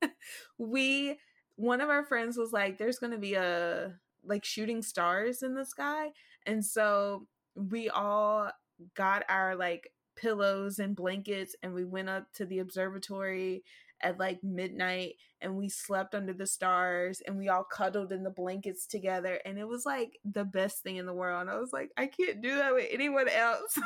we 0.59 1.19
one 1.57 1.81
of 1.81 1.89
our 1.89 2.05
friends 2.05 2.37
was 2.37 2.53
like 2.53 2.77
there's 2.77 2.99
going 2.99 3.13
to 3.13 3.19
be 3.19 3.33
a 3.33 3.95
like 4.23 4.45
shooting 4.45 4.83
stars 4.83 5.43
in 5.43 5.55
the 5.55 5.65
sky 5.65 6.11
and 6.45 6.63
so 6.63 7.27
we 7.55 7.89
all 7.89 8.51
got 8.95 9.25
our 9.31 9.57
like 9.57 9.91
pillows 10.21 10.79
and 10.79 10.97
blankets 10.97 11.55
and 11.63 11.73
we 11.73 11.85
went 11.85 12.09
up 12.09 12.33
to 12.35 12.45
the 12.47 12.59
observatory 12.59 13.63
at 14.01 14.19
like 14.19 14.43
midnight 14.43 15.15
and 15.41 15.57
we 15.57 15.69
slept 15.69 16.15
under 16.15 16.33
the 16.33 16.47
stars 16.47 17.23
and 17.27 17.37
we 17.37 17.49
all 17.49 17.65
cuddled 17.65 18.13
in 18.13 18.23
the 18.23 18.31
blankets 18.31 18.87
together 18.87 19.41
and 19.45 19.59
it 19.59 19.67
was 19.67 19.85
like 19.85 20.19
the 20.25 20.45
best 20.45 20.83
thing 20.83 20.97
in 20.97 21.07
the 21.07 21.13
world. 21.13 21.43
And 21.43 21.51
I 21.51 21.59
was 21.59 21.73
like, 21.73 21.91
I 21.97 22.07
can't 22.07 22.43
do 22.43 22.57
that 22.57 22.75
with 22.75 22.87
anyone 22.91 23.29
else. 23.29 23.79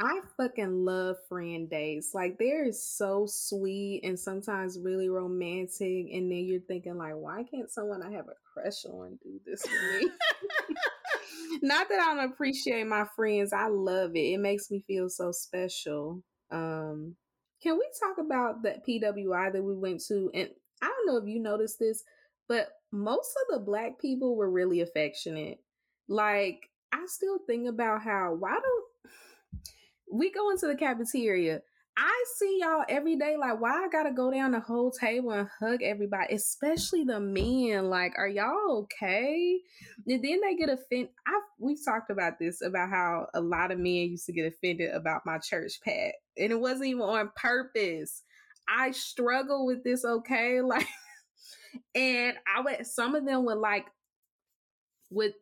I 0.00 0.20
fucking 0.36 0.84
love 0.84 1.16
friend 1.28 1.68
days. 1.68 2.10
Like 2.14 2.38
they're 2.38 2.70
so 2.72 3.26
sweet 3.26 4.02
and 4.04 4.18
sometimes 4.18 4.78
really 4.78 5.08
romantic. 5.08 6.06
And 6.12 6.30
then 6.30 6.44
you're 6.46 6.60
thinking 6.60 6.96
like, 6.96 7.14
why 7.16 7.42
can't 7.42 7.70
someone 7.70 8.02
I 8.02 8.12
have 8.12 8.28
a 8.28 8.34
crush 8.52 8.84
on 8.84 9.18
do 9.22 9.40
this 9.44 9.62
for 9.62 9.98
me? 9.98 10.08
Not 11.62 11.88
that 11.88 12.00
I 12.00 12.14
don't 12.14 12.30
appreciate 12.32 12.86
my 12.86 13.06
friends. 13.16 13.52
I 13.52 13.68
love 13.68 14.12
it. 14.14 14.32
It 14.34 14.38
makes 14.38 14.70
me 14.70 14.84
feel 14.86 15.08
so 15.08 15.32
special. 15.32 16.22
Um, 16.50 17.16
can 17.62 17.76
we 17.76 17.86
talk 18.00 18.18
about 18.18 18.62
that 18.62 18.86
PWI 18.86 19.52
that 19.52 19.62
we 19.62 19.74
went 19.74 20.02
to? 20.08 20.30
And 20.34 20.48
I 20.82 20.86
don't 20.86 21.06
know 21.06 21.16
if 21.16 21.28
you 21.28 21.40
noticed 21.40 21.78
this, 21.78 22.04
but 22.48 22.68
most 22.92 23.30
of 23.42 23.58
the 23.58 23.64
black 23.64 24.00
people 24.00 24.36
were 24.36 24.50
really 24.50 24.80
affectionate. 24.80 25.58
Like, 26.08 26.70
I 26.92 27.04
still 27.06 27.38
think 27.46 27.68
about 27.68 28.02
how, 28.02 28.36
why 28.38 28.52
don't 28.52 28.84
we 30.10 30.30
go 30.30 30.50
into 30.50 30.66
the 30.66 30.76
cafeteria? 30.76 31.60
I 32.00 32.24
see 32.36 32.58
y'all 32.60 32.84
every 32.88 33.16
day. 33.16 33.36
Like, 33.36 33.60
why 33.60 33.72
I 33.72 33.88
gotta 33.90 34.12
go 34.12 34.30
down 34.30 34.52
the 34.52 34.60
whole 34.60 34.92
table 34.92 35.32
and 35.32 35.48
hug 35.58 35.82
everybody, 35.82 36.32
especially 36.32 37.02
the 37.02 37.18
men? 37.18 37.90
Like, 37.90 38.12
are 38.16 38.28
y'all 38.28 38.84
okay? 38.84 39.58
And 40.06 40.22
then 40.22 40.40
they 40.40 40.54
get 40.54 40.68
offended. 40.68 41.08
I've 41.26 41.42
we've 41.58 41.84
talked 41.84 42.10
about 42.10 42.38
this 42.38 42.62
about 42.62 42.90
how 42.90 43.26
a 43.34 43.40
lot 43.40 43.72
of 43.72 43.78
men 43.78 44.10
used 44.10 44.26
to 44.26 44.32
get 44.32 44.46
offended 44.46 44.94
about 44.94 45.26
my 45.26 45.38
church 45.38 45.80
pat, 45.84 46.14
and 46.36 46.52
it 46.52 46.60
wasn't 46.60 46.86
even 46.86 47.02
on 47.02 47.32
purpose. 47.34 48.22
I 48.68 48.92
struggle 48.92 49.66
with 49.66 49.82
this, 49.82 50.04
okay? 50.04 50.60
Like, 50.68 50.86
and 51.96 52.36
I 52.46 52.60
would 52.60 52.86
some 52.86 53.16
of 53.16 53.26
them 53.26 53.44
would 53.44 53.58
like 53.58 53.86
would 55.10 55.32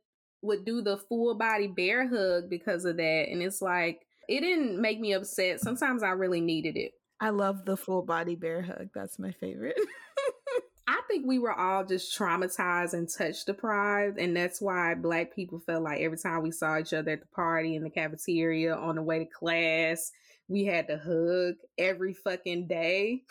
would 0.41 0.65
do 0.65 0.81
the 0.81 0.97
full 0.97 1.35
body 1.35 1.67
bear 1.67 2.09
hug 2.09 2.49
because 2.49 2.87
of 2.87 2.97
that, 2.97 3.27
and 3.31 3.43
it's 3.43 3.61
like 3.61 4.06
it 4.29 4.41
didn't 4.41 4.81
make 4.81 5.01
me 5.01 5.13
upset. 5.13 5.61
Sometimes 5.61 6.03
I 6.03 6.11
really 6.11 6.41
needed 6.41 6.77
it. 6.77 6.93
I 7.21 7.31
love 7.31 7.65
the 7.65 7.77
full 7.77 8.03
body 8.03 8.35
bear 8.35 8.63
hug. 8.63 8.91
That's 8.95 9.19
my 9.19 9.33
favorite. 9.33 9.79
I 10.89 11.01
think 11.09 11.27
we 11.27 11.39
were 11.39 11.53
all 11.53 11.85
just 11.85 12.17
traumatized 12.17 12.93
and 12.93 13.09
touch 13.09 13.45
deprived. 13.45 14.19
And 14.19 14.37
that's 14.37 14.61
why 14.61 14.95
black 14.95 15.35
people 15.35 15.59
felt 15.59 15.83
like 15.83 16.01
every 16.01 16.19
time 16.19 16.43
we 16.43 16.53
saw 16.53 16.79
each 16.79 16.93
other 16.93 17.13
at 17.13 17.21
the 17.21 17.27
party, 17.35 17.75
in 17.75 17.83
the 17.83 17.91
cafeteria, 17.91 18.75
on 18.75 18.97
the 18.97 19.03
way 19.03 19.19
to 19.21 19.25
class, 19.25 20.13
we 20.49 20.65
had 20.65 20.87
to 20.89 20.99
hug 20.99 21.57
every 21.77 22.15
fucking 22.15 22.69
day. 22.69 23.23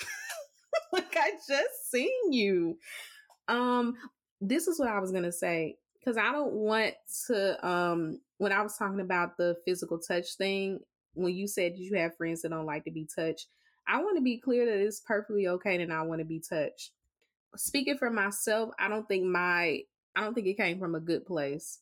like 0.92 1.16
I 1.16 1.32
just 1.48 1.92
seen 1.92 2.34
you. 2.34 2.78
Um, 3.48 3.96
this 4.42 4.68
is 4.68 4.80
what 4.80 4.90
I 4.90 5.00
was 5.00 5.12
gonna 5.12 5.32
say. 5.32 5.78
Cause 6.04 6.18
I 6.18 6.32
don't 6.32 6.54
want 6.54 6.94
to 7.28 7.68
um 7.68 8.20
when 8.38 8.52
I 8.52 8.62
was 8.62 8.78
talking 8.78 9.00
about 9.00 9.38
the 9.38 9.56
physical 9.66 10.00
touch 10.00 10.36
thing, 10.38 10.80
when 11.14 11.34
you 11.34 11.48
said 11.48 11.74
that 11.74 11.80
you 11.80 11.96
have 11.96 12.18
friends 12.18 12.42
that 12.42 12.50
don't 12.50 12.66
like 12.66 12.84
to 12.86 12.92
be 12.92 13.08
touched, 13.14 13.48
I 13.88 14.02
want 14.02 14.18
to 14.18 14.24
be 14.24 14.38
clear 14.38 14.66
that 14.66 14.84
it's 14.84 15.00
perfectly 15.00 15.48
okay 15.48 15.78
to 15.78 15.86
not 15.86 16.08
want 16.08 16.20
to 16.20 16.26
be 16.26 16.40
touched. 16.40 16.92
Speaking 17.56 17.98
for 17.98 18.10
myself, 18.10 18.72
I 18.80 18.90
don't 18.90 19.08
think 19.08 19.26
my 19.26 19.82
I 20.16 20.22
don't 20.22 20.34
think 20.34 20.48
it 20.48 20.58
came 20.58 20.80
from 20.80 20.96
a 20.96 21.00
good 21.00 21.26
place. 21.26 21.80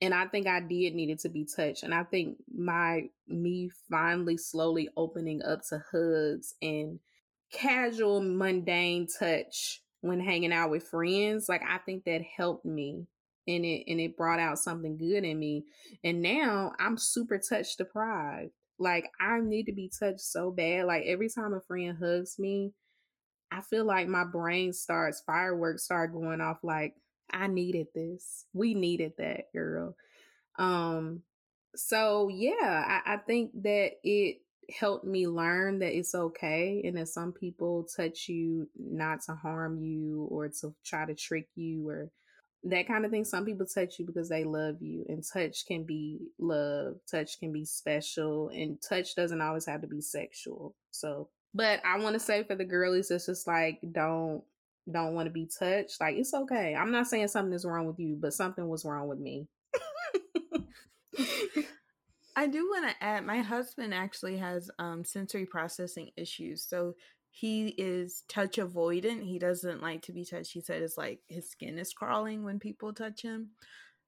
And 0.00 0.12
I 0.12 0.26
think 0.26 0.46
I 0.46 0.60
did 0.60 0.94
needed 0.94 1.20
to 1.20 1.28
be 1.28 1.44
touched. 1.44 1.82
And 1.82 1.94
I 1.94 2.04
think 2.04 2.36
my 2.54 3.08
me 3.26 3.70
finally 3.90 4.36
slowly 4.36 4.88
opening 4.96 5.42
up 5.42 5.62
to 5.68 5.82
hugs 5.90 6.54
and 6.60 7.00
casual 7.50 8.20
mundane 8.20 9.06
touch 9.06 9.82
when 10.00 10.20
hanging 10.20 10.52
out 10.52 10.70
with 10.70 10.88
friends, 10.88 11.48
like 11.48 11.62
I 11.66 11.78
think 11.78 12.04
that 12.04 12.22
helped 12.22 12.64
me 12.64 13.06
and 13.46 13.64
it 13.64 13.84
and 13.88 14.00
it 14.00 14.16
brought 14.16 14.40
out 14.40 14.58
something 14.58 14.96
good 14.96 15.24
in 15.24 15.38
me. 15.38 15.64
And 16.04 16.22
now 16.22 16.72
i'm 16.78 16.98
super 16.98 17.38
touch 17.38 17.76
deprived. 17.76 18.52
Like 18.78 19.10
i 19.20 19.40
need 19.40 19.64
to 19.64 19.72
be 19.72 19.90
touched 19.98 20.20
so 20.20 20.50
bad. 20.50 20.86
Like 20.86 21.04
every 21.06 21.28
time 21.28 21.54
a 21.54 21.60
friend 21.60 21.96
hugs 21.98 22.38
me 22.38 22.72
i 23.52 23.60
feel 23.60 23.84
like 23.84 24.08
my 24.08 24.24
brain 24.24 24.72
starts 24.72 25.22
fireworks 25.24 25.84
start 25.84 26.12
going 26.12 26.40
off 26.40 26.58
like 26.62 26.94
i 27.32 27.46
needed 27.46 27.86
this. 27.94 28.46
We 28.52 28.74
needed 28.74 29.12
that 29.18 29.52
girl. 29.52 29.96
Um 30.58 31.22
so 31.74 32.28
yeah 32.28 33.00
I, 33.04 33.14
I 33.14 33.16
think 33.18 33.50
that 33.62 33.92
it 34.02 34.38
helped 34.80 35.04
me 35.04 35.28
learn 35.28 35.78
that 35.78 35.96
it's 35.96 36.14
okay 36.14 36.82
and 36.84 36.96
that 36.96 37.08
some 37.08 37.32
people 37.32 37.86
touch 37.96 38.28
you 38.28 38.68
not 38.76 39.20
to 39.22 39.34
harm 39.34 39.78
you 39.78 40.26
or 40.30 40.48
to 40.48 40.74
try 40.84 41.06
to 41.06 41.14
trick 41.14 41.48
you 41.54 41.88
or 41.88 42.10
that 42.66 42.88
kind 42.88 43.04
of 43.04 43.10
thing. 43.10 43.24
Some 43.24 43.44
people 43.44 43.66
touch 43.66 43.98
you 43.98 44.06
because 44.06 44.28
they 44.28 44.44
love 44.44 44.82
you, 44.82 45.04
and 45.08 45.24
touch 45.24 45.66
can 45.66 45.84
be 45.84 46.18
love, 46.38 46.96
touch 47.10 47.38
can 47.38 47.52
be 47.52 47.64
special, 47.64 48.48
and 48.48 48.78
touch 48.86 49.14
doesn't 49.14 49.40
always 49.40 49.66
have 49.66 49.82
to 49.82 49.86
be 49.86 50.00
sexual. 50.00 50.74
So, 50.90 51.28
but 51.54 51.80
I 51.84 51.98
want 51.98 52.14
to 52.14 52.20
say 52.20 52.42
for 52.42 52.56
the 52.56 52.64
girlies, 52.64 53.10
it's 53.10 53.26
just 53.26 53.46
like 53.46 53.78
don't 53.92 54.42
don't 54.90 55.14
want 55.14 55.26
to 55.26 55.32
be 55.32 55.48
touched. 55.58 56.00
Like 56.00 56.16
it's 56.16 56.34
okay. 56.34 56.74
I'm 56.74 56.90
not 56.90 57.06
saying 57.06 57.28
something 57.28 57.54
is 57.54 57.64
wrong 57.64 57.86
with 57.86 57.98
you, 57.98 58.16
but 58.20 58.34
something 58.34 58.68
was 58.68 58.84
wrong 58.84 59.08
with 59.08 59.18
me. 59.18 59.46
I 62.38 62.46
do 62.48 62.68
want 62.70 62.90
to 62.90 63.04
add 63.04 63.24
my 63.24 63.38
husband 63.38 63.94
actually 63.94 64.36
has 64.38 64.70
um 64.78 65.04
sensory 65.04 65.46
processing 65.46 66.10
issues. 66.16 66.66
So 66.68 66.94
he 67.38 67.68
is 67.76 68.24
touch 68.28 68.56
avoidant. 68.56 69.22
He 69.22 69.38
doesn't 69.38 69.82
like 69.82 70.00
to 70.02 70.12
be 70.12 70.24
touched. 70.24 70.54
He 70.54 70.62
said 70.62 70.80
it's 70.80 70.96
like 70.96 71.20
his 71.28 71.50
skin 71.50 71.78
is 71.78 71.92
crawling 71.92 72.44
when 72.44 72.58
people 72.58 72.94
touch 72.94 73.20
him. 73.20 73.50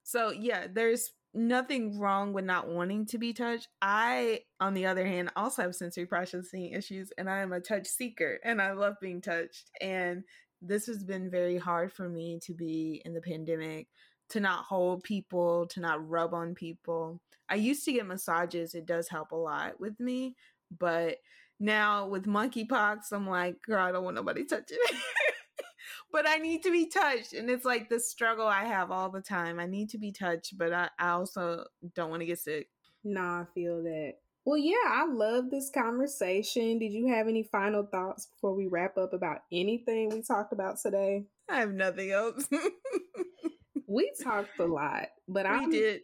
So 0.02 0.30
yeah, 0.30 0.66
there's 0.72 1.12
nothing 1.34 1.98
wrong 1.98 2.32
with 2.32 2.46
not 2.46 2.68
wanting 2.68 3.04
to 3.08 3.18
be 3.18 3.34
touched. 3.34 3.68
I, 3.82 4.40
on 4.60 4.72
the 4.72 4.86
other 4.86 5.06
hand, 5.06 5.30
also 5.36 5.60
have 5.60 5.74
sensory 5.74 6.06
processing 6.06 6.70
issues 6.72 7.12
and 7.18 7.28
I 7.28 7.40
am 7.40 7.52
a 7.52 7.60
touch 7.60 7.86
seeker 7.86 8.38
and 8.44 8.62
I 8.62 8.72
love 8.72 8.94
being 8.98 9.20
touched. 9.20 9.72
And 9.78 10.24
this 10.62 10.86
has 10.86 11.04
been 11.04 11.30
very 11.30 11.58
hard 11.58 11.92
for 11.92 12.08
me 12.08 12.40
to 12.44 12.54
be 12.54 13.02
in 13.04 13.12
the 13.12 13.20
pandemic, 13.20 13.88
to 14.30 14.40
not 14.40 14.64
hold 14.64 15.02
people, 15.02 15.66
to 15.66 15.80
not 15.80 16.08
rub 16.08 16.32
on 16.32 16.54
people. 16.54 17.20
I 17.46 17.56
used 17.56 17.84
to 17.84 17.92
get 17.92 18.06
massages, 18.06 18.74
it 18.74 18.86
does 18.86 19.10
help 19.10 19.32
a 19.32 19.36
lot 19.36 19.78
with 19.78 20.00
me, 20.00 20.34
but 20.78 21.18
now 21.60 22.06
with 22.08 22.26
monkeypox, 22.26 23.12
I'm 23.12 23.28
like, 23.28 23.56
girl, 23.62 23.84
I 23.84 23.92
don't 23.92 24.04
want 24.04 24.16
nobody 24.16 24.44
touching 24.44 24.78
me. 24.90 24.98
but 26.12 26.28
I 26.28 26.36
need 26.36 26.62
to 26.62 26.70
be 26.70 26.86
touched. 26.86 27.32
And 27.32 27.50
it's 27.50 27.64
like 27.64 27.88
the 27.88 28.00
struggle 28.00 28.46
I 28.46 28.64
have 28.64 28.90
all 28.90 29.10
the 29.10 29.20
time. 29.20 29.58
I 29.58 29.66
need 29.66 29.90
to 29.90 29.98
be 29.98 30.12
touched, 30.12 30.56
but 30.56 30.72
I, 30.72 30.88
I 30.98 31.10
also 31.10 31.64
don't 31.94 32.10
want 32.10 32.20
to 32.20 32.26
get 32.26 32.38
sick. 32.38 32.68
Nah, 33.04 33.42
I 33.42 33.44
feel 33.54 33.82
that. 33.82 34.14
Well, 34.44 34.58
yeah, 34.58 34.76
I 34.86 35.06
love 35.06 35.50
this 35.50 35.70
conversation. 35.74 36.78
Did 36.78 36.92
you 36.92 37.08
have 37.08 37.28
any 37.28 37.42
final 37.52 37.86
thoughts 37.90 38.26
before 38.26 38.54
we 38.54 38.66
wrap 38.66 38.96
up 38.96 39.12
about 39.12 39.40
anything 39.52 40.08
we 40.08 40.22
talked 40.22 40.52
about 40.52 40.76
today? 40.80 41.24
I 41.50 41.60
have 41.60 41.72
nothing 41.72 42.12
else. 42.12 42.48
we 43.86 44.10
talked 44.22 44.58
a 44.58 44.64
lot, 44.64 45.08
but 45.28 45.44
we 45.44 45.50
I 45.50 45.66
did. 45.66 46.00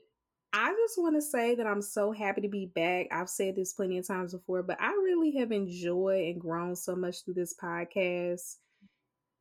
I 0.57 0.72
just 0.86 0.96
want 0.98 1.16
to 1.16 1.20
say 1.20 1.57
that 1.57 1.66
I'm 1.66 1.82
so 1.82 2.12
happy 2.12 2.42
to 2.42 2.48
be 2.48 2.66
back. 2.66 3.09
I've 3.11 3.28
said 3.28 3.57
this 3.57 3.72
plenty 3.72 3.98
of 3.98 4.07
times 4.07 4.32
before, 4.32 4.62
but 4.62 4.80
I 4.80 4.90
really 4.92 5.32
have 5.32 5.50
enjoyed 5.50 6.28
and 6.28 6.40
grown 6.40 6.76
so 6.76 6.94
much 6.94 7.24
through 7.24 7.34
this 7.34 7.57
podcast. 7.61 8.59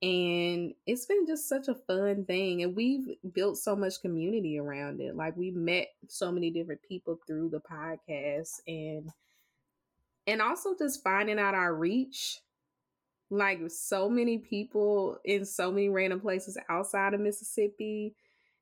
And 0.02 0.74
it's 0.88 1.06
been 1.06 1.28
just 1.28 1.48
such 1.48 1.68
a 1.68 1.76
fun 1.76 2.26
thing. 2.26 2.64
And 2.64 2.76
we've 2.76 3.06
built 3.32 3.60
so 3.60 3.76
much 3.76 4.02
community 4.02 4.58
around 4.58 5.02
it. 5.02 5.16
Like 5.16 5.38
we 5.38 5.52
met 5.52 5.90
so 6.08 6.32
many 6.32 6.50
different 6.50 6.82
people 6.82 7.20
through 7.28 7.52
the 7.52 7.62
podcast 7.62 8.50
and 8.68 9.08
and 10.26 10.42
also 10.42 10.76
just 10.76 11.04
finding 11.04 11.38
out 11.38 11.54
our 11.54 11.76
reach. 11.76 12.40
Like 13.30 13.60
so 13.68 14.10
many 14.10 14.40
people 14.40 15.20
in 15.24 15.46
so 15.46 15.72
many 15.72 15.90
random 15.90 16.22
places 16.22 16.58
outside 16.70 17.14
of 17.14 17.20
Mississippi 17.20 18.16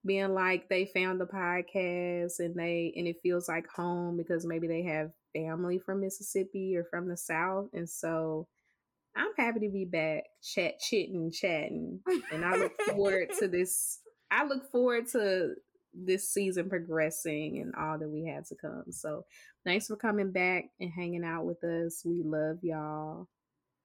being 0.05 0.33
like 0.33 0.67
they 0.67 0.85
found 0.85 1.19
the 1.19 1.25
podcast 1.25 2.39
and 2.39 2.55
they 2.55 2.93
and 2.95 3.07
it 3.07 3.17
feels 3.21 3.47
like 3.47 3.67
home 3.67 4.17
because 4.17 4.45
maybe 4.45 4.67
they 4.67 4.83
have 4.83 5.11
family 5.33 5.79
from 5.79 6.01
Mississippi 6.01 6.75
or 6.75 6.83
from 6.83 7.07
the 7.07 7.17
South. 7.17 7.69
And 7.73 7.89
so 7.89 8.47
I'm 9.15 9.31
happy 9.37 9.59
to 9.61 9.69
be 9.69 9.85
back, 9.85 10.23
chat, 10.41 10.79
chitting, 10.79 11.31
chatting, 11.31 11.99
and 12.31 12.45
I 12.45 12.55
look 12.55 12.79
forward 12.81 13.29
to 13.39 13.47
this. 13.49 13.99
I 14.29 14.45
look 14.45 14.71
forward 14.71 15.07
to 15.09 15.55
this 15.93 16.29
season 16.29 16.69
progressing 16.69 17.59
and 17.59 17.75
all 17.75 17.97
that 17.99 18.09
we 18.09 18.25
have 18.25 18.47
to 18.47 18.55
come. 18.55 18.85
So, 18.91 19.25
thanks 19.65 19.87
for 19.87 19.97
coming 19.97 20.31
back 20.31 20.69
and 20.79 20.91
hanging 20.91 21.25
out 21.25 21.45
with 21.45 21.61
us. 21.63 22.03
We 22.05 22.23
love 22.23 22.59
y'all. 22.61 23.27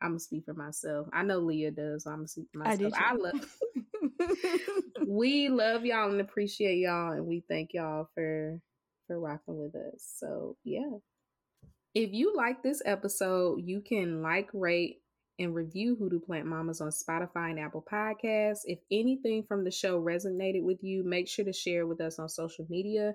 I'm 0.01 0.11
gonna 0.11 0.20
speak 0.20 0.44
for 0.44 0.55
myself. 0.55 1.09
I 1.12 1.22
know 1.22 1.38
Leah 1.38 1.70
does. 1.70 2.05
So 2.05 2.11
I'm 2.11 2.18
gonna 2.18 2.28
speak 2.28 2.49
for 2.53 2.59
myself. 2.59 2.92
I, 2.97 3.11
I 3.11 3.14
love. 3.14 3.57
we 5.07 5.49
love 5.49 5.84
y'all 5.84 6.11
and 6.11 6.20
appreciate 6.20 6.78
y'all, 6.78 7.12
and 7.12 7.26
we 7.26 7.44
thank 7.49 7.72
y'all 7.72 8.09
for 8.14 8.61
for 9.07 9.18
rocking 9.18 9.59
with 9.59 9.74
us. 9.74 10.14
So 10.18 10.57
yeah. 10.64 10.99
If 11.94 12.12
you 12.12 12.36
like 12.36 12.62
this 12.62 12.82
episode, 12.84 13.62
you 13.64 13.80
can 13.80 14.20
like, 14.20 14.51
rate, 14.53 15.01
and 15.38 15.55
review 15.55 15.97
Hoodoo 15.97 16.20
Plant 16.20 16.47
Mamas 16.47 16.80
on 16.80 16.88
Spotify 16.88 17.51
and 17.51 17.61
Apple 17.61 17.84
Podcasts. 17.90 18.61
If 18.64 18.78
anything 18.90 19.44
from 19.44 19.64
the 19.64 19.70
show 19.70 20.01
resonated 20.01 20.62
with 20.62 20.82
you, 20.82 21.05
make 21.05 21.28
sure 21.28 21.44
to 21.44 21.53
share 21.53 21.86
with 21.86 22.01
us 22.01 22.18
on 22.18 22.28
social 22.28 22.66
media. 22.68 23.14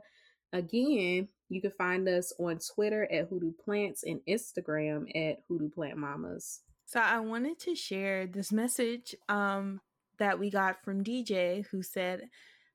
Again, 0.53 1.27
you 1.49 1.61
can 1.61 1.71
find 1.77 2.07
us 2.07 2.33
on 2.39 2.59
Twitter 2.75 3.07
at 3.11 3.27
Hoodoo 3.27 3.53
Plants 3.63 4.03
and 4.03 4.19
Instagram 4.27 5.09
at 5.15 5.39
Hoodoo 5.47 5.69
Plant 5.69 5.97
Mamas. 5.97 6.61
So 6.91 6.99
I 6.99 7.21
wanted 7.21 7.57
to 7.59 7.73
share 7.73 8.27
this 8.27 8.51
message 8.51 9.15
um, 9.29 9.79
that 10.19 10.37
we 10.37 10.49
got 10.49 10.83
from 10.83 11.05
DJ 11.05 11.65
who 11.71 11.81
said, 11.81 12.27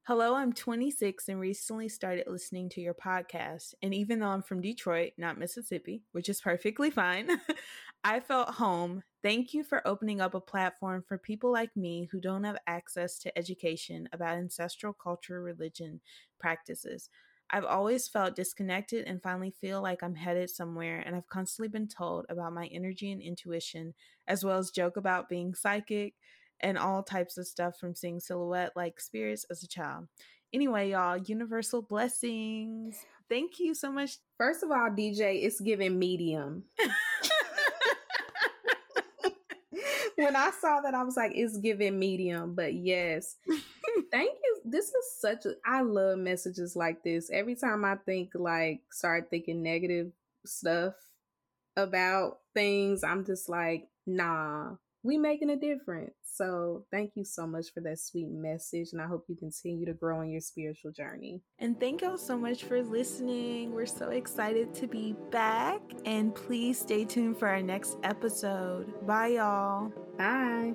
Hello, 0.07 0.35
I'm 0.35 0.55
26 0.55 1.29
and 1.29 1.39
recently 1.39 1.91
started 1.91 2.25
listening 2.27 2.71
to 2.71 2.81
your 2.81 2.95
podcast. 2.95 3.75
And 3.83 3.93
even 3.93 4.19
though 4.19 4.29
I'm 4.29 4.41
from 4.41 4.63
Detroit, 4.63 5.13
not 5.19 5.37
Mississippi, 5.37 6.03
which 6.13 6.31
is 6.31 6.41
perfectly 6.41 6.89
fine, 6.91 7.29
I 8.05 8.21
felt 8.21 8.55
home. 8.55 9.03
Thank 9.23 9.53
you 9.53 9.63
for 9.63 9.87
opening 9.87 10.23
up 10.23 10.33
a 10.33 10.41
platform 10.41 11.05
for 11.07 11.19
people 11.19 11.53
like 11.53 11.77
me 11.77 12.09
who 12.11 12.19
don't 12.19 12.45
have 12.45 12.57
access 12.67 13.19
to 13.19 13.39
education 13.39 14.09
about 14.15 14.39
ancestral 14.39 14.95
culture, 14.95 15.43
religion, 15.43 16.01
practices. 16.41 17.11
I've 17.51 17.65
always 17.65 18.09
felt 18.09 18.37
disconnected 18.37 19.07
and 19.07 19.23
finally 19.23 19.51
feel 19.51 19.81
like 19.81 20.03
I'm 20.03 20.15
headed 20.15 20.51
somewhere, 20.51 21.03
and 21.05 21.15
I've 21.15 21.29
constantly 21.29 21.69
been 21.69 21.89
told 21.89 22.27
about 22.29 22.53
my 22.53 22.67
energy 22.67 23.13
and 23.13 23.23
intuition, 23.23 23.95
as 24.27 24.45
well 24.45 24.59
as 24.59 24.71
joke 24.71 24.97
about 24.97 25.29
being 25.29 25.55
psychic 25.55 26.15
and 26.61 26.79
all 26.79 27.03
types 27.03 27.37
of 27.39 27.47
stuff 27.47 27.79
from 27.79 27.95
seeing 27.95 28.19
silhouette 28.19 28.73
like 28.75 29.01
spirits 29.01 29.45
as 29.51 29.63
a 29.63 29.69
child. 29.69 30.09
Anyway, 30.53 30.91
y'all, 30.91 31.17
universal 31.17 31.83
blessings. 31.83 33.05
Thank 33.29 33.59
you 33.59 33.75
so 33.75 33.93
much. 33.93 34.19
First 34.39 34.63
of 34.63 34.71
all, 34.71 34.91
DJ, 34.91 35.45
it's 35.45 35.61
giving 35.61 35.99
medium. 35.99 36.65
when 40.17 40.37
I 40.37 40.51
saw 40.51 40.81
that, 40.81 40.95
I 40.95 41.03
was 41.03 41.17
like, 41.17 41.33
it's 41.35 41.57
giving 41.59 41.99
medium. 41.99 42.55
But 42.55 42.75
yes, 42.75 43.37
thank 44.11 44.39
you. 44.43 44.61
This 44.65 44.87
is 44.87 45.21
such 45.21 45.47
a, 45.47 45.55
I 45.65 45.83
love 45.83 46.19
messages 46.19 46.77
like 46.77 47.03
this. 47.03 47.31
Every 47.31 47.55
time 47.55 47.85
I 47.85 47.97
think, 47.97 48.31
like, 48.35 48.81
start 48.91 49.29
thinking 49.31 49.63
negative 49.63 50.13
stuff 50.45 50.95
about 51.77 52.39
things, 52.55 53.05
I'm 53.05 53.25
just 53.25 53.49
like, 53.49 53.89
nah, 54.07 54.75
we 55.03 55.17
making 55.17 55.51
a 55.51 55.57
difference. 55.57 56.15
So 56.25 56.85
thank 56.91 57.13
you 57.15 57.25
so 57.25 57.47
much 57.47 57.73
for 57.73 57.81
that 57.81 57.99
sweet 57.99 58.29
message. 58.29 58.89
And 58.93 59.01
I 59.01 59.07
hope 59.07 59.25
you 59.29 59.37
continue 59.37 59.87
to 59.87 59.95
grow 59.95 60.21
on 60.21 60.31
your 60.31 60.41
spiritual 60.41 60.91
journey. 60.91 61.41
And 61.59 61.79
thank 61.79 62.03
y'all 62.03 62.19
so 62.19 62.37
much 62.37 62.65
for 62.65 62.83
listening. 62.83 63.73
We're 63.73 63.87
so 63.87 64.11
excited 64.11 64.75
to 64.75 64.87
be 64.87 65.15
back. 65.31 65.81
And 66.05 66.35
please 66.35 66.79
stay 66.79 67.05
tuned 67.05 67.39
for 67.39 67.49
our 67.49 67.63
next 67.63 67.97
episode. 68.03 69.07
Bye, 69.07 69.29
y'all. 69.29 69.93
Bye. 70.19 70.75